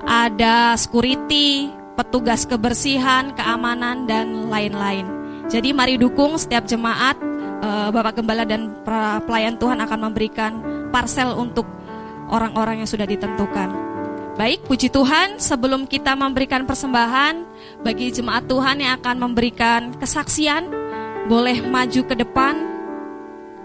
[0.04, 5.08] ada security, petugas kebersihan, keamanan, dan lain-lain.
[5.48, 7.16] Jadi mari dukung setiap jemaat,
[7.64, 10.52] eh, Bapak Gembala dan para pelayan Tuhan akan memberikan
[10.92, 11.64] parsel untuk
[12.28, 13.87] orang-orang yang sudah ditentukan.
[14.38, 17.42] Baik, puji Tuhan, sebelum kita memberikan persembahan
[17.82, 20.70] bagi jemaat Tuhan yang akan memberikan kesaksian,
[21.26, 22.54] boleh maju ke depan.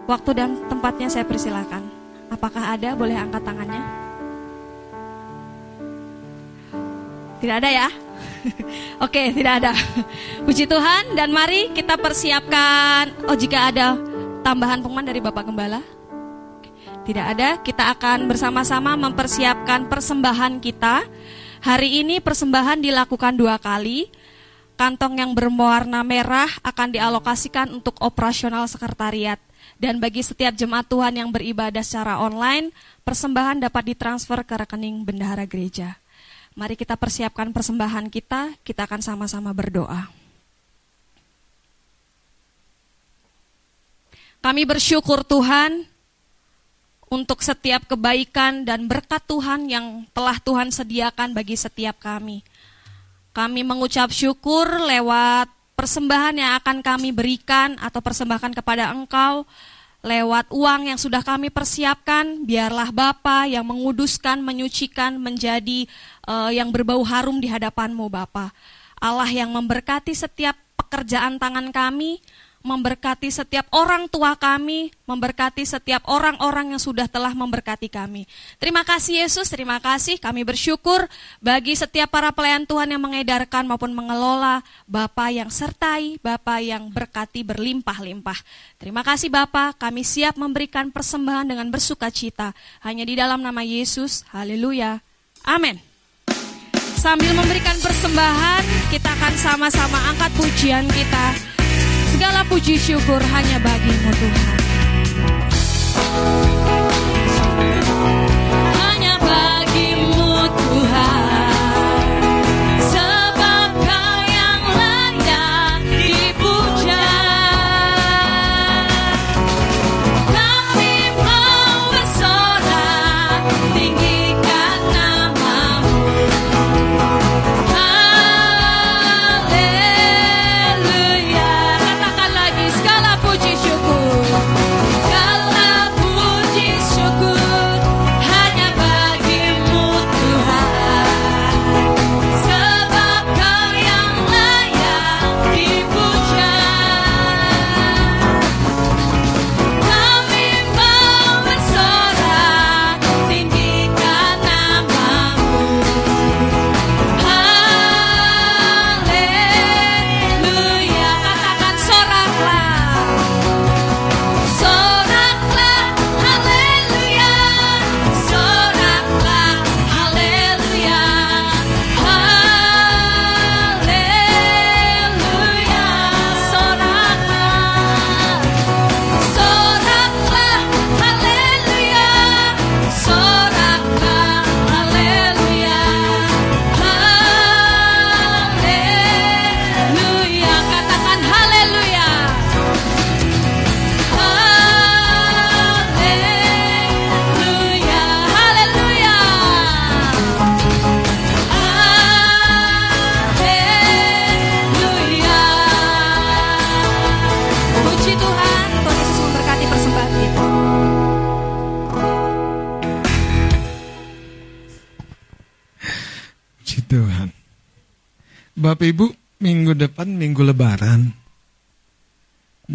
[0.10, 1.86] Waktu dan tempatnya saya persilahkan.
[2.34, 2.98] Apakah ada?
[2.98, 3.86] Boleh angkat tangannya.
[7.38, 7.88] Tidak ada ya?
[9.06, 9.78] Oke, tidak ada.
[10.41, 13.14] Puji Tuhan dan mari kita persiapkan.
[13.30, 13.94] Oh, jika ada
[14.41, 15.93] tambahan pengumuman dari Bapak Gembala.
[17.03, 21.03] Tidak ada, kita akan bersama-sama mempersiapkan persembahan kita.
[21.59, 24.07] Hari ini persembahan dilakukan dua kali.
[24.80, 29.35] Kantong yang berwarna merah akan dialokasikan untuk operasional sekretariat.
[29.75, 32.71] Dan bagi setiap jemaat Tuhan yang beribadah secara online,
[33.03, 35.99] persembahan dapat ditransfer ke rekening bendahara gereja.
[36.55, 40.07] Mari kita persiapkan persembahan kita, kita akan sama-sama berdoa.
[44.39, 45.93] Kami bersyukur Tuhan,
[47.14, 52.41] untuk setiap kebaikan dan berkat Tuhan yang telah Tuhan sediakan bagi setiap kami.
[53.38, 55.45] Kami mengucap syukur lewat
[55.77, 59.45] persembahan yang akan kami berikan atau persembahkan kepada Engkau
[60.03, 65.88] lewat uang yang sudah kami persiapkan, biarlah Bapa yang menguduskan, menyucikan menjadi
[66.27, 68.52] uh, yang berbau harum di hadapanmu Bapa.
[68.99, 72.19] Allah yang memberkati setiap pekerjaan tangan kami,
[72.64, 78.23] memberkati setiap orang tua kami, memberkati setiap orang-orang yang sudah telah memberkati kami.
[78.56, 80.15] Terima kasih Yesus, terima kasih.
[80.15, 81.03] Kami bersyukur
[81.44, 87.44] bagi setiap para pelayan Tuhan yang mengedarkan maupun mengelola, Bapa yang sertai, Bapa yang berkati
[87.44, 88.40] berlimpah-limpah.
[88.80, 92.56] Terima kasih Bapa, kami siap memberikan persembahan dengan bersuka cita.
[92.80, 95.03] Hanya di dalam nama Yesus, haleluya.
[95.44, 95.84] Amin.
[96.95, 101.53] Sambil memberikan persembahan, kita akan sama-sama angkat pujian kita.
[102.24, 104.62] Segala puji syukur hanya bagimu Tuhan.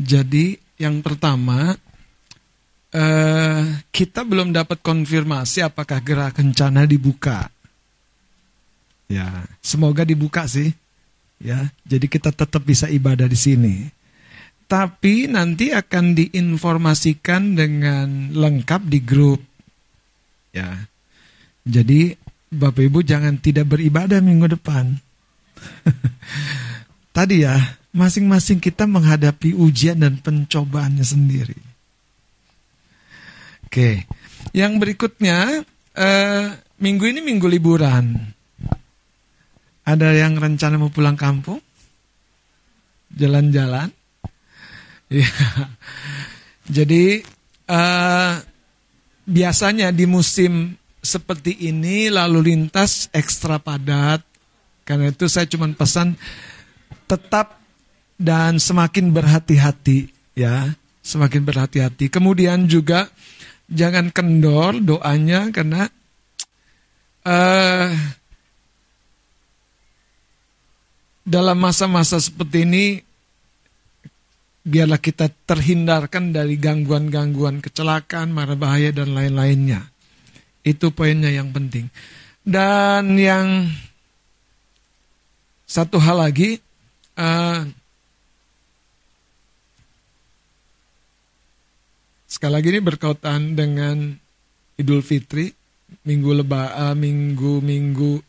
[0.08, 1.76] Jadi yang pertama,
[2.96, 3.62] eh,
[3.92, 7.52] kita belum dapat konfirmasi apakah gerak kencana dibuka.
[9.08, 10.72] Ya, semoga dibuka sih.
[11.38, 13.76] Ya, jadi kita tetap bisa ibadah di sini.
[14.68, 19.40] Tapi nanti akan diinformasikan dengan lengkap di grup.
[20.52, 20.88] Ya.
[21.64, 22.16] Jadi
[22.48, 25.00] Bapak Ibu jangan tidak beribadah minggu depan.
[27.16, 27.56] Tadi ya,
[27.98, 31.58] masing-masing kita menghadapi ujian dan pencobaannya sendiri.
[33.66, 34.06] Oke,
[34.54, 35.66] yang berikutnya
[35.98, 36.46] eh,
[36.78, 38.14] minggu ini minggu liburan.
[39.82, 41.58] Ada yang rencana mau pulang kampung?
[43.10, 43.90] Jalan-jalan?
[45.08, 45.28] Ya.
[46.68, 47.24] Jadi
[47.66, 48.32] eh,
[49.24, 54.22] biasanya di musim seperti ini lalu lintas ekstra padat.
[54.84, 56.16] Karena itu saya cuma pesan
[57.04, 57.58] tetap
[58.18, 62.10] dan semakin berhati-hati ya, semakin berhati-hati.
[62.10, 63.06] Kemudian juga
[63.70, 65.86] jangan kendor doanya karena
[67.22, 67.94] eh
[71.28, 72.84] dalam masa-masa seperti ini
[74.68, 79.88] biarlah kita terhindarkan dari gangguan-gangguan kecelakaan, mara bahaya dan lain-lainnya.
[80.60, 81.88] Itu poinnya yang penting.
[82.44, 83.68] Dan yang
[85.64, 86.60] satu hal lagi,
[87.16, 87.58] eh,
[92.38, 94.14] sekali lagi ini berkaitan dengan
[94.78, 95.50] Idul Fitri,
[96.06, 98.22] minggu leba, eh, minggu minggu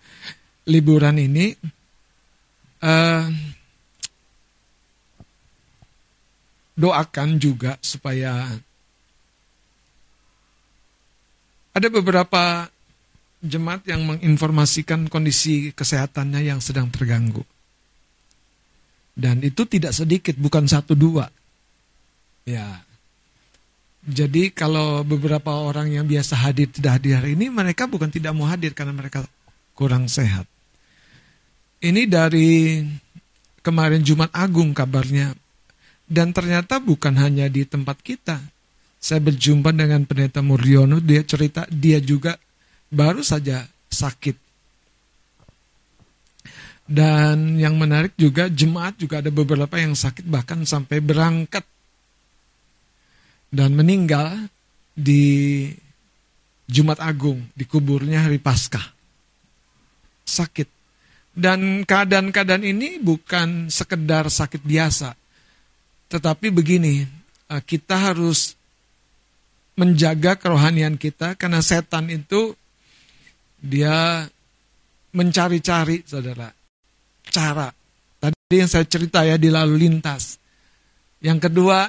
[0.65, 1.53] liburan ini.
[2.80, 3.23] eh,
[6.80, 8.48] doakan juga supaya
[11.76, 12.72] ada beberapa
[13.44, 17.44] jemaat yang menginformasikan kondisi kesehatannya yang sedang terganggu.
[19.11, 21.27] Dan itu tidak sedikit, bukan satu dua.
[22.48, 22.89] Ya.
[24.10, 28.49] Jadi kalau beberapa orang yang biasa hadir tidak hadir hari ini, mereka bukan tidak mau
[28.49, 29.22] hadir karena mereka
[29.77, 30.49] kurang sehat.
[31.77, 32.81] Ini dari
[33.61, 35.38] kemarin Jumat Agung kabarnya.
[36.10, 38.41] Dan ternyata bukan hanya di tempat kita.
[38.98, 42.34] Saya berjumpa dengan pendeta Muriono, dia cerita dia juga
[42.90, 43.61] baru saja
[43.94, 44.34] sakit.
[46.90, 51.61] Dan yang menarik juga jemaat juga ada beberapa yang sakit bahkan sampai berangkat
[53.49, 54.49] dan meninggal
[54.93, 55.65] di
[56.69, 58.93] Jumat Agung, di kuburnya hari Paskah.
[60.26, 60.69] Sakit.
[61.34, 65.17] Dan keadaan-keadaan ini bukan sekedar sakit biasa.
[66.09, 67.05] Tetapi begini,
[67.49, 68.53] eh, kita harus
[69.80, 72.51] menjaga kerohanian kita karena setan itu
[73.63, 74.27] dia
[75.15, 76.51] mencari-cari saudara
[77.30, 77.71] cara.
[78.19, 80.35] Tadi yang saya cerita ya di lalu lintas.
[81.23, 81.88] Yang kedua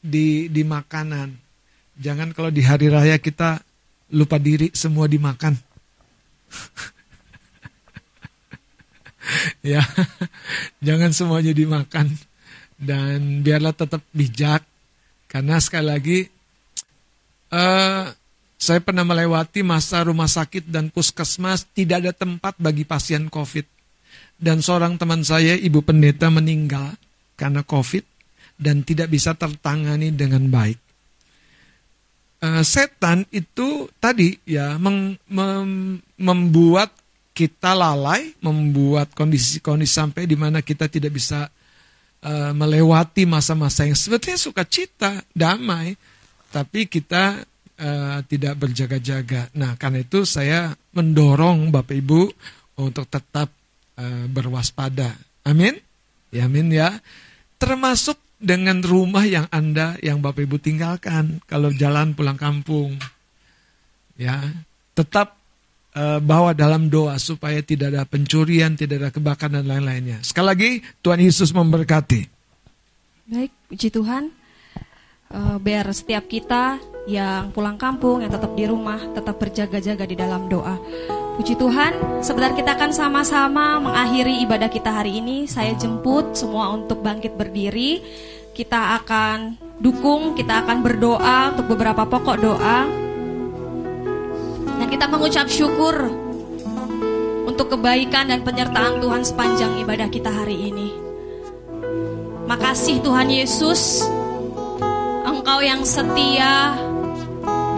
[0.00, 1.36] di di makanan.
[2.00, 3.60] Jangan kalau di hari raya kita
[4.16, 5.54] lupa diri semua dimakan.
[9.72, 9.84] ya,
[10.80, 12.08] jangan semuanya dimakan
[12.80, 14.64] dan biarlah tetap bijak
[15.28, 16.18] karena sekali lagi
[17.52, 18.08] uh,
[18.56, 23.80] saya pernah melewati masa rumah sakit dan puskesmas tidak ada tempat bagi pasien COVID
[24.40, 26.96] dan seorang teman saya, ibu pendeta meninggal
[27.36, 28.00] karena COVID
[28.60, 30.76] dan tidak bisa tertangani dengan baik.
[32.40, 36.92] Uh, setan itu tadi ya meng, mem, membuat
[37.36, 41.48] kita lalai, membuat kondisi-kondisi sampai di mana kita tidak bisa
[42.24, 45.96] uh, melewati masa-masa yang sebetulnya sukacita, damai,
[46.52, 47.44] tapi kita
[47.80, 49.52] uh, tidak berjaga-jaga.
[49.56, 52.22] Nah, karena itu saya mendorong Bapak Ibu
[52.80, 53.52] untuk tetap
[54.00, 55.12] Eh, berwaspada.
[55.44, 55.76] Amin.
[56.32, 57.04] Ya amin ya.
[57.60, 62.96] Termasuk dengan rumah yang Anda yang Bapak Ibu tinggalkan kalau jalan pulang kampung.
[64.16, 64.40] Ya,
[64.96, 65.36] tetap
[65.92, 70.24] uh, bawa dalam doa supaya tidak ada pencurian, tidak ada kebakaran dan lain-lainnya.
[70.24, 70.70] Sekali lagi
[71.04, 72.20] Tuhan Yesus memberkati.
[73.30, 74.32] Baik, puji Tuhan.
[75.30, 80.50] Uh, biar setiap kita yang pulang kampung, yang tetap di rumah, tetap berjaga-jaga di dalam
[80.50, 80.74] doa.
[81.40, 85.48] Puji Tuhan, sebentar kita akan sama-sama mengakhiri ibadah kita hari ini.
[85.48, 88.04] Saya jemput semua untuk bangkit berdiri.
[88.52, 92.84] Kita akan dukung, kita akan berdoa untuk beberapa pokok doa.
[94.68, 96.12] Dan kita mengucap syukur
[97.48, 100.92] untuk kebaikan dan penyertaan Tuhan sepanjang ibadah kita hari ini.
[102.52, 104.04] Makasih Tuhan Yesus,
[105.24, 106.76] Engkau yang setia,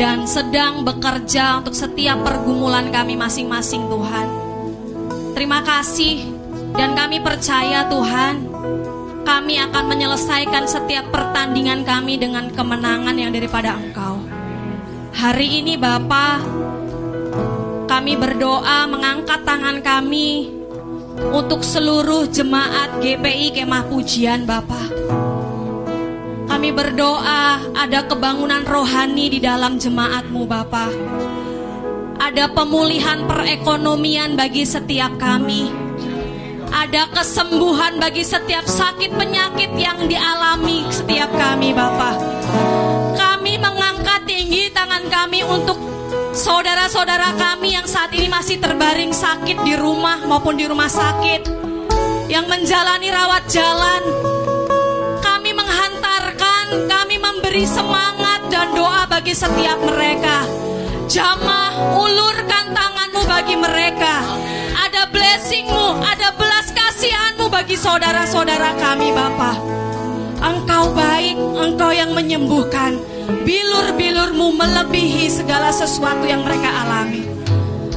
[0.00, 4.28] dan sedang bekerja untuk setiap pergumulan kami masing-masing Tuhan.
[5.36, 6.28] Terima kasih
[6.72, 8.48] dan kami percaya Tuhan,
[9.22, 14.20] kami akan menyelesaikan setiap pertandingan kami dengan kemenangan yang daripada Engkau.
[15.12, 16.40] Hari ini Bapa,
[17.84, 20.48] kami berdoa mengangkat tangan kami
[21.36, 24.88] untuk seluruh jemaat GPI Kemah Pujian Bapak
[26.52, 30.84] kami berdoa ada kebangunan rohani di dalam jemaatmu Bapa.
[32.20, 35.72] Ada pemulihan perekonomian bagi setiap kami.
[36.68, 42.20] Ada kesembuhan bagi setiap sakit penyakit yang dialami setiap kami Bapa.
[43.16, 45.80] Kami mengangkat tinggi tangan kami untuk
[46.36, 51.48] saudara-saudara kami yang saat ini masih terbaring sakit di rumah maupun di rumah sakit.
[52.28, 54.31] Yang menjalani rawat jalan,
[56.88, 60.48] kami memberi semangat dan doa bagi setiap mereka.
[61.04, 64.24] Jamah, ulurkan tanganmu bagi mereka.
[64.72, 69.52] Ada blessingmu, ada belas kasihanmu bagi saudara-saudara kami Bapa.
[70.40, 72.96] Engkau baik, engkau yang menyembuhkan.
[73.44, 77.28] Bilur-bilurmu melebihi segala sesuatu yang mereka alami.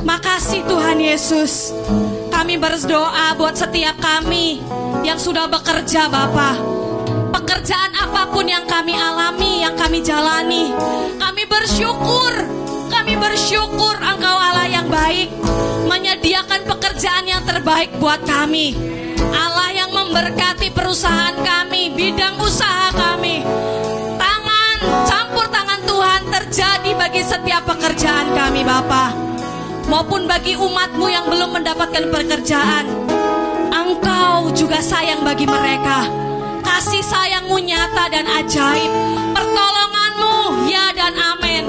[0.03, 1.73] Makasih Tuhan Yesus.
[2.29, 4.61] Kami berdoa buat setiap kami
[5.01, 6.84] yang sudah bekerja Bapak
[7.35, 10.71] pekerjaan apa pun yang kami alami, yang kami jalani.
[11.19, 12.31] Kami bersyukur,
[12.87, 15.35] kami bersyukur Engkau Allah yang baik,
[15.83, 18.79] menyediakan pekerjaan yang terbaik buat kami.
[19.35, 23.43] Allah yang memberkati perusahaan kami, bidang usaha kami.
[24.15, 29.11] Tangan, campur tangan Tuhan terjadi bagi setiap pekerjaan kami Bapak.
[29.91, 32.87] Maupun bagi umatmu yang belum mendapatkan pekerjaan.
[33.75, 36.24] Engkau juga sayang bagi mereka
[36.65, 38.91] kasih sayangmu nyata dan ajaib.
[39.37, 41.63] Pertolonganmu ya dan amin.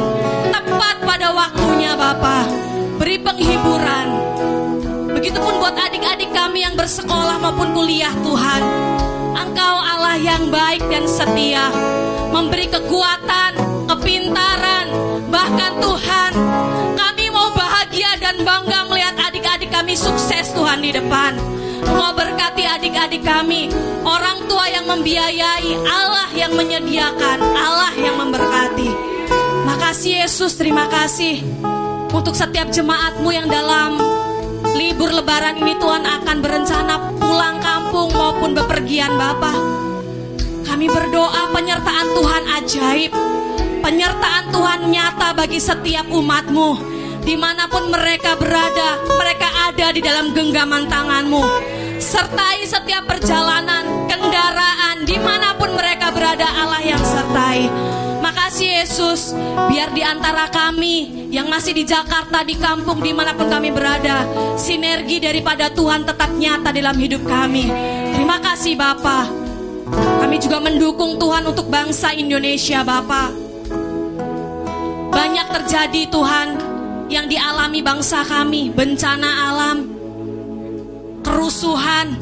[0.49, 2.49] Tepat pada waktunya Bapa.
[2.97, 4.07] Beri penghiburan.
[5.13, 8.63] Begitupun buat adik-adik kami yang bersekolah maupun kuliah Tuhan.
[9.37, 11.69] Engkau Allah yang baik dan setia.
[12.33, 13.53] Memberi kekuatan,
[13.93, 14.87] kepintaran.
[15.29, 16.33] Bahkan Tuhan
[16.97, 21.56] kami mau bahagia dan bangga melihat adik-adik kami sukses Tuhan di depan.
[21.85, 23.69] Mau berkati adik-adik kami,
[24.07, 28.89] orang tua yang membiayai, Allah yang menyediakan, Allah yang memberkati.
[29.67, 31.43] Makasih Yesus, terima kasih
[32.15, 34.01] untuk setiap jemaatmu yang dalam
[34.73, 39.53] libur lebaran ini Tuhan akan berencana pulang kampung maupun bepergian Bapa.
[40.65, 43.13] Kami berdoa penyertaan Tuhan ajaib.
[43.81, 46.97] Penyertaan Tuhan nyata bagi setiap umatmu.
[47.27, 51.43] Di mana pun mereka berada, mereka ada di dalam genggaman tanganmu.
[51.99, 57.67] Sertai setiap perjalanan, kendaraan, di mana pun mereka berada Allah yang sertai.
[58.23, 59.35] Makasih Yesus,
[59.67, 64.23] biar di antara kami yang masih di Jakarta, di kampung, di mana pun kami berada,
[64.55, 67.67] sinergi daripada Tuhan tetap nyata dalam hidup kami.
[68.15, 69.27] Terima kasih Bapak.
[70.23, 73.35] Kami juga mendukung Tuhan untuk bangsa Indonesia Bapak.
[75.11, 76.76] Banyak terjadi Tuhan
[77.07, 79.79] yang dialami bangsa kami, bencana alam,
[81.23, 82.17] kerusuhan.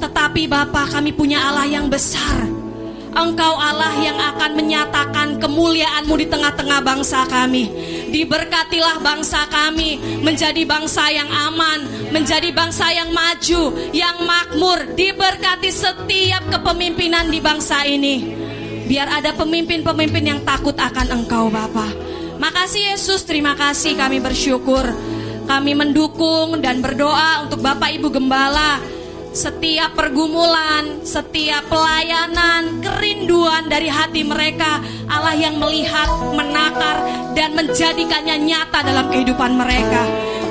[0.00, 2.48] Tetapi Bapak kami punya Allah yang besar.
[3.10, 7.66] Engkau Allah yang akan menyatakan kemuliaan-Mu di tengah-tengah bangsa kami.
[8.10, 14.94] Diberkatilah bangsa kami menjadi bangsa yang aman, menjadi bangsa yang maju, yang makmur.
[14.94, 18.22] Diberkati setiap kepemimpinan di bangsa ini.
[18.86, 21.90] Biar ada pemimpin-pemimpin yang takut akan Engkau Bapa.
[22.40, 24.80] Makasih Yesus, terima kasih kami bersyukur.
[25.44, 28.80] Kami mendukung dan berdoa untuk Bapak Ibu Gembala
[29.36, 37.04] setiap pergumulan, setiap pelayanan, kerinduan dari hati mereka, Allah yang melihat, menakar,
[37.36, 40.02] dan menjadikannya nyata dalam kehidupan mereka.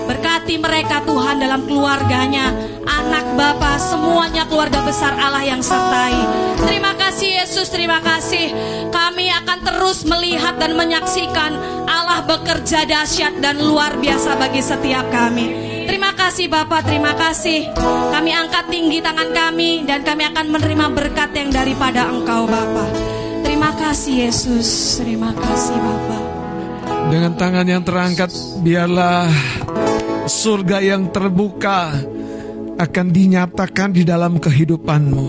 [0.10, 2.50] Berkati mereka Tuhan dalam keluarganya,
[2.82, 6.18] anak Bapa, semuanya keluarga besar Allah yang sertai.
[6.66, 8.50] Terima kasih Yesus, terima kasih.
[8.90, 11.54] Kami akan terus melihat dan menyaksikan
[11.86, 15.70] Allah bekerja dahsyat dan luar biasa bagi setiap kami.
[15.86, 17.70] Terima kasih Bapak, terima kasih.
[18.10, 22.90] Kami angkat tinggi tangan kami dan kami akan menerima berkat yang daripada Engkau Bapak.
[23.46, 26.29] Terima kasih Yesus, terima kasih Bapak.
[27.10, 28.30] Dengan tangan yang terangkat,
[28.62, 29.26] biarlah
[30.30, 31.90] surga yang terbuka
[32.78, 35.28] akan dinyatakan di dalam kehidupanmu.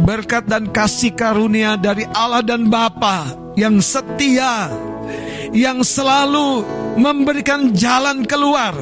[0.00, 4.72] Berkat dan kasih karunia dari Allah dan Bapa yang setia,
[5.52, 6.64] yang selalu
[6.96, 8.72] memberikan jalan keluar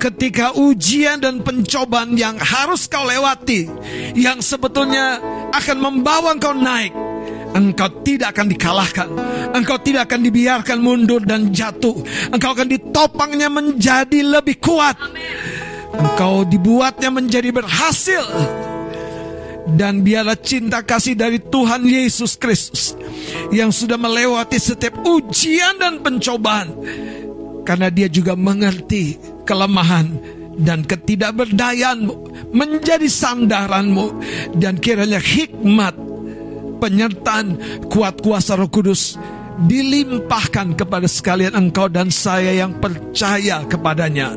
[0.00, 3.68] ketika ujian dan pencobaan yang harus kau lewati,
[4.16, 5.20] yang sebetulnya
[5.52, 6.96] akan membawa engkau naik,
[7.56, 9.08] engkau tidak akan dikalahkan,
[9.56, 11.96] engkau tidak akan dibiarkan mundur dan jatuh,
[12.28, 15.00] engkau akan ditopangnya menjadi lebih kuat,
[15.96, 18.24] engkau dibuatnya menjadi berhasil.
[19.66, 22.94] Dan biarlah cinta kasih dari Tuhan Yesus Kristus
[23.50, 26.70] yang sudah melewati setiap ujian dan pencobaan.
[27.66, 30.06] Karena dia juga mengerti kelemahan
[30.54, 32.14] dan ketidakberdayaanmu
[32.54, 34.22] menjadi sandaranmu
[34.54, 36.05] dan kiranya hikmat
[36.78, 37.56] penyertaan
[37.88, 39.16] kuat kuasa Roh Kudus
[39.64, 44.36] dilimpahkan kepada sekalian engkau dan saya yang percaya kepadanya.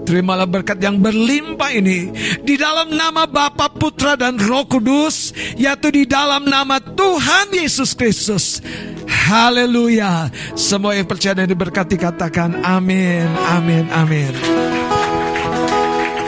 [0.00, 2.10] Terimalah berkat yang berlimpah ini
[2.42, 8.64] di dalam nama Bapa, Putra dan Roh Kudus, yaitu di dalam nama Tuhan Yesus Kristus.
[9.06, 10.32] Haleluya.
[10.58, 14.32] Semua yang percaya dan diberkati katakan amin, amin, amin.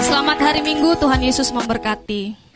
[0.05, 2.52] Selamat hari Minggu, Tuhan Yesus memberkati.